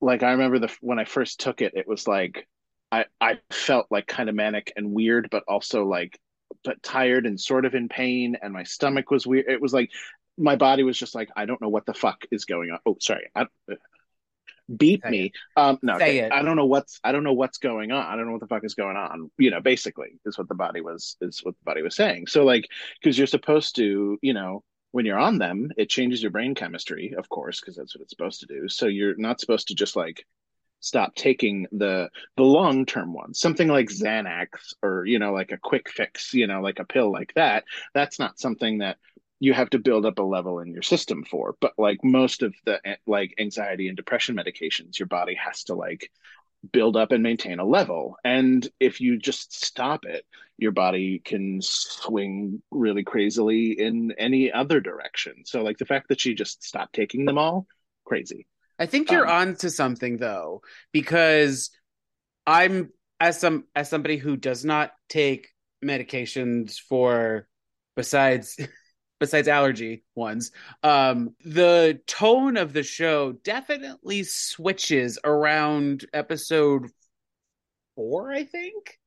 like, 0.00 0.22
I 0.22 0.32
remember 0.32 0.58
the 0.58 0.74
when 0.80 0.98
I 0.98 1.04
first 1.04 1.40
took 1.40 1.60
it, 1.62 1.74
it 1.76 1.88
was 1.88 2.06
like, 2.06 2.48
I, 2.90 3.06
I 3.20 3.38
felt 3.50 3.86
like 3.90 4.06
kind 4.06 4.28
of 4.28 4.34
manic 4.34 4.72
and 4.76 4.92
weird, 4.92 5.28
but 5.30 5.44
also 5.48 5.84
like 5.84 6.18
but 6.64 6.82
tired 6.82 7.26
and 7.26 7.40
sort 7.40 7.64
of 7.64 7.74
in 7.74 7.88
pain 7.88 8.36
and 8.40 8.52
my 8.52 8.62
stomach 8.62 9.10
was 9.10 9.26
weird 9.26 9.46
it 9.48 9.60
was 9.60 9.72
like 9.72 9.90
my 10.36 10.56
body 10.56 10.82
was 10.82 10.98
just 10.98 11.14
like 11.14 11.28
i 11.36 11.44
don't 11.44 11.60
know 11.60 11.68
what 11.68 11.86
the 11.86 11.94
fuck 11.94 12.24
is 12.30 12.44
going 12.44 12.70
on 12.70 12.78
oh 12.86 12.96
sorry 13.00 13.30
I, 13.34 13.46
beat 14.76 15.02
Say 15.02 15.10
me. 15.10 15.24
it. 15.26 15.32
um 15.56 15.78
no 15.82 15.94
okay. 15.96 16.28
i 16.28 16.42
don't 16.42 16.56
know 16.56 16.66
what's 16.66 17.00
i 17.02 17.12
don't 17.12 17.24
know 17.24 17.32
what's 17.32 17.58
going 17.58 17.90
on. 17.90 18.04
I 18.04 18.16
don't 18.16 18.26
know 18.26 18.32
what 18.32 18.40
the 18.40 18.46
fuck 18.46 18.64
is 18.64 18.74
going 18.74 18.96
on. 18.96 19.30
You 19.38 19.50
know 19.50 19.60
basically 19.60 20.18
is 20.26 20.36
what 20.38 20.48
the 20.48 20.54
body 20.54 20.80
was 20.80 21.16
is 21.20 21.40
what 21.44 21.54
the 21.58 21.64
body 21.64 21.82
was 21.82 21.96
saying. 21.96 22.26
So 22.26 22.44
like 22.44 22.66
because 23.00 23.16
you're 23.16 23.26
supposed 23.26 23.76
to 23.76 24.18
you 24.22 24.34
know 24.34 24.62
when 24.90 25.04
you're 25.06 25.18
on 25.18 25.38
them 25.38 25.70
it 25.76 25.88
changes 25.88 26.22
your 26.22 26.30
brain 26.30 26.54
chemistry 26.54 27.14
of 27.16 27.28
course 27.28 27.60
because 27.60 27.76
that's 27.76 27.94
what 27.94 28.02
it's 28.02 28.10
supposed 28.10 28.40
to 28.40 28.46
do. 28.46 28.68
So 28.68 28.86
you're 28.86 29.16
not 29.16 29.40
supposed 29.40 29.68
to 29.68 29.74
just 29.74 29.96
like 29.96 30.24
stop 30.80 31.14
taking 31.14 31.66
the 31.72 32.08
the 32.36 32.42
long 32.44 32.86
term 32.86 33.12
ones. 33.12 33.40
Something 33.40 33.68
like 33.68 33.88
xanax 33.88 34.48
or 34.82 35.04
you 35.06 35.18
know 35.18 35.32
like 35.32 35.50
a 35.52 35.58
quick 35.58 35.88
fix 35.90 36.34
you 36.34 36.46
know 36.46 36.60
like 36.60 36.78
a 36.78 36.84
pill 36.84 37.10
like 37.10 37.32
that 37.34 37.64
that's 37.94 38.18
not 38.18 38.38
something 38.38 38.78
that 38.78 38.96
you 39.40 39.52
have 39.52 39.70
to 39.70 39.78
build 39.78 40.04
up 40.04 40.18
a 40.18 40.22
level 40.22 40.58
in 40.60 40.72
your 40.72 40.82
system 40.82 41.24
for. 41.24 41.56
But 41.60 41.72
like 41.78 41.98
most 42.02 42.42
of 42.42 42.54
the 42.64 42.80
like 43.06 43.34
anxiety 43.38 43.88
and 43.88 43.96
depression 43.96 44.36
medications, 44.36 44.98
your 44.98 45.06
body 45.06 45.34
has 45.34 45.64
to 45.64 45.74
like 45.74 46.10
build 46.72 46.96
up 46.96 47.12
and 47.12 47.22
maintain 47.22 47.60
a 47.60 47.64
level. 47.64 48.16
And 48.24 48.66
if 48.80 49.00
you 49.00 49.16
just 49.16 49.64
stop 49.64 50.04
it, 50.04 50.24
your 50.56 50.72
body 50.72 51.20
can 51.24 51.60
swing 51.62 52.62
really 52.70 53.04
crazily 53.04 53.78
in 53.78 54.12
any 54.18 54.50
other 54.50 54.80
direction. 54.80 55.44
So 55.44 55.62
like 55.62 55.78
the 55.78 55.86
fact 55.86 56.08
that 56.08 56.20
she 56.20 56.34
just 56.34 56.64
stopped 56.64 56.94
taking 56.94 57.24
them 57.24 57.38
all, 57.38 57.66
crazy. 58.04 58.46
I 58.78 58.86
think 58.86 59.10
you're 59.10 59.28
um, 59.28 59.48
on 59.50 59.56
to 59.56 59.70
something 59.70 60.16
though, 60.16 60.62
because 60.92 61.70
I'm 62.46 62.90
as 63.20 63.38
some 63.38 63.64
as 63.74 63.88
somebody 63.88 64.16
who 64.16 64.36
does 64.36 64.64
not 64.64 64.92
take 65.08 65.48
medications 65.84 66.78
for 66.78 67.46
besides 67.96 68.58
besides 69.18 69.48
allergy 69.48 70.04
ones 70.14 70.52
um 70.82 71.34
the 71.44 72.00
tone 72.06 72.56
of 72.56 72.72
the 72.72 72.82
show 72.82 73.32
definitely 73.32 74.22
switches 74.22 75.18
around 75.24 76.04
episode 76.12 76.90
4 77.96 78.32
I 78.32 78.44
think 78.44 78.98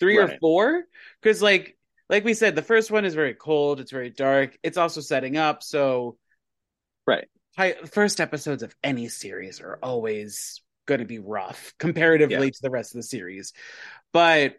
3 0.00 0.18
right. 0.18 0.30
or 0.30 0.38
4 0.38 0.84
cuz 1.22 1.42
like 1.42 1.76
like 2.08 2.24
we 2.24 2.34
said 2.34 2.54
the 2.54 2.62
first 2.62 2.90
one 2.90 3.04
is 3.04 3.14
very 3.14 3.34
cold 3.34 3.80
it's 3.80 3.92
very 3.92 4.10
dark 4.10 4.56
it's 4.62 4.78
also 4.78 5.00
setting 5.00 5.36
up 5.36 5.62
so 5.62 6.16
right 7.06 7.28
first 7.90 8.20
episodes 8.20 8.62
of 8.62 8.74
any 8.82 9.08
series 9.08 9.60
are 9.60 9.78
always 9.82 10.62
going 10.86 11.00
to 11.00 11.06
be 11.06 11.18
rough 11.18 11.74
comparatively 11.78 12.46
yeah. 12.46 12.50
to 12.50 12.62
the 12.62 12.70
rest 12.70 12.94
of 12.94 12.98
the 12.98 13.02
series 13.02 13.52
but 14.12 14.56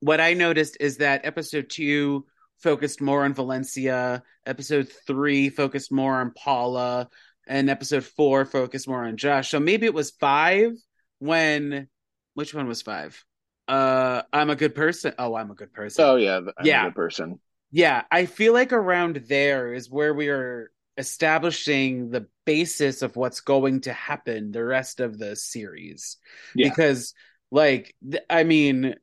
what 0.00 0.20
I 0.20 0.34
noticed 0.34 0.76
is 0.80 0.98
that 0.98 1.24
episode 1.24 1.68
2 1.70 2.24
focused 2.60 3.00
more 3.00 3.24
on 3.24 3.34
Valencia. 3.34 4.22
Episode 4.46 4.88
three 5.06 5.48
focused 5.48 5.92
more 5.92 6.20
on 6.20 6.32
Paula, 6.32 7.08
and 7.46 7.70
episode 7.70 8.04
four 8.04 8.44
focused 8.44 8.88
more 8.88 9.04
on 9.04 9.16
Josh. 9.16 9.50
So 9.50 9.60
maybe 9.60 9.86
it 9.86 9.94
was 9.94 10.10
five 10.10 10.72
when. 11.18 11.88
Which 12.34 12.54
one 12.54 12.68
was 12.68 12.82
five? 12.82 13.24
Uh, 13.66 14.22
I'm 14.32 14.48
a 14.48 14.54
good 14.54 14.76
person. 14.76 15.12
Oh, 15.18 15.34
I'm 15.34 15.50
a 15.50 15.54
good 15.54 15.72
person. 15.72 16.04
Oh 16.04 16.14
yeah, 16.14 16.36
I'm 16.36 16.64
yeah. 16.64 16.82
a 16.82 16.84
good 16.86 16.94
person. 16.94 17.40
Yeah, 17.72 18.02
I 18.10 18.26
feel 18.26 18.52
like 18.52 18.72
around 18.72 19.16
there 19.28 19.74
is 19.74 19.90
where 19.90 20.14
we 20.14 20.28
are 20.28 20.70
establishing 20.96 22.10
the 22.10 22.26
basis 22.46 23.02
of 23.02 23.16
what's 23.16 23.40
going 23.40 23.82
to 23.82 23.92
happen 23.92 24.52
the 24.52 24.64
rest 24.64 25.00
of 25.00 25.18
the 25.18 25.36
series. 25.36 26.16
Yeah. 26.54 26.68
Because, 26.68 27.12
like, 27.50 27.94
I 28.30 28.44
mean, 28.44 28.94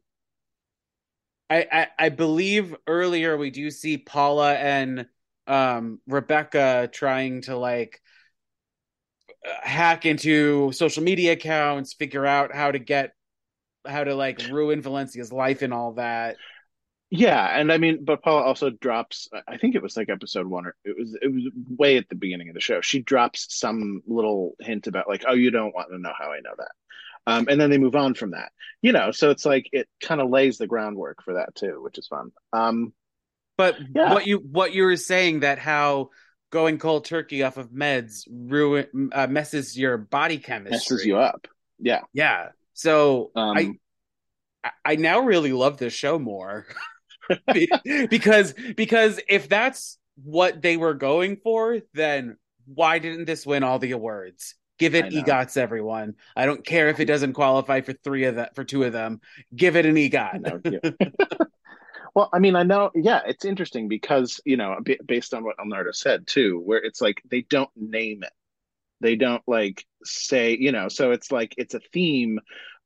I, 1.50 1.68
I, 1.72 1.88
I 2.00 2.10
believe 2.10 2.76
earlier 2.88 3.38
we 3.38 3.52
do 3.52 3.70
see 3.70 3.98
Paula 3.98 4.56
and 4.56 5.06
um, 5.48 6.00
Rebecca 6.08 6.90
trying 6.92 7.42
to 7.44 7.56
like 7.56 8.02
hack 9.62 10.06
into 10.06 10.72
social 10.72 11.04
media 11.04 11.34
accounts, 11.34 11.94
figure 11.94 12.26
out 12.26 12.54
how 12.54 12.72
to 12.72 12.80
get 12.80 13.14
how 13.88 14.04
to 14.04 14.16
like 14.16 14.42
ruin 14.50 14.82
Valencia's 14.82 15.32
life 15.32 15.62
and 15.62 15.74
all 15.74 15.94
that. 15.94 16.38
Yeah, 17.12 17.46
and 17.46 17.72
I 17.72 17.78
mean, 17.78 18.04
but 18.04 18.24
Paula 18.24 18.42
also 18.42 18.72
drops. 18.72 19.30
I 19.48 19.58
think 19.58 19.76
it 19.76 19.84
was 19.84 19.96
like 19.96 20.10
episode 20.10 20.48
one, 20.48 20.66
or 20.66 20.76
it 20.84 20.98
was 20.98 21.16
it 21.22 21.32
was 21.32 21.44
way 21.78 21.98
at 21.98 22.10
the 22.10 22.16
beginning 22.16 22.50
of 22.50 22.56
the 22.56 22.62
show. 22.62 22.82
She 22.82 23.02
drops 23.02 23.48
some 23.56 24.02
little 24.08 24.56
hint 24.60 24.88
about 24.88 25.08
like, 25.08 25.24
oh, 25.28 25.36
you 25.36 25.52
don't 25.52 25.76
want 25.76 25.90
to 25.92 26.00
know 26.00 26.14
how 26.18 26.32
I 26.32 26.40
know 26.40 26.54
that 26.58 26.72
um, 27.28 27.48
and 27.50 27.60
then 27.60 27.70
they 27.70 27.78
move 27.78 27.96
on 27.96 28.14
from 28.14 28.32
that. 28.32 28.52
You 28.82 28.92
know, 28.92 29.12
so 29.12 29.32
it's 29.32 29.46
like 29.46 29.70
it 29.72 29.88
kind 30.02 30.22
of 30.22 30.30
lays 30.30 30.58
the 30.58 30.68
groundwork 30.68 31.24
for 31.24 31.36
that 31.36 31.56
too, 31.56 31.82
which 31.82 31.98
is 31.98 32.08
fun. 32.08 32.32
Um, 32.54 32.94
but 33.58 33.78
yeah. 33.96 34.14
what 34.14 34.28
you 34.28 34.38
what 34.38 34.74
you 34.74 34.84
were 34.84 34.98
saying 34.98 35.42
that 35.42 35.60
how 35.60 36.10
going 36.52 36.78
cold 36.78 37.06
turkey 37.06 37.44
off 37.44 37.58
of 37.58 37.70
meds 37.70 38.28
ruin 38.30 39.10
uh, 39.12 39.28
messes 39.28 39.78
your 39.78 39.98
body 39.98 40.38
chemistry, 40.38 40.96
messes 40.96 41.06
you 41.06 41.18
up. 41.18 41.48
Yeah, 41.80 42.02
yeah. 42.14 42.50
So 42.74 43.32
um, 43.36 43.80
I 44.64 44.72
I 44.84 44.96
now 44.96 45.22
really 45.22 45.54
love 45.54 45.78
this 45.78 45.94
show 45.94 46.20
more 46.20 46.66
because 48.10 48.54
because 48.76 49.20
if 49.28 49.50
that's 49.50 49.98
what 50.24 50.62
they 50.62 50.78
were 50.78 50.94
going 50.94 51.38
for, 51.38 51.80
then 51.94 52.38
why 52.66 53.00
didn't 53.00 53.26
this 53.26 53.46
win 53.46 53.64
all 53.64 53.80
the 53.80 53.92
awards? 53.92 54.56
Give 54.78 54.96
it 54.96 55.14
EGOTs, 55.14 55.58
everyone. 55.58 56.16
I 56.36 56.46
don't 56.46 56.66
care 56.66 56.90
if 56.90 57.00
it 57.00 57.06
doesn't 57.06 57.34
qualify 57.34 57.82
for 57.82 57.94
three 57.94 58.26
of 58.26 58.36
that 58.36 58.56
for 58.56 58.64
two 58.64 58.84
of 58.84 58.92
them. 58.92 59.22
Give 59.56 59.76
it 59.78 59.86
an 59.86 59.96
EGOT. 59.96 60.96
well, 62.16 62.30
I 62.34 62.40
mean, 62.40 62.56
I 62.56 62.64
know. 62.64 62.92
Yeah, 62.94 63.22
it's 63.26 63.46
interesting 63.46 63.88
because 63.88 64.42
you 64.44 64.58
know, 64.58 64.78
based 65.06 65.34
on 65.34 65.44
what 65.44 65.60
Alnardo 65.60 65.92
said 65.92 66.28
too, 66.28 66.60
where 66.60 66.80
it's 66.80 67.00
like 67.00 67.22
they 67.30 67.42
don't 67.42 67.70
name 67.76 68.24
it, 68.24 68.34
they 69.00 69.16
don't 69.16 69.44
like 69.48 69.86
say, 70.04 70.58
you 70.60 70.72
know, 70.72 70.90
so 70.90 71.12
it's 71.12 71.32
like 71.32 71.54
it's 71.58 71.74
a 71.74 71.82
theme, 71.94 72.40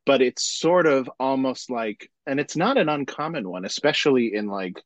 but 0.06 0.22
it's 0.22 0.44
sort 0.44 0.86
of 0.86 1.10
almost 1.20 1.72
like, 1.72 2.10
and 2.28 2.40
it's 2.40 2.56
not 2.56 2.78
an 2.78 2.90
uncommon 2.90 3.50
one, 3.50 3.66
especially 3.66 4.36
in 4.36 4.48
like, 4.48 4.82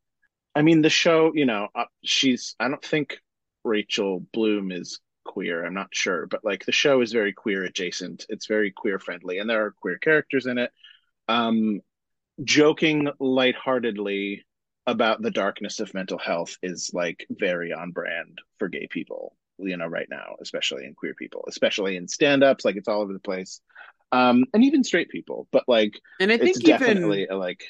I 0.56 0.62
mean, 0.62 0.82
the 0.82 0.89
show, 0.89 1.32
you 1.34 1.45
know, 1.45 1.68
uh, 1.76 1.86
she's. 2.04 2.56
I 2.60 2.70
don't 2.70 2.84
think 2.84 3.18
Rachel 3.64 4.26
Bloom 4.34 4.72
is 4.72 4.99
queer. 5.24 5.66
I'm 5.66 5.74
not 5.74 5.90
sure, 5.92 6.28
but 6.28 6.44
like 6.44 6.66
the 6.66 6.72
show 6.72 7.02
is 7.02 7.12
very 7.12 7.34
queer 7.34 7.64
adjacent. 7.64 8.26
It's 8.30 8.48
very 8.48 8.72
queer 8.72 9.00
friendly, 9.00 9.40
and 9.40 9.50
there 9.50 9.66
are 9.66 9.72
queer 9.72 9.98
characters 9.98 10.46
in 10.46 10.58
it. 10.58 10.72
Um, 11.28 11.82
joking 12.44 13.10
lightheartedly 13.20 14.46
about 14.86 15.22
the 15.22 15.32
darkness 15.32 15.80
of 15.80 15.94
mental 15.94 16.18
health 16.18 16.58
is 16.62 16.92
like 16.94 17.26
very 17.30 17.72
on 17.72 17.92
brand 17.92 18.40
for 18.60 18.68
gay 18.68 18.88
people, 18.88 19.36
you 19.58 19.78
know, 19.78 19.88
right 19.88 20.08
now, 20.10 20.36
especially 20.42 20.86
in 20.86 20.94
queer 20.94 21.14
people, 21.14 21.46
especially 21.48 21.96
in 21.96 22.08
stand 22.08 22.44
ups. 22.44 22.66
Like 22.66 22.76
it's 22.76 22.88
all 22.88 23.02
over 23.02 23.14
the 23.14 23.20
place. 23.20 23.62
Um, 24.12 24.46
and 24.54 24.64
even 24.64 24.84
straight 24.84 25.10
people, 25.10 25.48
but 25.52 25.64
like, 25.68 26.00
and 26.20 26.32
I 26.32 26.38
think 26.38 26.64
definitely 26.64 27.28
a, 27.28 27.36
like, 27.36 27.64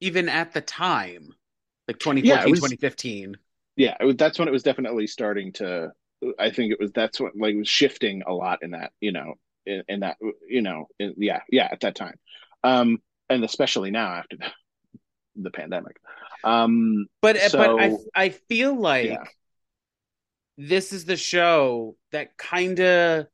even 0.00 0.28
at 0.28 0.52
the 0.52 0.60
time, 0.60 1.30
like 1.88 1.98
2014, 1.98 2.24
yeah, 2.24 2.48
was, 2.48 2.60
2015. 2.60 3.36
Yeah, 3.76 3.96
was, 4.00 4.16
that's 4.16 4.38
when 4.38 4.46
it 4.46 4.52
was 4.52 4.62
definitely 4.62 5.08
starting 5.08 5.52
to 5.54 5.90
I 6.38 6.50
think 6.50 6.72
it 6.72 6.80
was 6.80 6.92
that's 6.92 7.20
what 7.20 7.36
like 7.36 7.56
was 7.56 7.68
shifting 7.68 8.22
a 8.26 8.32
lot 8.32 8.62
in 8.62 8.72
that 8.72 8.92
you 9.00 9.12
know 9.12 9.34
in, 9.66 9.82
in 9.88 10.00
that 10.00 10.16
you 10.48 10.62
know 10.62 10.86
in, 10.98 11.14
yeah 11.16 11.40
yeah 11.50 11.68
at 11.70 11.80
that 11.80 11.94
time, 11.94 12.18
um 12.64 12.98
and 13.28 13.44
especially 13.44 13.90
now 13.90 14.14
after 14.14 14.36
the, 14.36 14.50
the 15.36 15.50
pandemic, 15.50 15.96
um 16.44 17.06
but 17.20 17.38
so, 17.38 17.58
but 17.58 17.80
I 17.80 17.96
I 18.14 18.28
feel 18.30 18.74
like 18.78 19.10
yeah. 19.10 19.24
this 20.56 20.92
is 20.92 21.04
the 21.04 21.16
show 21.16 21.96
that 22.12 22.36
kind 22.36 22.78
of 22.80 23.26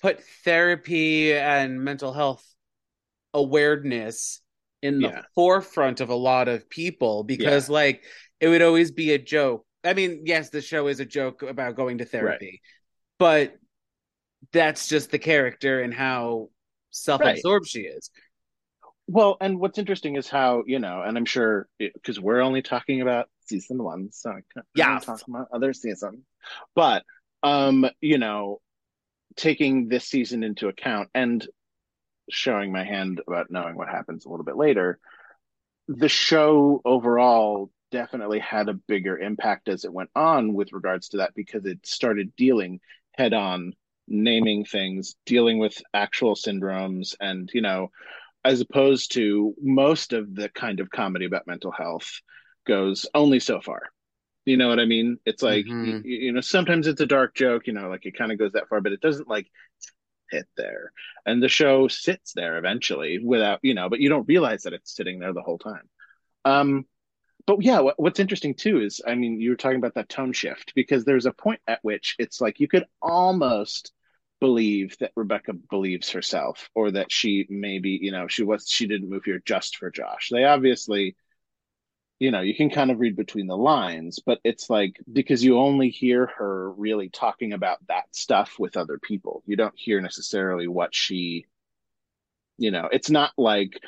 put 0.00 0.22
therapy 0.44 1.34
and 1.34 1.82
mental 1.82 2.12
health 2.12 2.44
awareness 3.32 4.40
in 4.82 5.00
the 5.00 5.08
yeah. 5.08 5.22
forefront 5.34 6.00
of 6.00 6.10
a 6.10 6.14
lot 6.14 6.46
of 6.46 6.68
people 6.68 7.24
because 7.24 7.68
yeah. 7.68 7.74
like 7.74 8.04
it 8.38 8.48
would 8.48 8.60
always 8.60 8.90
be 8.92 9.12
a 9.12 9.18
joke 9.18 9.64
I 9.84 9.94
mean, 9.94 10.22
yes, 10.24 10.50
the 10.50 10.62
show 10.62 10.86
is 10.86 11.00
a 11.00 11.04
joke 11.04 11.42
about 11.42 11.76
going 11.76 11.98
to 11.98 12.04
therapy, 12.04 12.46
right. 12.46 12.60
but 13.18 13.56
that's 14.52 14.88
just 14.88 15.10
the 15.10 15.18
character 15.18 15.82
and 15.82 15.92
how 15.92 16.48
self-absorbed 16.90 17.64
right. 17.64 17.70
she 17.70 17.80
is. 17.80 18.10
Well, 19.06 19.36
and 19.40 19.60
what's 19.60 19.78
interesting 19.78 20.16
is 20.16 20.28
how 20.28 20.62
you 20.66 20.78
know, 20.78 21.02
and 21.02 21.16
I'm 21.18 21.26
sure 21.26 21.68
because 21.78 22.18
we're 22.18 22.40
only 22.40 22.62
talking 22.62 23.02
about 23.02 23.28
season 23.46 23.82
one, 23.82 24.08
so 24.12 24.30
I 24.30 24.40
can't 24.54 24.66
yeah, 24.74 24.98
talk 24.98 25.20
about 25.28 25.48
other 25.52 25.74
seasons. 25.74 26.24
But 26.74 27.04
um, 27.42 27.86
you 28.00 28.16
know, 28.16 28.60
taking 29.36 29.88
this 29.88 30.06
season 30.06 30.42
into 30.42 30.68
account 30.68 31.10
and 31.14 31.46
showing 32.30 32.72
my 32.72 32.84
hand 32.84 33.20
about 33.26 33.50
knowing 33.50 33.76
what 33.76 33.88
happens 33.88 34.24
a 34.24 34.30
little 34.30 34.44
bit 34.44 34.56
later, 34.56 34.98
the 35.88 36.08
show 36.08 36.80
overall 36.86 37.70
definitely 37.94 38.40
had 38.40 38.68
a 38.68 38.74
bigger 38.74 39.16
impact 39.16 39.68
as 39.68 39.84
it 39.84 39.92
went 39.92 40.10
on 40.16 40.52
with 40.52 40.72
regards 40.72 41.10
to 41.10 41.18
that 41.18 41.32
because 41.36 41.64
it 41.64 41.78
started 41.86 42.34
dealing 42.34 42.80
head 43.12 43.32
on 43.32 43.72
naming 44.08 44.64
things 44.64 45.14
dealing 45.24 45.60
with 45.60 45.80
actual 45.94 46.34
syndromes 46.34 47.14
and 47.20 47.48
you 47.54 47.60
know 47.60 47.92
as 48.44 48.60
opposed 48.60 49.12
to 49.12 49.54
most 49.62 50.12
of 50.12 50.34
the 50.34 50.48
kind 50.48 50.80
of 50.80 50.90
comedy 50.90 51.24
about 51.24 51.46
mental 51.46 51.70
health 51.70 52.20
goes 52.66 53.06
only 53.14 53.38
so 53.38 53.60
far. 53.60 53.82
You 54.44 54.56
know 54.56 54.68
what 54.68 54.80
i 54.80 54.86
mean? 54.86 55.18
It's 55.24 55.42
like 55.44 55.64
mm-hmm. 55.64 56.04
you, 56.04 56.16
you 56.26 56.32
know 56.32 56.40
sometimes 56.40 56.88
it's 56.88 57.00
a 57.00 57.06
dark 57.06 57.36
joke 57.36 57.68
you 57.68 57.74
know 57.74 57.88
like 57.88 58.06
it 58.06 58.18
kind 58.18 58.32
of 58.32 58.40
goes 58.40 58.52
that 58.54 58.68
far 58.68 58.80
but 58.80 58.92
it 58.92 59.00
doesn't 59.00 59.28
like 59.28 59.46
hit 60.32 60.48
there. 60.56 60.90
And 61.24 61.40
the 61.40 61.48
show 61.48 61.86
sits 61.86 62.32
there 62.32 62.58
eventually 62.58 63.20
without 63.22 63.60
you 63.62 63.74
know 63.74 63.88
but 63.88 64.00
you 64.00 64.08
don't 64.08 64.26
realize 64.26 64.64
that 64.64 64.72
it's 64.72 64.96
sitting 64.96 65.20
there 65.20 65.32
the 65.32 65.42
whole 65.42 65.58
time. 65.58 65.88
Um 66.44 66.86
but 67.46 67.62
yeah, 67.62 67.80
what, 67.80 67.98
what's 67.98 68.20
interesting 68.20 68.54
too 68.54 68.80
is, 68.80 69.00
I 69.06 69.14
mean, 69.14 69.40
you 69.40 69.50
were 69.50 69.56
talking 69.56 69.78
about 69.78 69.94
that 69.94 70.08
tone 70.08 70.32
shift 70.32 70.72
because 70.74 71.04
there's 71.04 71.26
a 71.26 71.32
point 71.32 71.60
at 71.66 71.80
which 71.82 72.16
it's 72.18 72.40
like 72.40 72.60
you 72.60 72.68
could 72.68 72.84
almost 73.02 73.92
believe 74.40 74.96
that 74.98 75.12
Rebecca 75.16 75.52
believes 75.70 76.10
herself 76.10 76.68
or 76.74 76.90
that 76.92 77.10
she 77.12 77.46
maybe, 77.48 77.98
you 78.00 78.12
know, 78.12 78.28
she 78.28 78.42
was 78.44 78.68
she 78.68 78.86
didn't 78.86 79.10
move 79.10 79.24
here 79.24 79.42
just 79.44 79.76
for 79.76 79.90
Josh. 79.90 80.28
They 80.30 80.44
obviously 80.44 81.16
you 82.20 82.30
know, 82.30 82.40
you 82.40 82.54
can 82.54 82.70
kind 82.70 82.90
of 82.90 83.00
read 83.00 83.16
between 83.16 83.46
the 83.46 83.56
lines, 83.56 84.20
but 84.24 84.38
it's 84.44 84.70
like 84.70 84.98
because 85.12 85.42
you 85.44 85.58
only 85.58 85.90
hear 85.90 86.26
her 86.38 86.70
really 86.72 87.08
talking 87.08 87.52
about 87.52 87.78
that 87.88 88.04
stuff 88.14 88.56
with 88.58 88.76
other 88.76 88.98
people. 88.98 89.42
You 89.46 89.56
don't 89.56 89.74
hear 89.76 90.00
necessarily 90.00 90.68
what 90.68 90.94
she, 90.94 91.46
you 92.56 92.70
know, 92.70 92.88
it's 92.92 93.10
not 93.10 93.32
like 93.36 93.80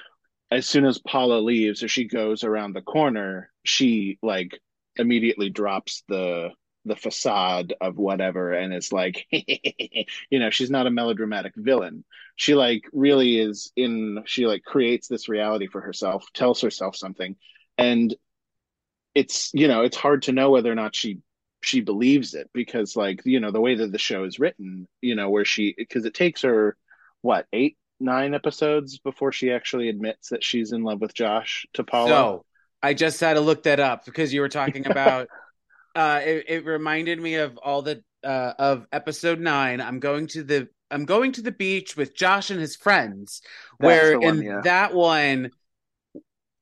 as 0.50 0.66
soon 0.66 0.84
as 0.84 0.98
Paula 0.98 1.40
leaves 1.40 1.82
or 1.82 1.88
she 1.88 2.06
goes 2.06 2.44
around 2.44 2.72
the 2.72 2.82
corner, 2.82 3.50
she 3.64 4.18
like 4.22 4.58
immediately 4.96 5.50
drops 5.50 6.02
the 6.08 6.50
the 6.84 6.96
facade 6.96 7.74
of 7.80 7.98
whatever 7.98 8.52
and 8.52 8.72
it's 8.72 8.92
like 8.92 9.26
you 9.30 10.38
know 10.38 10.50
she's 10.50 10.70
not 10.70 10.86
a 10.86 10.90
melodramatic 10.90 11.52
villain. 11.56 12.04
She 12.36 12.54
like 12.54 12.84
really 12.92 13.38
is 13.40 13.72
in 13.76 14.22
she 14.26 14.46
like 14.46 14.62
creates 14.62 15.08
this 15.08 15.28
reality 15.28 15.66
for 15.66 15.80
herself 15.80 16.24
tells 16.32 16.60
herself 16.60 16.96
something 16.96 17.36
and 17.76 18.14
it's 19.14 19.50
you 19.54 19.66
know 19.66 19.82
it's 19.82 19.96
hard 19.96 20.22
to 20.22 20.32
know 20.32 20.50
whether 20.50 20.70
or 20.70 20.74
not 20.76 20.94
she 20.94 21.18
she 21.62 21.80
believes 21.80 22.34
it 22.34 22.48
because 22.52 22.94
like 22.94 23.22
you 23.24 23.40
know 23.40 23.50
the 23.50 23.60
way 23.60 23.74
that 23.74 23.90
the 23.90 23.98
show 23.98 24.24
is 24.24 24.38
written 24.38 24.86
you 25.00 25.14
know 25.14 25.30
where 25.30 25.44
she 25.44 25.74
because 25.76 26.04
it 26.04 26.14
takes 26.14 26.42
her 26.42 26.76
what 27.22 27.46
eight 27.52 27.76
nine 28.00 28.34
episodes 28.34 28.98
before 28.98 29.32
she 29.32 29.50
actually 29.52 29.88
admits 29.88 30.28
that 30.30 30.44
she's 30.44 30.72
in 30.72 30.82
love 30.82 31.00
with 31.00 31.14
josh 31.14 31.66
to 31.74 31.84
paula 31.84 32.08
So 32.10 32.44
I 32.82 32.94
just 32.94 33.20
had 33.20 33.34
to 33.34 33.40
look 33.40 33.64
that 33.64 33.80
up 33.80 34.04
because 34.04 34.32
you 34.32 34.40
were 34.40 34.48
talking 34.48 34.86
about. 34.86 35.28
uh, 35.94 36.20
it, 36.24 36.44
it 36.48 36.64
reminded 36.66 37.20
me 37.20 37.36
of 37.36 37.56
all 37.58 37.82
the 37.82 38.02
uh, 38.24 38.52
of 38.58 38.86
episode 38.92 39.40
nine. 39.40 39.80
I'm 39.80 39.98
going 40.00 40.26
to 40.28 40.42
the 40.44 40.68
I'm 40.90 41.04
going 41.04 41.32
to 41.32 41.42
the 41.42 41.52
beach 41.52 41.96
with 41.96 42.14
Josh 42.14 42.50
and 42.50 42.60
his 42.60 42.76
friends. 42.76 43.42
That's 43.80 43.86
where 43.86 44.18
one, 44.18 44.38
in 44.38 44.42
yeah. 44.42 44.60
that 44.62 44.94
one, 44.94 45.52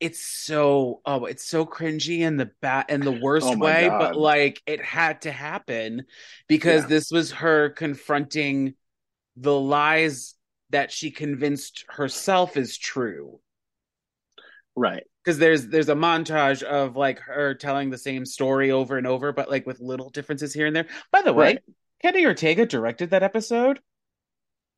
it's 0.01 0.21
so 0.21 1.01
oh, 1.07 1.25
it's 1.25 1.45
so 1.45 1.65
cringy 1.65 2.21
in 2.21 2.37
the 2.37 2.51
bat 2.61 2.91
in 2.91 3.05
the 3.05 3.13
worst 3.13 3.57
Oh 3.57 3.57
way, 3.57 3.89
God. 3.89 3.99
but 3.99 4.17
like 4.17 4.61
it 4.67 4.83
had 4.83 5.23
to 5.23 5.33
happen 5.33 6.05
because 6.49 6.85
Yeah. 6.85 6.89
this 6.89 7.11
was 7.11 7.33
her 7.33 7.71
confronting 7.71 8.75
the 9.37 9.59
lies 9.59 10.34
that 10.75 10.91
she 10.91 11.13
convinced 11.13 11.85
herself 11.89 12.57
is 12.57 12.77
true 12.77 13.39
right 14.75 15.05
because 15.25 15.39
there's 15.39 15.69
there's 15.69 15.89
a 15.89 15.95
montage 15.95 16.65
of 16.65 16.97
like 16.97 17.21
her 17.21 17.55
telling 17.55 17.91
the 17.91 17.97
same 17.99 18.27
story 18.27 18.73
over 18.73 18.99
and 18.99 19.07
over, 19.07 19.33
but 19.33 19.49
like 19.49 19.67
with 19.67 19.79
little 19.81 20.11
differences 20.11 20.53
here 20.53 20.67
and 20.67 20.75
there. 20.75 20.87
By 21.13 21.23
the 21.23 21.33
way, 21.33 21.47
Right. 21.47 21.59
Kenny 22.03 22.27
Ortega 22.27 22.67
directed 22.67 23.11
that 23.11 23.23
episode. 23.23 23.79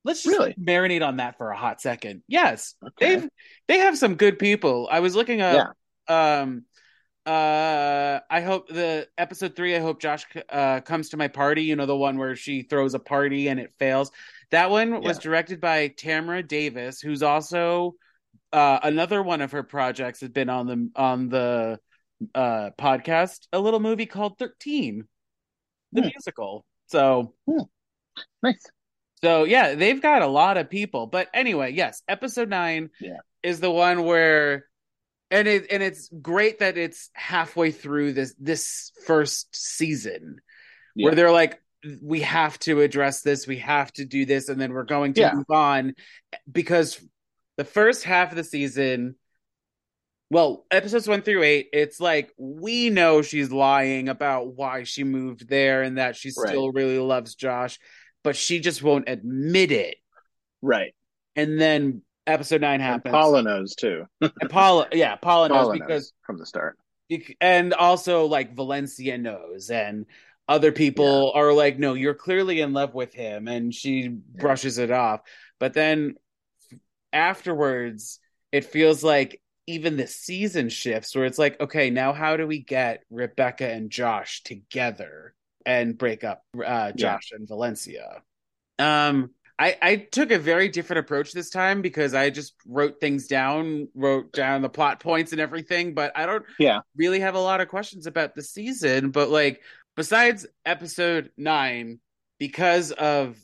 Let's 0.05 0.23
just 0.23 0.39
Really? 0.39 0.55
marinate 0.55 1.05
on 1.05 1.17
that 1.17 1.39
for 1.39 1.51
a 1.51 1.57
hot 1.57 1.81
second. 1.81 2.23
Yes, 2.29 2.75
okay 2.87 3.17
they've 3.17 3.29
they 3.69 3.79
have 3.79 3.97
some 3.97 4.17
good 4.17 4.39
people. 4.39 4.87
I 4.91 5.01
was 5.01 5.17
looking 5.17 5.41
up. 5.41 5.75
Um, 6.09 6.65
uh, 7.25 8.21
I 8.31 8.41
hope 8.43 8.69
the 8.69 9.09
episode 9.19 9.57
three. 9.57 9.75
I 9.75 9.81
hope 9.81 10.01
Josh 10.01 10.27
uh 10.49 10.81
comes 10.83 11.09
to 11.09 11.17
my 11.17 11.29
party. 11.29 11.63
You 11.63 11.75
know 11.75 11.87
the 11.87 11.97
one 11.97 12.19
where 12.19 12.37
she 12.37 12.63
throws 12.63 12.95
a 12.95 13.01
party 13.01 13.49
and 13.49 13.59
it 13.59 13.73
fails. 13.81 14.13
That 14.51 14.71
one 14.71 15.03
was 15.03 15.19
directed 15.19 15.61
by 15.61 15.89
Tamra 15.89 16.47
Davis, 16.47 17.01
who's 17.01 17.23
also 17.23 17.95
uh 18.53 18.79
another 18.83 19.23
one 19.23 19.41
of 19.41 19.53
her 19.53 19.63
projects 19.63 20.21
has 20.21 20.31
been 20.31 20.49
on 20.49 20.67
the 20.67 20.91
on 20.95 21.29
the 21.29 21.81
uh 22.35 22.71
podcast. 22.79 23.47
A 23.53 23.59
little 23.59 23.81
movie 23.81 24.07
called 24.07 24.39
Thirteen, 24.39 25.05
the 25.93 26.03
Hmm. 26.03 26.09
musical. 26.09 26.65
So 26.87 27.35
nice 28.43 28.65
so 29.23 29.45
yeah, 29.45 29.75
they've 29.75 30.01
got 30.01 30.23
a 30.23 30.27
lot 30.27 30.57
of 30.59 30.71
people. 30.71 31.07
But 31.07 31.29
anyway, 31.35 31.73
yes, 31.73 32.03
episode 32.07 32.49
nine 32.51 32.91
Yeah. 33.01 33.19
is 33.43 33.61
the 33.61 33.71
one 33.71 34.05
where 34.05 34.67
and 35.31 35.49
it 35.49 35.67
and 35.73 35.83
it's 35.83 36.09
great 36.23 36.61
that 36.61 36.77
it's 36.79 37.11
halfway 37.15 37.73
through 37.73 38.13
this 38.13 38.35
this 38.39 38.93
first 39.07 39.57
season 39.57 40.37
Yeah. 40.95 41.07
where 41.07 41.15
they're 41.17 41.33
like 41.33 41.61
we 42.03 42.21
have 42.23 42.59
to 42.61 42.81
address 42.81 43.23
this, 43.23 43.47
we 43.47 43.59
have 43.59 43.93
to 43.95 44.05
do 44.05 44.25
this, 44.25 44.49
and 44.49 44.61
then 44.61 44.73
we're 44.73 44.85
going 44.85 45.15
to 45.15 45.21
Yeah. 45.21 45.35
move 45.35 45.51
on 45.51 45.95
because 46.51 47.01
the 47.57 47.65
first 47.65 48.05
half 48.05 48.31
of 48.31 48.37
the 48.37 48.45
season 48.45 49.17
well, 50.29 50.67
episodes 50.73 51.07
one 51.07 51.23
through 51.23 51.45
eight, 51.45 51.69
it's 51.73 52.01
like 52.01 52.33
we 52.37 52.91
know 52.91 53.23
she's 53.23 53.53
lying 53.53 54.09
about 54.09 54.55
why 54.55 54.83
she 54.83 55.05
moved 55.05 55.49
there 55.49 55.83
and 55.83 55.99
that 55.99 56.17
she 56.17 56.31
still 56.31 56.73
really 56.73 56.99
loves 56.99 57.37
Josh, 57.37 57.79
but 58.25 58.35
she 58.35 58.59
just 58.59 58.83
won't 58.83 59.09
admit 59.09 59.71
it. 59.71 59.99
right 60.63 60.95
And 61.37 61.61
then 61.61 62.03
episode 62.27 62.61
nine 62.61 62.81
and 62.81 62.83
happens. 62.83 63.13
paula 63.13 63.43
knows 63.43 63.77
too 63.77 64.05
And 64.21 64.51
Paula, 64.51 64.89
yeah, 64.93 65.15
Paula 65.15 65.49
knows 65.49 65.67
paula 65.67 65.73
because 65.75 65.89
knows 65.89 66.13
from 66.25 66.39
the 66.39 66.47
start 66.47 66.77
and 67.41 67.73
also 67.73 68.27
like 68.27 68.57
Valencia 68.57 69.17
knows 69.19 69.71
and 69.71 70.07
other 70.49 70.73
people 70.73 71.33
are 71.35 71.53
like 71.53 71.79
no 71.79 71.95
you're 71.95 72.15
clearly 72.15 72.61
in 72.61 72.73
love 72.73 72.95
with 72.95 73.13
him 73.13 73.49
and 73.49 73.75
she 73.75 74.09
brushes 74.09 74.79
it 74.79 74.91
off 74.91 75.21
but 75.59 75.75
then 75.75 76.15
afterwards 77.13 78.21
it 78.53 78.65
feels 78.65 79.03
like 79.03 79.41
even 79.67 79.97
the 79.97 80.07
season 80.07 80.69
shifts 80.69 81.15
where 81.15 81.25
it's 81.25 81.39
like 81.39 81.61
okay 81.61 81.91
now 81.91 82.13
how 82.13 82.37
do 82.37 82.47
we 82.47 82.59
get 82.61 83.03
Rebecca 83.11 83.69
and 83.69 83.91
Josh 83.91 84.43
together 84.45 85.35
and 85.65 85.99
break 85.99 86.23
up 86.23 86.45
uh 86.65 86.93
Josh 86.93 87.33
and 87.33 87.49
Valencia 87.49 88.23
um 88.79 89.31
I, 89.59 89.77
I 89.81 89.97
took 89.97 90.33
a 90.33 90.39
very 90.39 90.69
different 90.69 91.01
approach 91.01 91.33
this 91.33 91.49
time 91.49 91.81
because 91.81 92.13
I 92.13 92.29
just 92.29 92.55
wrote 92.67 93.01
things 93.01 93.27
down, 93.27 93.89
wrote 93.95 94.31
down 94.33 94.61
the 94.61 94.69
plot 94.69 95.01
points 95.01 95.33
and 95.33 95.41
everything, 95.41 95.95
but 95.95 96.13
I 96.15 96.27
don't 96.27 96.45
Yeah. 96.59 96.81
really 96.95 97.21
have 97.21 97.37
a 97.37 97.41
lot 97.41 97.63
of 97.63 97.69
questions 97.69 98.07
about 98.07 98.35
the 98.35 98.43
season. 98.43 99.11
But 99.13 99.31
like 99.31 99.63
besides 99.97 100.47
episode 100.65 101.31
nine, 101.37 102.01
because 102.39 102.93
of 102.93 103.37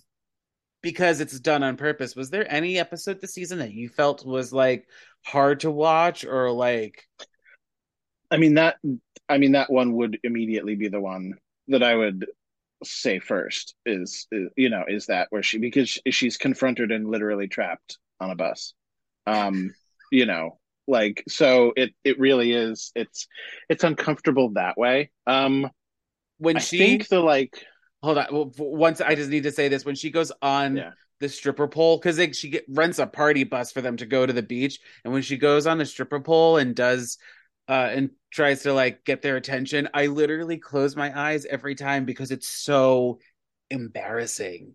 because 0.83 1.21
it's 1.21 1.39
done 1.39 1.63
on 1.63 1.77
purpose, 1.77 2.17
was 2.17 2.31
there 2.31 2.51
any 2.53 2.79
episode 2.79 3.21
this 3.21 3.35
season 3.35 3.59
that 3.61 3.73
you 3.73 3.89
felt 3.89 4.27
was 4.27 4.53
like 4.53 4.87
hard 5.25 5.61
to 5.61 5.71
watch 5.71 6.25
or 6.25 6.51
like 6.51 7.05
I 8.31 8.37
mean 8.37 8.55
that 8.55 8.77
I 9.29 9.39
mean 9.39 9.53
that 9.53 9.71
one 9.71 9.95
would 9.95 10.19
immediately 10.25 10.75
be 10.75 10.89
the 10.89 11.01
one 11.01 11.35
that 11.69 11.83
I 11.83 11.95
would 11.95 12.27
say 12.85 13.21
first 13.21 13.75
is, 13.87 14.27
is 14.33 14.51
you 14.57 14.69
know 14.69 14.85
is 14.89 15.07
that 15.07 15.29
where 15.31 15.43
she 15.43 15.59
because 15.59 16.01
she's 16.11 16.37
confronted 16.37 16.91
and 16.91 17.09
literally 17.09 17.49
trapped 17.49 17.99
on 18.21 18.31
a 18.31 18.35
bus. 18.35 18.75
Um 19.27 19.73
you 20.11 20.27
know 20.27 20.59
like 20.89 21.23
so 21.29 21.73
it 21.77 21.93
it 22.03 22.19
really 22.19 22.53
is 22.53 22.91
it's 22.97 23.29
it's 23.69 23.85
uncomfortable 23.85 24.51
that 24.55 24.77
way. 24.77 25.11
Um 25.27 25.71
when 26.43 26.57
I 26.57 26.61
she 26.61 26.79
think 26.79 27.09
the 27.09 27.21
like 27.21 27.65
hold 28.03 28.19
on 28.19 28.27
well, 28.33 28.53
once 28.59 29.01
I 29.01 29.15
just 29.15 29.31
need 29.31 29.45
to 29.45 29.53
say 29.53 29.69
this 29.69 29.85
when 29.85 29.95
she 29.95 30.11
goes 30.11 30.33
on 30.43 30.77
Yeah. 30.77 30.91
the 31.21 31.29
stripper 31.29 31.69
pole 31.69 31.99
because 31.99 32.19
she 32.37 32.51
get, 32.51 32.65
rents 32.69 32.99
a 32.99 33.07
party 33.07 33.45
bus 33.45 33.71
for 33.71 33.81
them 33.81 33.97
to 33.99 34.07
go 34.07 34.27
to 34.27 34.33
the 34.33 34.43
beach 34.43 34.81
and 35.05 35.13
when 35.13 35.23
she 35.23 35.37
goes 35.37 35.67
on 35.67 35.79
the 35.79 35.87
stripper 35.87 36.21
pole 36.21 36.57
and 36.57 36.75
does 36.75 37.19
uh 37.69 37.89
and 37.93 38.11
tries 38.33 38.63
to 38.65 38.73
like 38.73 39.05
get 39.05 39.23
their 39.23 39.37
attention 39.37 39.89
I 39.95 40.07
literally 40.07 40.59
close 40.59 40.97
my 40.97 41.17
eyes 41.17 41.47
every 41.47 41.77
time 41.77 42.05
because 42.05 42.33
it's 42.33 42.49
so 42.49 43.21
embarrassing 43.71 44.75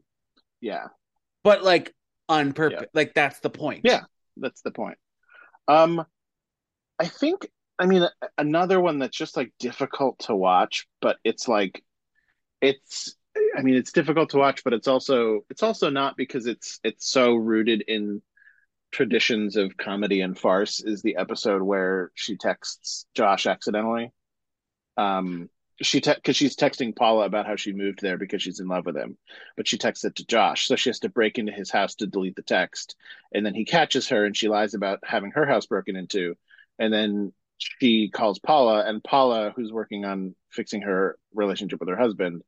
yeah 0.61 0.87
but 1.43 1.63
like 1.63 1.93
on 2.29 2.53
purpose 2.53 2.79
Yeah. 2.81 2.87
like 2.93 3.13
that's 3.13 3.39
the 3.41 3.49
point 3.49 3.81
Yeah. 3.83 4.03
that's 4.37 4.61
the 4.61 4.71
point 4.71 4.97
um 5.67 6.05
I 6.99 7.07
think 7.07 7.47
I 7.79 7.85
mean 7.85 8.07
another 8.37 8.79
one 8.79 8.99
that's 8.99 9.17
just 9.17 9.37
like 9.37 9.53
difficult 9.59 10.19
to 10.19 10.35
watch 10.35 10.87
but 11.01 11.17
it's 11.23 11.47
like 11.47 11.83
it's 12.61 13.15
I 13.55 13.61
mean 13.61 13.75
it's 13.75 13.91
difficult 13.91 14.31
to 14.31 14.37
watch 14.37 14.63
but 14.63 14.73
it's 14.73 14.87
also 14.87 15.41
it's 15.49 15.63
also 15.63 15.89
not 15.89 16.17
because 16.17 16.47
it's 16.47 16.79
it's 16.83 17.09
so 17.09 17.35
rooted 17.35 17.83
in 17.87 18.21
traditions 18.91 19.57
of 19.57 19.77
comedy 19.77 20.21
and 20.21 20.37
farce 20.37 20.79
is 20.79 21.01
the 21.01 21.17
episode 21.17 21.61
where 21.61 22.11
she 22.15 22.37
texts 22.37 23.05
Josh 23.13 23.45
accidentally. 23.45 24.11
Um 24.97 25.49
she 25.79 25.99
because 25.99 26.35
she's 26.35 26.55
texting 26.55 26.95
Paula 26.95 27.25
about 27.25 27.45
how 27.45 27.55
she 27.55 27.71
moved 27.71 28.01
there 28.01 28.17
because 28.17 28.41
she's 28.41 28.59
in 28.59 28.67
love 28.67 28.87
with 28.87 28.97
him 28.97 29.17
but 29.55 29.67
she 29.67 29.77
texts 29.77 30.03
it 30.03 30.15
to 30.15 30.25
Josh. 30.25 30.67
So 30.67 30.75
she 30.75 30.89
has 30.89 30.99
to 31.01 31.09
break 31.09 31.37
into 31.37 31.51
his 31.51 31.69
house 31.69 31.93
to 31.95 32.07
delete 32.07 32.35
the 32.35 32.41
text 32.41 32.95
and 33.31 33.45
then 33.45 33.53
he 33.53 33.65
catches 33.65 34.09
her 34.09 34.25
and 34.25 34.35
she 34.35 34.47
lies 34.47 34.73
about 34.73 34.99
having 35.03 35.31
her 35.31 35.45
house 35.45 35.67
broken 35.67 35.95
into 35.95 36.35
and 36.79 36.91
then 36.91 37.33
she 37.57 38.09
calls 38.09 38.39
Paula 38.39 38.83
and 38.85 39.03
Paula 39.03 39.53
who's 39.55 39.71
working 39.71 40.05
on 40.05 40.35
fixing 40.51 40.81
her 40.83 41.17
relationship 41.33 41.79
with 41.79 41.89
her 41.89 41.97
husband 41.97 42.43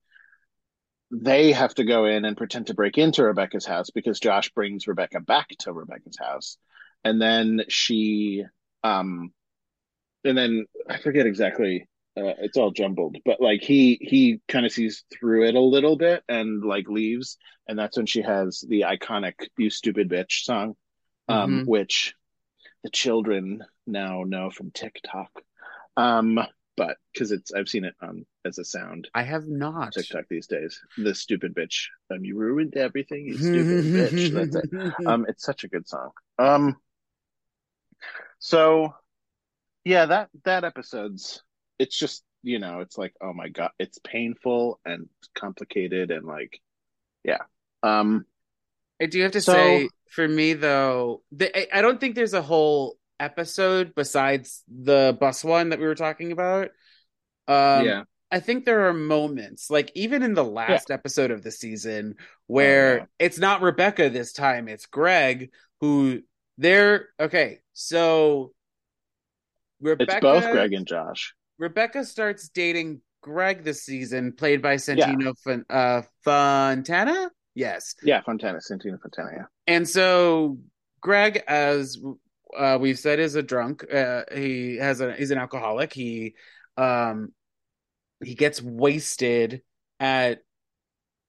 they 1.12 1.52
have 1.52 1.74
to 1.76 1.84
go 1.84 2.06
in 2.06 2.24
and 2.26 2.38
pretend 2.38 2.68
to 2.68 2.76
break 2.76 2.98
into 2.98 3.24
Rebecca's 3.24 3.66
house 3.66 3.90
because 3.90 4.20
Josh 4.20 4.52
brings 4.52 4.88
Rebecca 4.88 5.20
back 5.20 5.50
to 5.60 5.74
Rebecca's 5.74 6.18
house 6.20 6.58
and 7.04 7.22
then 7.22 7.62
she 7.68 8.44
um 8.84 9.32
and 10.24 10.38
then 10.38 10.66
I 10.90 10.98
forget 11.00 11.26
exactly 11.26 11.88
uh, 12.18 12.34
it's 12.40 12.58
all 12.58 12.72
jumbled 12.72 13.18
but 13.26 13.42
like 13.42 13.62
he 13.62 13.98
he 14.02 14.42
kind 14.48 14.66
of 14.66 14.72
sees 14.72 15.04
through 15.14 15.48
it 15.48 15.56
a 15.56 15.62
little 15.62 15.98
bit 15.98 16.24
and 16.30 16.64
like 16.64 16.90
leaves 16.90 17.38
and 17.68 17.78
that's 17.78 17.98
when 17.98 18.06
she 18.06 18.22
has 18.22 18.64
the 18.68 18.82
iconic 18.82 19.34
you 19.58 19.70
stupid 19.70 20.10
bitch 20.10 20.44
song 20.44 20.76
um 21.30 21.62
Mhm. 21.62 21.68
which 21.68 22.16
the 22.84 22.90
children 22.90 23.64
now 23.90 24.24
know 24.24 24.50
from 24.50 24.72
TikTok 24.72 25.32
Um, 25.98 26.40
but 26.78 26.98
because 27.14 27.32
it's 27.34 27.52
I've 27.54 27.68
seen 27.68 27.84
it 27.84 27.96
on 28.02 28.26
as 28.46 28.58
a 28.58 28.64
sound 28.64 29.10
I 29.14 29.24
have 29.24 29.48
not. 29.48 29.92
TikTok 29.94 30.26
these 30.30 30.48
days. 30.48 30.80
The 30.98 31.14
stupid 31.14 31.54
bitch. 31.54 31.88
Um, 32.10 32.24
you 32.24 32.38
ruined 32.38 32.78
everything, 32.78 33.26
you 33.26 33.38
stupid 33.38 33.86
bitch. 34.14 34.32
That's 34.34 34.56
it. 34.56 35.06
Um, 35.08 35.26
it's 35.28 35.44
such 35.44 35.66
a 35.66 35.68
good 35.68 35.88
song. 35.90 36.12
Um, 36.38 36.78
so 38.40 38.94
yeah, 39.84 40.06
that 40.06 40.30
that 40.46 40.64
episode's 40.64 41.44
it's 41.78 41.98
just 41.98 42.24
you 42.44 42.60
know 42.60 42.80
it's 42.80 42.98
like 42.98 43.14
oh 43.22 43.34
my 43.34 43.50
god, 43.50 43.72
it's 43.80 44.00
painful 44.00 44.80
and 44.86 45.10
complicated 45.36 46.12
and 46.12 46.26
like 46.26 46.60
yeah. 47.24 47.40
Um, 47.84 48.26
I 49.02 49.06
do 49.06 49.22
have 49.24 49.32
to 49.34 49.42
So- 49.42 49.54
say, 49.54 49.90
for 50.10 50.28
me 50.28 50.54
though, 50.54 51.22
the, 51.32 51.56
I- 51.58 51.80
I 51.80 51.82
don't 51.82 52.00
think 52.00 52.16
there's 52.16 52.34
a 52.34 52.42
whole 52.42 52.98
episode 53.20 53.94
besides 53.96 54.64
the 54.68 55.18
bus 55.20 55.44
one 55.44 55.70
that 55.70 55.80
we 55.80 55.86
were 55.86 55.96
talking 55.96 56.32
about. 56.32 56.70
Um, 57.48 57.86
yeah, 57.86 58.04
I 58.32 58.40
think 58.40 58.66
there 58.66 58.88
are 58.88 58.94
moments, 58.94 59.70
like 59.70 59.92
even 59.96 60.22
in 60.24 60.34
the 60.34 60.44
last 60.44 60.92
episode 60.92 61.32
of 61.32 61.42
the 61.44 61.52
season, 61.52 62.16
where 62.48 62.94
Oh, 62.94 62.96
yeah. 62.98 63.06
it's 63.26 63.40
not 63.40 63.62
Rebecca 63.62 64.10
this 64.10 64.34
time, 64.34 64.68
it's 64.68 64.86
Greg 64.86 65.52
who 65.82 66.22
they're 66.58 67.08
okay. 67.20 67.60
So 67.74 68.52
Rebecca, 69.82 70.14
it's 70.16 70.22
both 70.22 70.52
Greg 70.52 70.74
and 70.74 70.86
Josh. 70.86 71.34
Rebecca 71.58 72.04
starts 72.06 72.50
dating 72.50 73.02
Greg 73.22 73.64
this 73.64 73.84
season, 73.84 74.34
played 74.34 74.62
by 74.62 74.76
Santino 74.76 75.34
Fon- 75.44 75.66
uh, 75.70 76.02
Fontana. 76.24 77.32
Yes, 77.56 77.96
Yeah, 78.04 78.22
Fontana, 78.22 78.60
Santino 78.60 79.02
Fontana. 79.02 79.30
Yeah, 79.36 79.44
and 79.68 79.88
so 79.88 80.60
Greg, 81.02 81.44
as 81.48 81.98
uh, 82.58 82.78
we've 82.80 83.00
said, 83.00 83.20
is 83.20 83.36
a 83.36 83.44
drunk. 83.44 83.86
Uh, 83.92 84.24
he 84.34 84.78
has 84.78 85.02
a 85.02 85.14
he's 85.14 85.32
an 85.32 85.38
alcoholic. 85.38 85.94
He 85.94 86.36
um 86.78 87.32
he 88.24 88.36
gets 88.36 88.62
wasted 88.62 89.62
at 90.00 90.40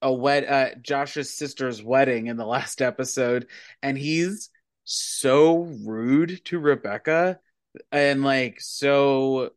a 0.02 0.12
wed 0.12 0.44
at 0.44 0.82
Josh's 0.82 1.36
sister's 1.36 1.82
wedding 1.82 2.26
in 2.28 2.36
the 2.36 2.46
last 2.46 2.80
episode, 2.82 3.46
and 3.82 3.96
he's 3.98 4.50
so 4.84 5.58
rude 5.84 6.40
to 6.46 6.58
Rebecca 6.58 7.38
and 7.92 8.24
like 8.24 8.60
so 8.60 9.50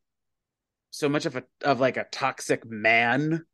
so 0.91 1.09
much 1.09 1.25
of 1.25 1.35
a 1.35 1.43
of 1.63 1.79
like 1.79 1.97
a 1.97 2.05
toxic 2.11 2.65
man. 2.69 3.45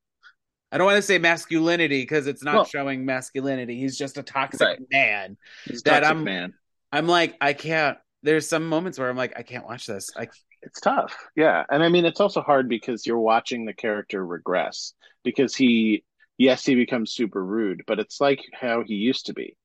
I 0.71 0.77
don't 0.77 0.85
want 0.85 0.97
to 0.97 1.01
say 1.01 1.17
masculinity 1.17 2.01
because 2.01 2.27
it's 2.27 2.43
not 2.43 2.53
Well- 2.55 2.65
showing 2.65 3.05
masculinity. 3.05 3.77
He's 3.79 3.97
just 3.97 4.17
a 4.17 4.23
toxic 4.23 4.61
Right. 4.61 4.79
man. 4.91 5.37
he's 5.65 5.81
a 5.81 5.83
That 5.85 5.99
toxic 6.01 6.15
I'm- 6.15 6.23
man. 6.23 6.53
I'm 6.91 7.07
like, 7.07 7.35
I 7.41 7.53
can't. 7.53 7.97
There's 8.23 8.49
some 8.49 8.67
moments 8.67 8.99
where 8.99 9.09
I'm 9.09 9.17
like, 9.17 9.33
I 9.37 9.43
can't 9.43 9.65
watch 9.65 9.85
this. 9.85 10.09
I 10.15 10.27
It's 10.61 10.79
tough. 10.81 11.15
Yeah. 11.35 11.63
And 11.69 11.83
I 11.83 11.89
mean, 11.89 12.05
it's 12.05 12.19
also 12.19 12.41
hard 12.41 12.67
because 12.67 13.05
you're 13.05 13.19
watching 13.19 13.65
the 13.65 13.73
character 13.73 14.25
regress 14.25 14.93
because 15.23 15.55
he, 15.55 16.03
yes, 16.37 16.65
he 16.65 16.75
becomes 16.75 17.13
super 17.13 17.43
rude, 17.43 17.83
but 17.87 17.99
it's 17.99 18.19
like 18.19 18.41
how 18.53 18.83
he 18.83 18.95
used 18.95 19.27
to 19.27 19.33
be. 19.33 19.55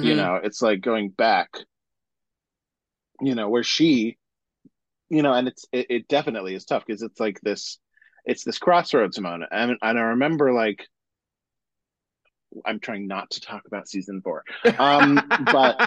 You 0.00 0.14
Mhm. 0.14 0.16
know, 0.16 0.36
it's 0.42 0.60
like 0.60 0.82
going 0.82 1.10
back, 1.10 1.48
you 3.20 3.34
know, 3.34 3.48
where 3.48 3.62
she, 3.62 4.18
you 5.10 5.22
know, 5.22 5.32
and 5.34 5.48
it's, 5.48 5.66
it, 5.72 5.88
it 5.90 6.08
definitely 6.08 6.54
is 6.54 6.64
tough 6.64 6.84
because 6.86 7.02
it's 7.02 7.20
like 7.20 7.40
this, 7.42 7.78
it's 8.24 8.44
this 8.44 8.58
crossroads 8.58 9.20
moment. 9.20 9.50
And, 9.52 9.72
and 9.82 9.98
I 9.98 10.02
remember 10.02 10.52
like, 10.52 10.86
I'm 12.64 12.80
trying 12.80 13.06
not 13.06 13.30
to 13.32 13.40
talk 13.40 13.66
about 13.66 13.88
season 13.88 14.20
four, 14.22 14.44
um, 14.78 15.20
but 15.50 15.78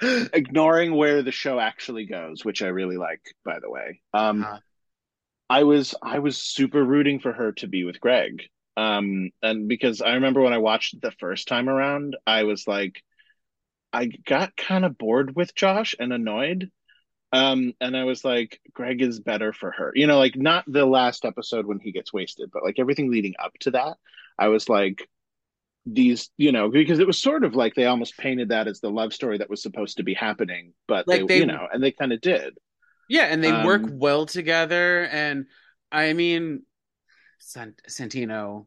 ignoring 0.02 0.94
where 0.94 1.22
the 1.22 1.32
show 1.32 1.58
actually 1.58 2.06
goes, 2.06 2.44
which 2.44 2.62
I 2.62 2.68
really 2.68 2.96
like, 2.96 3.22
by 3.44 3.58
the 3.60 3.70
way. 3.70 4.00
Um, 4.14 4.48
Uh-huh. 4.48 4.60
I 5.50 5.64
was 5.64 5.94
I 6.02 6.18
was 6.20 6.38
super 6.38 6.84
rooting 6.84 7.20
for 7.20 7.32
her 7.32 7.52
to 7.52 7.68
be 7.68 7.84
with 7.84 8.00
Greg. 8.00 8.42
Um, 8.76 9.30
and 9.42 9.68
because 9.68 10.00
I 10.00 10.14
remember 10.14 10.40
when 10.40 10.52
I 10.52 10.58
watched 10.58 10.94
it 10.94 11.02
the 11.02 11.10
first 11.12 11.48
time 11.48 11.68
around, 11.68 12.16
I 12.26 12.44
was 12.44 12.66
like, 12.68 13.02
I 13.92 14.06
got 14.06 14.56
kind 14.56 14.84
of 14.84 14.98
bored 14.98 15.34
with 15.36 15.54
Josh 15.54 15.94
and 15.98 16.12
annoyed. 16.12 16.70
Um, 17.32 17.74
and 17.80 17.96
I 17.96 18.04
was 18.04 18.24
like, 18.24 18.60
Greg 18.74 19.02
is 19.02 19.20
better 19.20 19.52
for 19.52 19.72
her. 19.72 19.92
You 19.94 20.06
know, 20.06 20.18
like 20.18 20.36
not 20.36 20.64
the 20.68 20.86
last 20.86 21.24
episode 21.24 21.66
when 21.66 21.80
he 21.80 21.92
gets 21.92 22.12
wasted, 22.12 22.50
but 22.52 22.64
like 22.64 22.78
everything 22.78 23.10
leading 23.10 23.34
up 23.38 23.54
to 23.60 23.72
that, 23.72 23.98
I 24.38 24.48
was 24.48 24.68
like, 24.68 25.08
these, 25.86 26.30
you 26.36 26.52
know, 26.52 26.68
because 26.68 26.98
it 26.98 27.06
was 27.06 27.18
sort 27.18 27.44
of 27.44 27.54
like 27.54 27.74
they 27.74 27.86
almost 27.86 28.16
painted 28.18 28.50
that 28.50 28.68
as 28.68 28.80
the 28.80 28.90
love 28.90 29.12
story 29.14 29.38
that 29.38 29.48
was 29.50 29.62
supposed 29.62 29.96
to 29.96 30.02
be 30.02 30.14
happening, 30.14 30.74
but 30.86 31.08
Like 31.08 31.20
they, 31.22 31.26
they- 31.26 31.38
you 31.38 31.46
know, 31.46 31.66
and 31.72 31.82
they 31.82 31.92
kind 31.92 32.12
of 32.12 32.20
did. 32.20 32.58
Yeah, 33.08 33.22
and 33.24 33.42
they 33.42 33.52
work 33.64 33.82
Um, 33.84 33.98
well 33.98 34.26
together. 34.26 35.04
And 35.06 35.46
I 35.90 36.12
mean, 36.12 36.64
Sant- 37.38 37.80
Santino 37.88 38.66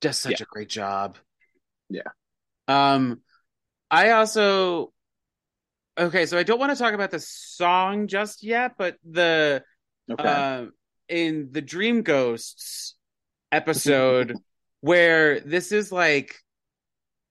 does 0.00 0.18
such 0.18 0.40
a 0.40 0.44
great 0.44 0.68
job. 0.68 1.16
Yeah. 1.88 2.02
Um, 2.66 3.20
I 3.90 4.10
also 4.10 4.92
okay, 5.98 6.26
so 6.26 6.36
I 6.38 6.42
don't 6.42 6.58
want 6.58 6.72
to 6.72 6.82
talk 6.82 6.94
about 6.94 7.10
the 7.12 7.20
song 7.20 8.08
just 8.08 8.42
yet, 8.42 8.72
but 8.78 8.96
the 9.08 9.62
Okay. 10.10 10.24
uh, 10.28 10.66
in 11.08 11.50
the 11.52 11.60
Dream 11.62 12.02
Ghosts 12.02 12.96
episode 13.52 14.34
where 14.80 15.40
this 15.40 15.72
is 15.72 15.92
like 15.92 16.42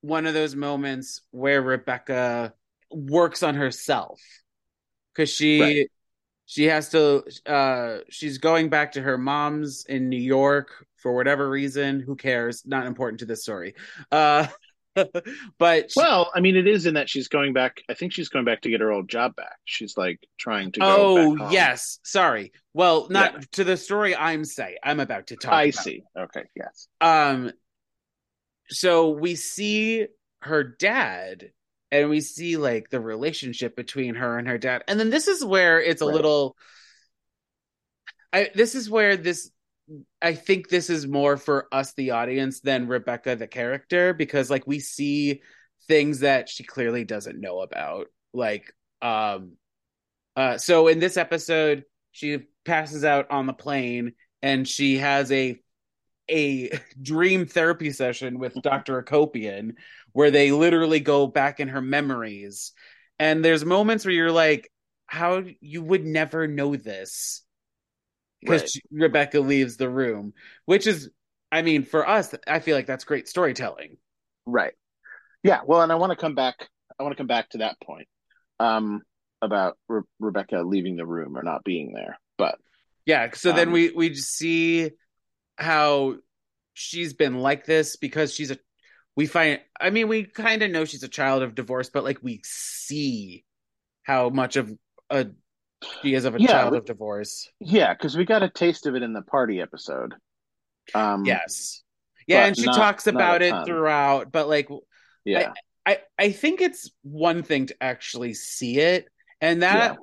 one 0.02 0.26
of 0.26 0.34
those 0.34 0.56
moments 0.56 1.22
where 1.32 1.62
Rebecca 1.62 2.54
works 2.92 3.44
on 3.44 3.56
herself. 3.56 4.22
Because 5.14 5.30
she 5.30 5.62
Right. 5.62 5.92
she 6.46 6.66
has 6.66 6.90
to 6.90 7.24
uh 7.46 8.00
she's 8.10 8.38
going 8.38 8.70
back 8.70 8.94
to 8.94 9.02
her 9.02 9.18
mom's 9.18 9.86
in 9.86 10.10
New 10.10 10.22
York 10.22 10.86
for 10.98 11.14
whatever 11.14 11.50
reason. 11.50 12.00
Who 12.00 12.16
cares? 12.16 12.66
Not 12.66 12.86
important 12.88 13.20
to 13.20 13.26
this 13.26 13.44
story. 13.44 13.76
Uh 14.12 14.48
but 15.58 15.92
she- 15.92 16.00
Well, 16.00 16.32
I 16.34 16.40
mean, 16.40 16.56
it 16.56 16.68
is 16.68 16.86
in 16.86 16.96
that 16.96 17.10
she's 17.10 17.28
going 17.28 17.54
back. 17.54 17.82
I 17.90 17.94
think 17.94 18.14
she's 18.14 18.30
going 18.30 18.46
back 18.46 18.62
to 18.62 18.70
get 18.70 18.82
her 18.82 18.92
old 18.92 19.08
job 19.10 19.36
back. 19.36 19.58
She's 19.66 19.96
like 19.98 20.20
trying 20.38 20.72
to 20.74 20.80
go. 20.80 20.86
oh 21.40 21.52
yes 21.52 22.00
sorry 22.04 22.52
well 22.74 23.08
not 23.10 23.34
Yeah. 23.34 23.40
to 23.54 23.64
the 23.64 23.78
story 23.78 24.16
I'm 24.16 24.44
say 24.46 24.78
I'm 24.84 25.00
about 25.00 25.28
to 25.28 25.36
talk 25.36 25.54
I 25.54 25.64
about. 25.66 25.84
see. 25.84 26.04
Okay, 26.18 26.44
yes. 26.56 26.88
um 27.02 27.52
so 28.70 29.10
we 29.10 29.36
see 29.36 30.08
her 30.42 30.64
dad 30.64 31.52
and 31.92 32.10
we 32.10 32.22
see 32.22 32.58
like 32.58 32.90
the 32.90 33.00
relationship 33.00 33.76
between 33.76 34.16
her 34.16 34.38
and 34.38 34.48
her 34.48 34.58
dad 34.58 34.84
and 34.88 35.00
then 35.00 35.10
this 35.10 35.28
is 35.28 35.44
where 35.44 35.82
it's 35.82 36.02
a 36.02 36.06
Right. 36.06 36.16
little 36.16 36.56
i 38.32 38.50
this 38.54 38.76
is 38.76 38.90
where 38.90 39.18
this 39.18 39.50
i 40.22 40.34
think 40.34 40.70
this 40.70 40.90
is 40.90 41.08
more 41.08 41.38
for 41.38 41.68
us 41.72 41.94
the 41.94 42.12
audience 42.12 42.60
than 42.60 42.88
rebecca 42.88 43.36
the 43.36 43.48
character 43.48 44.14
because 44.14 44.50
like 44.50 44.66
we 44.68 44.80
see 44.80 45.42
things 45.88 46.20
that 46.20 46.50
she 46.50 46.64
clearly 46.64 47.04
doesn't 47.04 47.40
know 47.40 47.62
about 47.62 48.08
like 48.34 48.74
um 49.02 49.54
uh 50.36 50.58
so 50.58 50.88
in 50.88 51.00
this 51.00 51.18
episode 51.18 51.84
she 52.12 52.40
passes 52.66 53.04
out 53.04 53.32
on 53.32 53.46
the 53.46 53.54
plane 53.54 54.14
and 54.42 54.68
she 54.68 54.98
has 54.98 55.32
a 55.32 55.60
a 56.30 56.70
dream 57.02 57.46
therapy 57.46 57.92
session 57.92 58.40
with 58.40 58.54
Dr. 58.62 59.02
Akopian 59.02 59.74
where 60.14 60.32
they 60.32 60.52
literally 60.52 61.00
go 61.00 61.28
back 61.28 61.60
in 61.60 61.68
her 61.70 61.82
memories. 61.82 62.72
And 63.20 63.44
there's 63.44 63.66
moments 63.66 64.06
where 64.06 64.14
you're 64.14 64.32
like, 64.32 64.72
how 65.08 65.44
you 65.60 65.82
would 65.82 66.06
never 66.06 66.48
know 66.48 66.76
this 66.76 67.44
because 68.42 68.62
Right. 68.92 69.04
Rebecca 69.04 69.40
leaves 69.40 69.78
the 69.78 69.90
room, 69.90 70.34
which 70.66 70.88
is, 70.88 71.10
I 71.52 71.62
mean, 71.62 71.84
for 71.84 72.08
us, 72.08 72.34
I 72.48 72.60
feel 72.60 72.76
like 72.76 72.86
that's 72.88 73.04
great 73.04 73.28
storytelling. 73.28 73.98
Right. 74.46 74.74
Yeah. 75.44 75.62
Well, 75.66 75.82
and 75.82 75.92
I 75.92 75.96
want 75.96 76.12
to 76.12 76.16
come 76.16 76.36
back. 76.36 76.56
I 77.00 77.04
want 77.04 77.14
to 77.14 77.18
come 77.18 77.28
back 77.28 77.50
to 77.52 77.60
that 77.60 77.78
point 77.84 78.08
um, 78.60 79.02
about 79.42 79.78
Re- 79.88 80.02
Rebecca 80.20 80.62
leaving 80.62 80.96
the 80.98 81.06
room 81.06 81.38
or 81.38 81.44
not 81.44 81.64
being 81.64 81.94
there. 81.94 82.20
But 82.38 82.58
Yeah. 83.06 83.30
So 83.34 83.52
then 83.52 83.70
Um, 83.70 83.74
we 83.74 83.92
we 83.92 84.10
just 84.10 84.36
see 84.36 84.92
how 85.58 86.16
she's 86.74 87.14
been 87.14 87.40
like 87.40 87.66
this 87.66 87.96
because 87.96 88.34
she's 88.34 88.52
a. 88.52 88.58
We 89.16 89.26
find. 89.26 89.60
I 89.80 89.90
mean, 89.90 90.08
we 90.08 90.24
kind 90.24 90.62
of 90.62 90.72
know 90.72 90.86
she's 90.86 91.04
a 91.04 91.10
child 91.10 91.44
of 91.44 91.56
divorce, 91.56 91.90
but 91.90 92.04
like 92.04 92.20
we 92.22 92.42
see 92.46 93.44
how 94.04 94.30
much 94.30 94.56
of 94.56 94.72
a 95.10 95.28
she 96.02 96.14
is 96.14 96.26
of 96.26 96.36
a 96.36 96.42
Yeah, 96.42 96.48
child 96.48 96.72
we- 96.74 96.78
of 96.80 96.86
divorce. 96.86 97.50
yeah, 97.60 97.94
because 97.94 98.18
we 98.18 98.26
got 98.26 98.44
a 98.44 98.50
taste 98.50 98.86
of 98.86 98.96
it 98.96 99.04
in 99.04 99.14
the 99.14 99.22
party 99.22 99.62
episode. 99.62 100.14
Um, 100.94 101.26
Yes. 101.26 101.84
Yeah, 102.28 102.46
and 102.46 102.56
she 102.58 102.66
not- 102.66 102.76
talks 102.76 103.08
about 103.08 103.42
it 103.42 103.54
throughout, 103.66 104.32
but 104.32 104.48
like 104.48 104.70
Yeah. 105.26 105.54
I 105.86 106.00
I 106.18 106.32
think 106.32 106.62
it's 106.62 106.92
one 107.04 107.42
thing 107.44 107.68
to 107.68 107.76
actually 107.82 108.34
see 108.36 108.80
it, 108.80 109.08
and 109.42 109.64
that 109.64 109.98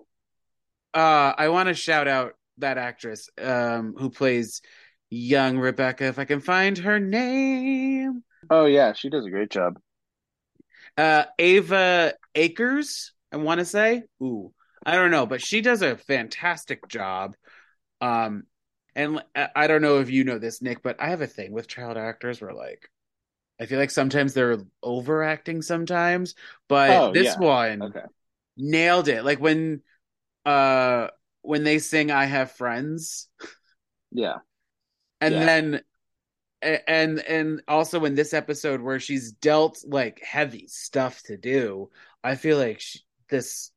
uh 0.94 1.34
I 1.38 1.48
want 1.50 1.68
to 1.68 1.74
shout 1.74 2.08
out 2.08 2.34
that 2.58 2.78
actress 2.78 3.28
um 3.40 3.94
who 3.98 4.10
plays 4.10 4.62
young 5.10 5.58
Rebecca 5.58 6.04
if 6.06 6.18
I 6.18 6.24
can 6.24 6.40
find 6.40 6.78
her 6.78 6.98
name. 6.98 8.24
Oh, 8.50 8.64
yeah. 8.64 8.92
She 8.94 9.08
does 9.10 9.26
a 9.26 9.30
great 9.30 9.50
job. 9.50 9.78
Uh 10.96 11.24
Ava 11.38 12.14
Acres, 12.34 13.12
I 13.30 13.36
want 13.36 13.60
to 13.60 13.64
say. 13.64 14.02
Ooh. 14.22 14.52
I 14.86 14.94
don't 14.94 15.10
know, 15.10 15.26
but 15.26 15.42
she 15.42 15.60
does 15.60 15.82
a 15.82 15.96
fantastic 15.98 16.88
job. 16.88 17.36
Um, 18.00 18.44
and 18.94 19.22
I 19.34 19.66
don't 19.66 19.82
know 19.82 20.00
if 20.00 20.10
you 20.10 20.24
know 20.24 20.38
this, 20.38 20.62
Nick, 20.62 20.82
but 20.82 21.00
I 21.00 21.10
have 21.10 21.20
a 21.20 21.26
thing 21.26 21.52
with 21.52 21.68
child 21.68 21.98
actors 21.98 22.40
where 22.40 22.54
like 22.54 22.88
I 23.60 23.66
feel 23.66 23.78
like 23.78 23.90
sometimes 23.90 24.34
they're 24.34 24.58
overacting 24.82 25.62
sometimes, 25.62 26.34
but 26.68 27.04
Oh, 27.08 27.12
this 27.12 27.36
yeah. 27.36 27.38
one 27.38 27.88
Okay. 27.88 28.06
nailed 28.56 29.08
it. 29.08 29.24
Like 29.24 29.40
when 29.40 29.82
uh 30.46 31.08
when 31.42 31.64
they 31.64 31.78
sing 31.78 32.10
I 32.10 32.26
have 32.26 32.52
friends 32.52 33.28
Yeah. 34.12 34.38
and 35.20 35.34
Yeah. 35.34 35.48
then 35.48 35.80
and 36.62 37.20
and 37.20 37.62
also 37.68 38.04
in 38.04 38.14
this 38.14 38.34
episode 38.34 38.80
where 38.80 39.00
she's 39.00 39.32
dealt 39.32 39.84
like 39.86 40.20
heavy 40.22 40.66
stuff 40.68 41.22
to 41.24 41.36
do, 41.36 41.90
I 42.24 42.34
feel 42.36 42.58
like 42.58 42.80
she, 42.80 43.00
this 43.28 43.70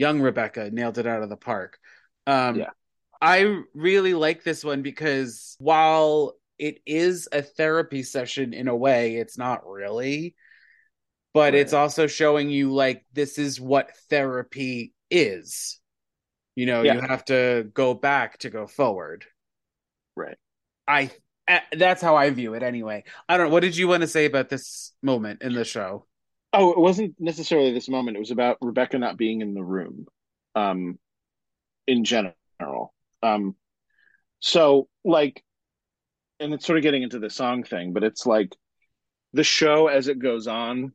young 0.00 0.20
Rebecca 0.20 0.70
nailed 0.70 0.98
it 0.98 1.06
out 1.06 1.22
of 1.22 1.28
the 1.28 1.36
park. 1.36 1.78
Um 2.26 2.56
Yeah. 2.56 2.70
I 3.22 3.60
really 3.74 4.14
like 4.14 4.42
this 4.42 4.64
one 4.64 4.80
because 4.80 5.56
while 5.60 6.34
it 6.58 6.80
is 6.86 7.28
a 7.30 7.42
therapy 7.42 8.02
session 8.02 8.54
in 8.54 8.66
a 8.66 8.74
way, 8.76 9.16
it's 9.16 9.36
not 9.36 9.66
really. 9.66 10.34
But 11.34 11.54
it's 11.54 11.74
also 11.74 12.06
showing 12.06 12.50
you 12.50 12.72
like 12.72 13.04
this 13.12 13.38
is 13.38 13.60
what 13.60 13.96
therapy 14.08 14.94
is. 15.10 15.78
You 16.56 16.66
know, 16.66 16.82
Yeah. 16.82 16.94
you 16.94 17.00
have 17.02 17.24
to 17.26 17.70
go 17.72 17.94
back 17.94 18.38
to 18.38 18.50
go 18.50 18.66
forward. 18.66 19.24
Right. 20.16 20.38
I 20.88 21.10
uh, 21.46 21.60
that's 21.76 22.02
how 22.02 22.16
I 22.16 22.30
view 22.30 22.54
it 22.54 22.62
anyway. 22.62 23.04
I 23.28 23.36
don't 23.36 23.46
know. 23.48 23.52
What 23.52 23.62
did 23.62 23.76
you 23.76 23.86
want 23.88 24.02
to 24.02 24.08
say 24.08 24.24
about 24.24 24.48
this 24.48 24.92
moment 25.02 25.42
in 25.42 25.52
the 25.52 25.64
show? 25.64 26.06
Oh, 26.52 26.72
it 26.72 26.78
wasn't 26.78 27.14
necessarily 27.18 27.72
this 27.72 27.88
moment. 27.88 28.16
It 28.16 28.20
was 28.20 28.32
about 28.32 28.58
Rebecca 28.60 28.98
not 28.98 29.16
being 29.16 29.40
in 29.40 29.54
the 29.54 29.62
room, 29.62 30.06
um, 30.54 30.98
in 31.86 32.04
general. 32.04 32.92
Um, 33.22 33.54
so 34.40 34.88
like, 35.04 35.44
and 36.40 36.54
it's 36.54 36.66
sort 36.66 36.78
of 36.78 36.82
getting 36.82 37.02
into 37.02 37.18
the 37.18 37.30
song 37.30 37.62
thing, 37.62 37.92
but 37.92 38.04
it's 38.04 38.26
like 38.26 38.56
the 39.32 39.44
show 39.44 39.88
as 39.88 40.08
it 40.08 40.18
goes 40.18 40.46
on. 40.46 40.92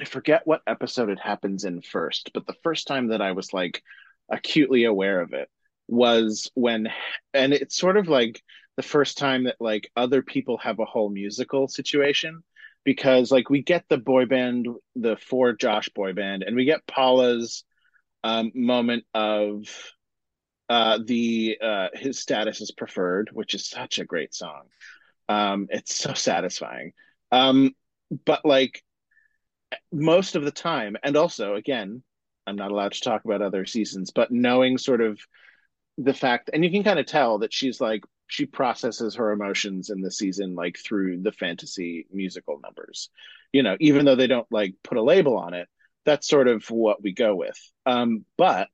I 0.00 0.04
forget 0.04 0.42
what 0.46 0.62
episode 0.66 1.10
it 1.10 1.20
happens 1.20 1.64
in 1.64 1.82
first, 1.82 2.30
but 2.32 2.46
the 2.46 2.56
first 2.62 2.86
time 2.86 3.08
that 3.08 3.20
I 3.20 3.32
was 3.32 3.52
like 3.52 3.82
acutely 4.30 4.84
aware 4.84 5.20
of 5.20 5.32
it 5.34 5.50
was 5.86 6.50
when, 6.54 6.88
and 7.34 7.52
it's 7.52 7.76
sort 7.76 7.96
of 7.98 8.08
like 8.08 8.42
the 8.76 8.82
first 8.82 9.18
time 9.18 9.44
that 9.44 9.56
like 9.60 9.90
other 9.96 10.22
people 10.22 10.56
have 10.58 10.78
a 10.78 10.86
whole 10.86 11.10
musical 11.10 11.68
situation 11.68 12.42
because 12.84 13.30
like 13.30 13.50
we 13.50 13.62
get 13.62 13.84
the 13.88 13.98
boy 13.98 14.26
band, 14.26 14.68
the 14.96 15.16
four 15.16 15.52
Josh 15.52 15.88
boy 15.90 16.12
band, 16.12 16.42
and 16.42 16.56
we 16.56 16.64
get 16.64 16.86
Paula's 16.86 17.64
um, 18.24 18.52
moment 18.54 19.04
of 19.14 19.64
uh, 20.68 20.98
the 21.04 21.58
uh, 21.62 21.88
his 21.94 22.18
status 22.18 22.60
is 22.60 22.70
preferred, 22.70 23.30
which 23.32 23.54
is 23.54 23.68
such 23.68 23.98
a 23.98 24.04
great 24.04 24.34
song. 24.34 24.62
Um, 25.28 25.66
it's 25.70 25.94
so 25.94 26.14
satisfying. 26.14 26.92
Um, 27.30 27.72
but 28.24 28.44
like 28.44 28.82
most 29.92 30.36
of 30.36 30.44
the 30.44 30.50
time, 30.50 30.96
and 31.02 31.16
also 31.16 31.54
again, 31.54 32.02
I'm 32.46 32.56
not 32.56 32.70
allowed 32.70 32.92
to 32.92 33.00
talk 33.00 33.24
about 33.24 33.42
other 33.42 33.64
seasons, 33.66 34.10
but 34.14 34.30
knowing 34.30 34.78
sort 34.78 35.00
of 35.00 35.20
the 35.98 36.14
fact, 36.14 36.50
and 36.52 36.64
you 36.64 36.70
can 36.70 36.84
kind 36.84 36.98
of 36.98 37.06
tell 37.06 37.38
that 37.38 37.52
she's 37.52 37.80
like 37.80 38.04
she 38.32 38.46
processes 38.46 39.16
her 39.16 39.30
emotions 39.30 39.90
in 39.90 40.00
the 40.00 40.10
season 40.10 40.54
like 40.54 40.78
through 40.78 41.20
the 41.20 41.32
fantasy 41.32 42.06
musical 42.10 42.58
numbers. 42.62 43.10
You 43.52 43.62
know, 43.62 43.76
even 43.78 44.06
though 44.06 44.14
they 44.14 44.26
don't 44.26 44.50
like 44.50 44.74
put 44.82 44.96
a 44.96 45.02
label 45.02 45.36
on 45.36 45.52
it, 45.52 45.68
that's 46.06 46.26
sort 46.26 46.48
of 46.48 46.64
what 46.70 47.02
we 47.02 47.12
go 47.12 47.36
with. 47.36 47.58
Um, 47.84 48.24
but 48.38 48.68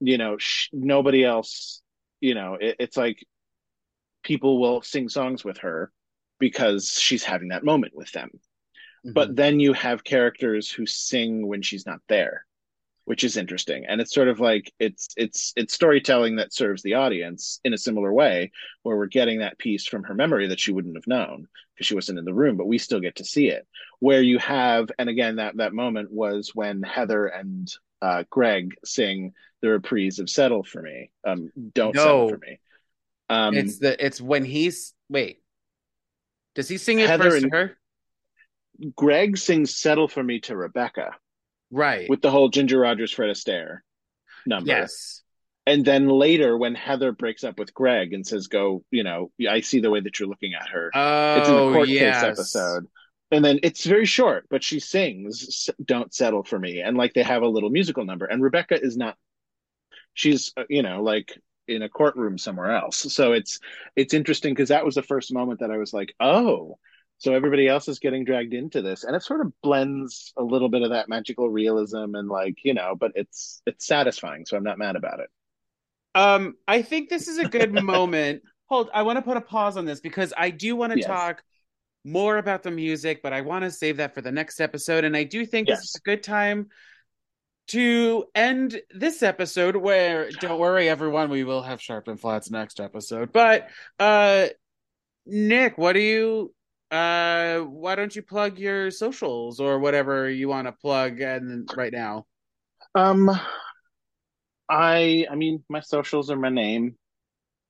you 0.00 0.16
know, 0.16 0.38
sh- 0.38 0.70
nobody 0.72 1.22
else. 1.22 1.82
You 2.22 2.34
know, 2.34 2.56
it, 2.58 2.76
it's 2.78 2.96
like 2.96 3.26
people 4.22 4.58
will 4.58 4.80
sing 4.80 5.10
songs 5.10 5.44
with 5.44 5.58
her 5.58 5.92
because 6.38 6.98
she's 6.98 7.24
having 7.24 7.48
that 7.48 7.64
moment 7.64 7.94
with 7.94 8.10
them. 8.12 8.30
But 9.04 9.36
then 9.36 9.60
you 9.60 9.74
have 9.74 10.02
characters 10.02 10.70
who 10.70 10.86
sing 10.86 11.46
when 11.46 11.60
she's 11.60 11.84
not 11.84 12.00
there, 12.08 12.46
which 13.04 13.24
is 13.24 13.36
interesting. 13.36 13.84
And 13.86 14.00
it's 14.00 14.14
sort 14.14 14.28
of 14.28 14.40
like 14.40 14.72
it's 14.78 15.08
it's 15.16 15.52
it's 15.56 15.74
storytelling 15.74 16.36
that 16.36 16.52
serves 16.54 16.82
the 16.82 16.94
audience 16.94 17.60
in 17.64 17.74
a 17.74 17.78
similar 17.78 18.12
way, 18.12 18.52
where 18.82 18.96
we're 18.96 19.06
getting 19.06 19.40
that 19.40 19.58
piece 19.58 19.86
from 19.86 20.04
her 20.04 20.14
memory 20.14 20.48
that 20.48 20.60
she 20.60 20.72
wouldn't 20.72 20.96
have 20.96 21.06
known 21.06 21.48
because 21.74 21.86
she 21.86 21.94
wasn't 21.94 22.18
in 22.18 22.24
the 22.24 22.34
room, 22.34 22.56
but 22.56 22.66
we 22.66 22.78
still 22.78 23.00
get 23.00 23.16
to 23.16 23.24
see 23.24 23.48
it. 23.48 23.66
Where 23.98 24.22
you 24.22 24.38
have, 24.38 24.90
and 24.98 25.08
again, 25.08 25.36
that 25.36 25.56
that 25.56 25.72
moment 25.72 26.12
was 26.12 26.52
when 26.54 26.82
Heather 26.82 27.26
and 27.26 27.72
uh, 28.00 28.24
Greg 28.30 28.74
sing 28.84 29.32
the 29.60 29.70
reprise 29.70 30.18
of 30.18 30.28
"Settle 30.30 30.62
for 30.62 30.82
Me," 30.82 31.10
um, 31.26 31.50
"Don't 31.74 31.94
No. 31.94 32.02
Settle 32.02 32.28
for 32.28 32.38
Me." 32.38 32.60
Um, 33.30 33.54
it's 33.54 33.78
the 33.78 34.04
it's 34.04 34.20
when 34.20 34.44
he's 34.44 34.92
wait. 35.08 35.40
Does 36.54 36.68
he 36.68 36.76
sing 36.78 36.98
it 36.98 37.08
Heather 37.08 37.30
first 37.30 37.42
and- 37.42 37.52
to 37.52 37.58
her? 37.58 37.78
Greg 38.96 39.38
sings 39.38 39.76
"Settle 39.76 40.08
for 40.08 40.22
Me" 40.22 40.40
to 40.40 40.56
Rebecca 40.56 41.14
Right. 41.72 42.08
with 42.08 42.22
the 42.22 42.30
whole 42.30 42.50
Ginger 42.50 42.78
Rogers, 42.78 43.10
Fred 43.10 43.30
Astaire 43.30 43.78
number. 44.46 44.68
yes. 44.68 45.22
And 45.66 45.84
then 45.84 46.08
later, 46.08 46.58
when 46.58 46.74
Heather 46.74 47.12
breaks 47.12 47.44
up 47.44 47.58
with 47.58 47.72
Greg 47.72 48.12
and 48.12 48.26
says, 48.26 48.48
"Go," 48.48 48.84
you 48.90 49.04
know, 49.04 49.30
I 49.48 49.60
see 49.60 49.78
the 49.78 49.90
way 49.90 50.00
that 50.00 50.18
you're 50.18 50.28
looking 50.28 50.54
at 50.54 50.68
her. 50.70 50.90
Oh, 50.92 51.38
it's 51.38 51.48
in 51.48 51.54
the 51.54 51.72
court 51.72 51.88
yes. 51.88 52.20
case 52.20 52.30
episode. 52.30 52.88
And 53.30 53.44
then 53.44 53.60
it's 53.62 53.84
very 53.84 54.04
short, 54.04 54.46
but 54.50 54.64
she 54.64 54.80
sings 54.80 55.70
"Don't 55.84 56.12
Settle 56.12 56.42
for 56.42 56.58
Me," 56.58 56.80
and 56.80 56.96
like 56.96 57.14
they 57.14 57.22
have 57.22 57.42
a 57.42 57.48
little 57.48 57.70
musical 57.70 58.04
number. 58.04 58.26
And 58.26 58.42
Rebecca 58.42 58.80
is 58.80 58.96
not; 58.96 59.16
she's 60.14 60.52
uh, 60.56 60.64
you 60.68 60.82
know 60.82 61.02
like 61.02 61.32
in 61.68 61.82
a 61.82 61.88
courtroom 61.88 62.38
somewhere 62.38 62.72
else. 62.72 62.96
So 63.14 63.32
it's 63.32 63.60
it's 63.94 64.14
interesting 64.14 64.52
because 64.52 64.70
that 64.70 64.84
was 64.84 64.96
the 64.96 65.02
first 65.02 65.32
moment 65.32 65.60
that 65.60 65.70
I 65.70 65.78
was 65.78 65.92
like, 65.92 66.12
oh, 66.18 66.78
so 67.22 67.32
everybody 67.34 67.68
else 67.68 67.86
is 67.86 68.00
getting 68.00 68.24
dragged 68.24 68.52
into 68.52 68.82
this, 68.82 69.04
and 69.04 69.14
it 69.14 69.22
sort 69.22 69.42
of 69.42 69.52
blends 69.62 70.32
a 70.36 70.42
little 70.42 70.68
bit 70.68 70.82
of 70.82 70.90
that 70.90 71.08
magical 71.08 71.48
realism 71.48 72.16
and 72.16 72.28
like 72.28 72.56
you 72.64 72.74
know, 72.74 72.96
but 72.98 73.12
it's 73.14 73.62
it's 73.64 73.86
satisfying. 73.86 74.44
So 74.44 74.56
I'm 74.56 74.64
not 74.64 74.76
mad 74.76 74.96
about 74.96 75.20
it. 75.20 75.30
Um, 76.16 76.54
I 76.66 76.82
think 76.82 77.10
this 77.10 77.28
is 77.28 77.38
a 77.38 77.44
good 77.44 77.72
moment. 77.82 78.42
Hold, 78.66 78.90
I 78.92 79.02
want 79.02 79.18
to 79.18 79.22
put 79.22 79.36
a 79.36 79.40
pause 79.40 79.76
on 79.76 79.84
this 79.84 80.00
because 80.00 80.34
I 80.36 80.50
do 80.50 80.74
want 80.74 80.92
to 80.94 80.98
Yes. 80.98 81.06
talk 81.06 81.44
more 82.04 82.38
about 82.38 82.64
the 82.64 82.72
music, 82.72 83.22
but 83.22 83.32
I 83.32 83.42
want 83.42 83.62
to 83.64 83.70
save 83.70 83.98
that 83.98 84.14
for 84.16 84.20
the 84.20 84.32
next 84.32 84.60
episode. 84.60 85.04
And 85.04 85.16
I 85.16 85.22
do 85.22 85.46
think 85.46 85.68
this 85.68 85.78
is 85.78 85.94
a 85.94 86.00
good 86.00 86.24
time 86.24 86.70
to 87.68 88.24
end 88.34 88.80
this 88.90 89.22
episode 89.22 89.76
where 89.76 90.28
don't 90.32 90.58
worry 90.58 90.88
everyone, 90.88 91.30
we 91.30 91.44
will 91.44 91.62
have 91.62 91.80
sharp 91.80 92.08
and 92.08 92.18
flats 92.18 92.50
next 92.50 92.80
episode. 92.80 93.32
But 93.32 93.68
uh 94.00 94.48
Nick, 95.24 95.78
what 95.78 95.92
do 95.92 96.00
you 96.00 96.52
uh 96.92 97.60
why 97.60 97.94
don't 97.94 98.14
you 98.14 98.22
plug 98.22 98.58
your 98.58 98.90
socials 98.90 99.60
or 99.60 99.78
whatever 99.78 100.28
you 100.28 100.48
want 100.48 100.66
to 100.68 100.72
plug 100.72 101.20
and 101.20 101.68
right 101.76 101.92
now? 101.92 102.26
Um, 102.94 103.30
I 104.68 105.26
I 105.30 105.34
mean, 105.34 105.64
my 105.68 105.80
socials 105.80 106.30
are 106.30 106.36
my 106.36 106.48
name. 106.50 106.96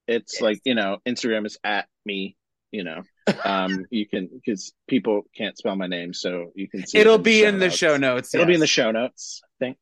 It's 0.09 0.35
Yes. 0.35 0.43
like 0.43 0.61
you 0.65 0.75
know, 0.75 0.99
Instagram 1.07 1.47
is 1.47 1.59
at 1.65 1.87
me. 2.05 2.37
You 2.73 2.85
know, 2.85 3.03
um, 3.45 3.85
you 3.91 4.07
can 4.09 4.29
because 4.33 4.73
people 4.89 5.23
can't 5.37 5.57
spell 5.57 5.77
my 5.77 5.87
name, 5.87 6.13
so 6.15 6.51
you 6.55 6.69
can 6.69 6.87
see. 6.87 6.99
it 6.99 7.03
It'll 7.03 7.17
in 7.17 7.23
be 7.23 7.45
in 7.45 7.59
the 7.59 7.67
notes. 7.67 7.77
show 7.77 7.97
notes. 7.97 8.35
It'll 8.35 8.47
be 8.47 8.55
in 8.55 8.61
the 8.61 8.67
show 8.67 8.91
notes. 8.91 9.43
Thanks. 9.61 9.79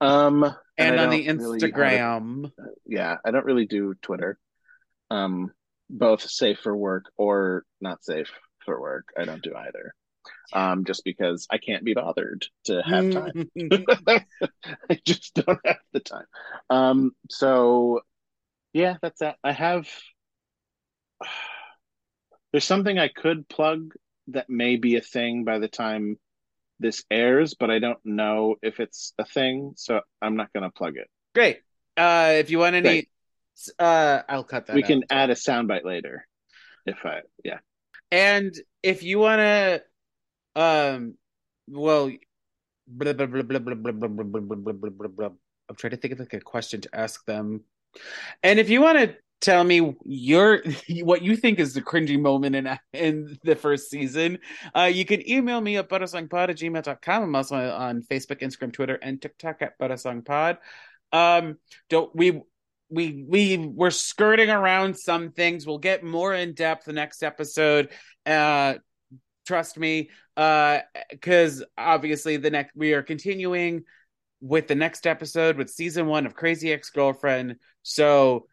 Um, 0.00 0.44
and 0.78 0.98
I 0.98 1.04
on 1.04 1.10
the 1.10 1.26
don't 1.26 1.38
really 1.38 1.58
a- 1.58 1.68
Instagram. 1.72 2.50
yeah, 2.86 3.16
I 3.24 3.30
don't 3.32 3.44
really 3.44 3.66
do 3.66 3.94
Twitter. 4.00 4.38
Um, 5.10 5.52
both 5.90 6.22
safe 6.22 6.58
for 6.62 6.74
work 6.74 7.04
or 7.18 7.64
not 7.80 8.02
safe 8.04 8.30
for 8.64 8.80
work. 8.80 9.08
I 9.18 9.24
don't 9.24 9.42
do 9.42 9.54
either. 9.54 9.94
Um, 10.52 10.84
just 10.84 11.04
because 11.04 11.46
I 11.50 11.58
can't 11.58 11.84
be 11.84 11.94
bothered 11.94 12.46
to 12.64 12.82
have 12.82 13.10
time. 13.10 13.50
I 14.90 15.00
just 15.04 15.34
don't 15.34 15.60
have 15.64 15.78
the 15.92 16.00
time. 16.00 16.26
Um, 16.68 17.12
so 17.30 18.00
yeah, 18.72 18.96
that's 19.00 19.20
that. 19.20 19.36
I 19.42 19.52
have 19.52 19.88
there's 22.52 22.64
something 22.64 22.98
I 22.98 23.08
could 23.08 23.48
plug 23.48 23.92
that 24.28 24.50
may 24.50 24.76
be 24.76 24.96
a 24.96 25.00
thing 25.00 25.44
by 25.44 25.58
the 25.58 25.68
time 25.68 26.18
this 26.78 27.04
airs, 27.10 27.54
but 27.54 27.70
I 27.70 27.78
don't 27.78 28.04
know 28.04 28.56
if 28.62 28.80
it's 28.80 29.12
a 29.18 29.24
thing, 29.24 29.74
so 29.76 30.00
I'm 30.20 30.36
not 30.36 30.52
gonna 30.52 30.70
plug 30.70 30.96
it. 30.96 31.08
Great. 31.34 31.60
Uh, 31.96 32.34
if 32.36 32.50
you 32.50 32.58
want 32.58 32.74
any, 32.74 32.88
Great. 32.88 33.08
uh, 33.78 34.22
I'll 34.28 34.44
cut 34.44 34.66
that. 34.66 34.76
we 34.76 34.82
can 34.82 35.04
add 35.10 35.30
a 35.30 35.34
soundbite 35.34 35.84
later. 35.84 36.26
If 36.86 37.04
I 37.04 37.20
yeah. 37.44 37.58
And 38.10 38.54
if 38.82 39.02
you 39.02 39.18
want 39.18 39.40
to, 39.40 39.82
um, 40.56 41.14
well, 41.68 42.10
blah, 42.86 43.12
blah, 43.12 43.26
blah, 43.26 43.42
blah, 43.42 43.58
blah, 43.58 43.74
blah, 43.74 43.92
blah, 43.92 44.08
blah, 44.08 44.24
blah, 44.24 44.72
blah, 44.72 44.90
blah, 44.90 45.08
blah. 45.08 45.30
I'm 45.68 45.76
trying 45.76 45.92
to 45.92 45.96
think 45.96 46.12
of 46.12 46.18
like 46.18 46.34
a 46.34 46.40
question 46.40 46.80
to 46.80 46.88
ask 46.92 47.24
them. 47.26 47.62
And 48.42 48.58
if 48.58 48.68
you 48.68 48.80
want 48.80 48.98
to 48.98 49.16
tell 49.40 49.64
me 49.64 49.96
your 50.04 50.62
what 51.02 51.22
you 51.22 51.36
think 51.36 51.58
is 51.58 51.74
the 51.74 51.80
cringy 51.80 52.20
moment 52.20 52.56
in 52.56 52.78
in 52.92 53.38
the 53.44 53.56
first 53.56 53.90
season, 53.90 54.38
uh, 54.76 54.90
you 54.92 55.04
can 55.04 55.28
email 55.28 55.60
me 55.60 55.76
at 55.76 55.88
butasongpod 55.88 56.50
at 56.50 56.56
gmail.com. 56.56 57.22
I'm 57.22 57.36
also 57.36 57.56
on 57.56 58.02
Facebook, 58.02 58.40
Instagram, 58.40 58.72
Twitter, 58.72 58.98
and 59.00 59.20
TikTok 59.20 59.62
at 59.62 59.78
butasongpod. 59.78 60.58
Um, 61.12 61.58
don't 61.88 62.14
we? 62.14 62.42
We 62.90 63.24
we 63.28 63.56
we're 63.56 63.90
skirting 63.90 64.50
around 64.50 64.98
some 64.98 65.30
things. 65.30 65.66
We'll 65.66 65.78
get 65.78 66.04
more 66.04 66.34
in 66.34 66.54
depth 66.54 66.86
the 66.86 66.92
next 66.92 67.22
episode. 67.22 67.90
Uh, 68.26 68.74
trust 69.46 69.78
me. 69.78 70.10
Uh, 70.36 70.80
because 71.10 71.62
obviously 71.76 72.36
the 72.36 72.50
next 72.50 72.74
we 72.74 72.94
are 72.94 73.02
continuing 73.02 73.84
with 74.40 74.68
the 74.68 74.74
next 74.74 75.06
episode 75.06 75.56
with 75.56 75.70
season 75.70 76.06
one 76.06 76.26
of 76.26 76.34
Crazy 76.34 76.72
Ex 76.72 76.90
Girlfriend. 76.90 77.56
So 77.82 78.46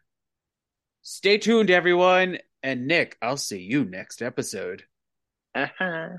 stay 1.02 1.38
tuned, 1.38 1.70
everyone. 1.70 2.38
And 2.62 2.86
Nick, 2.86 3.16
I'll 3.22 3.36
see 3.36 3.60
you 3.60 3.84
next 3.84 4.20
episode. 4.20 4.84
Uh-huh. 5.54 6.18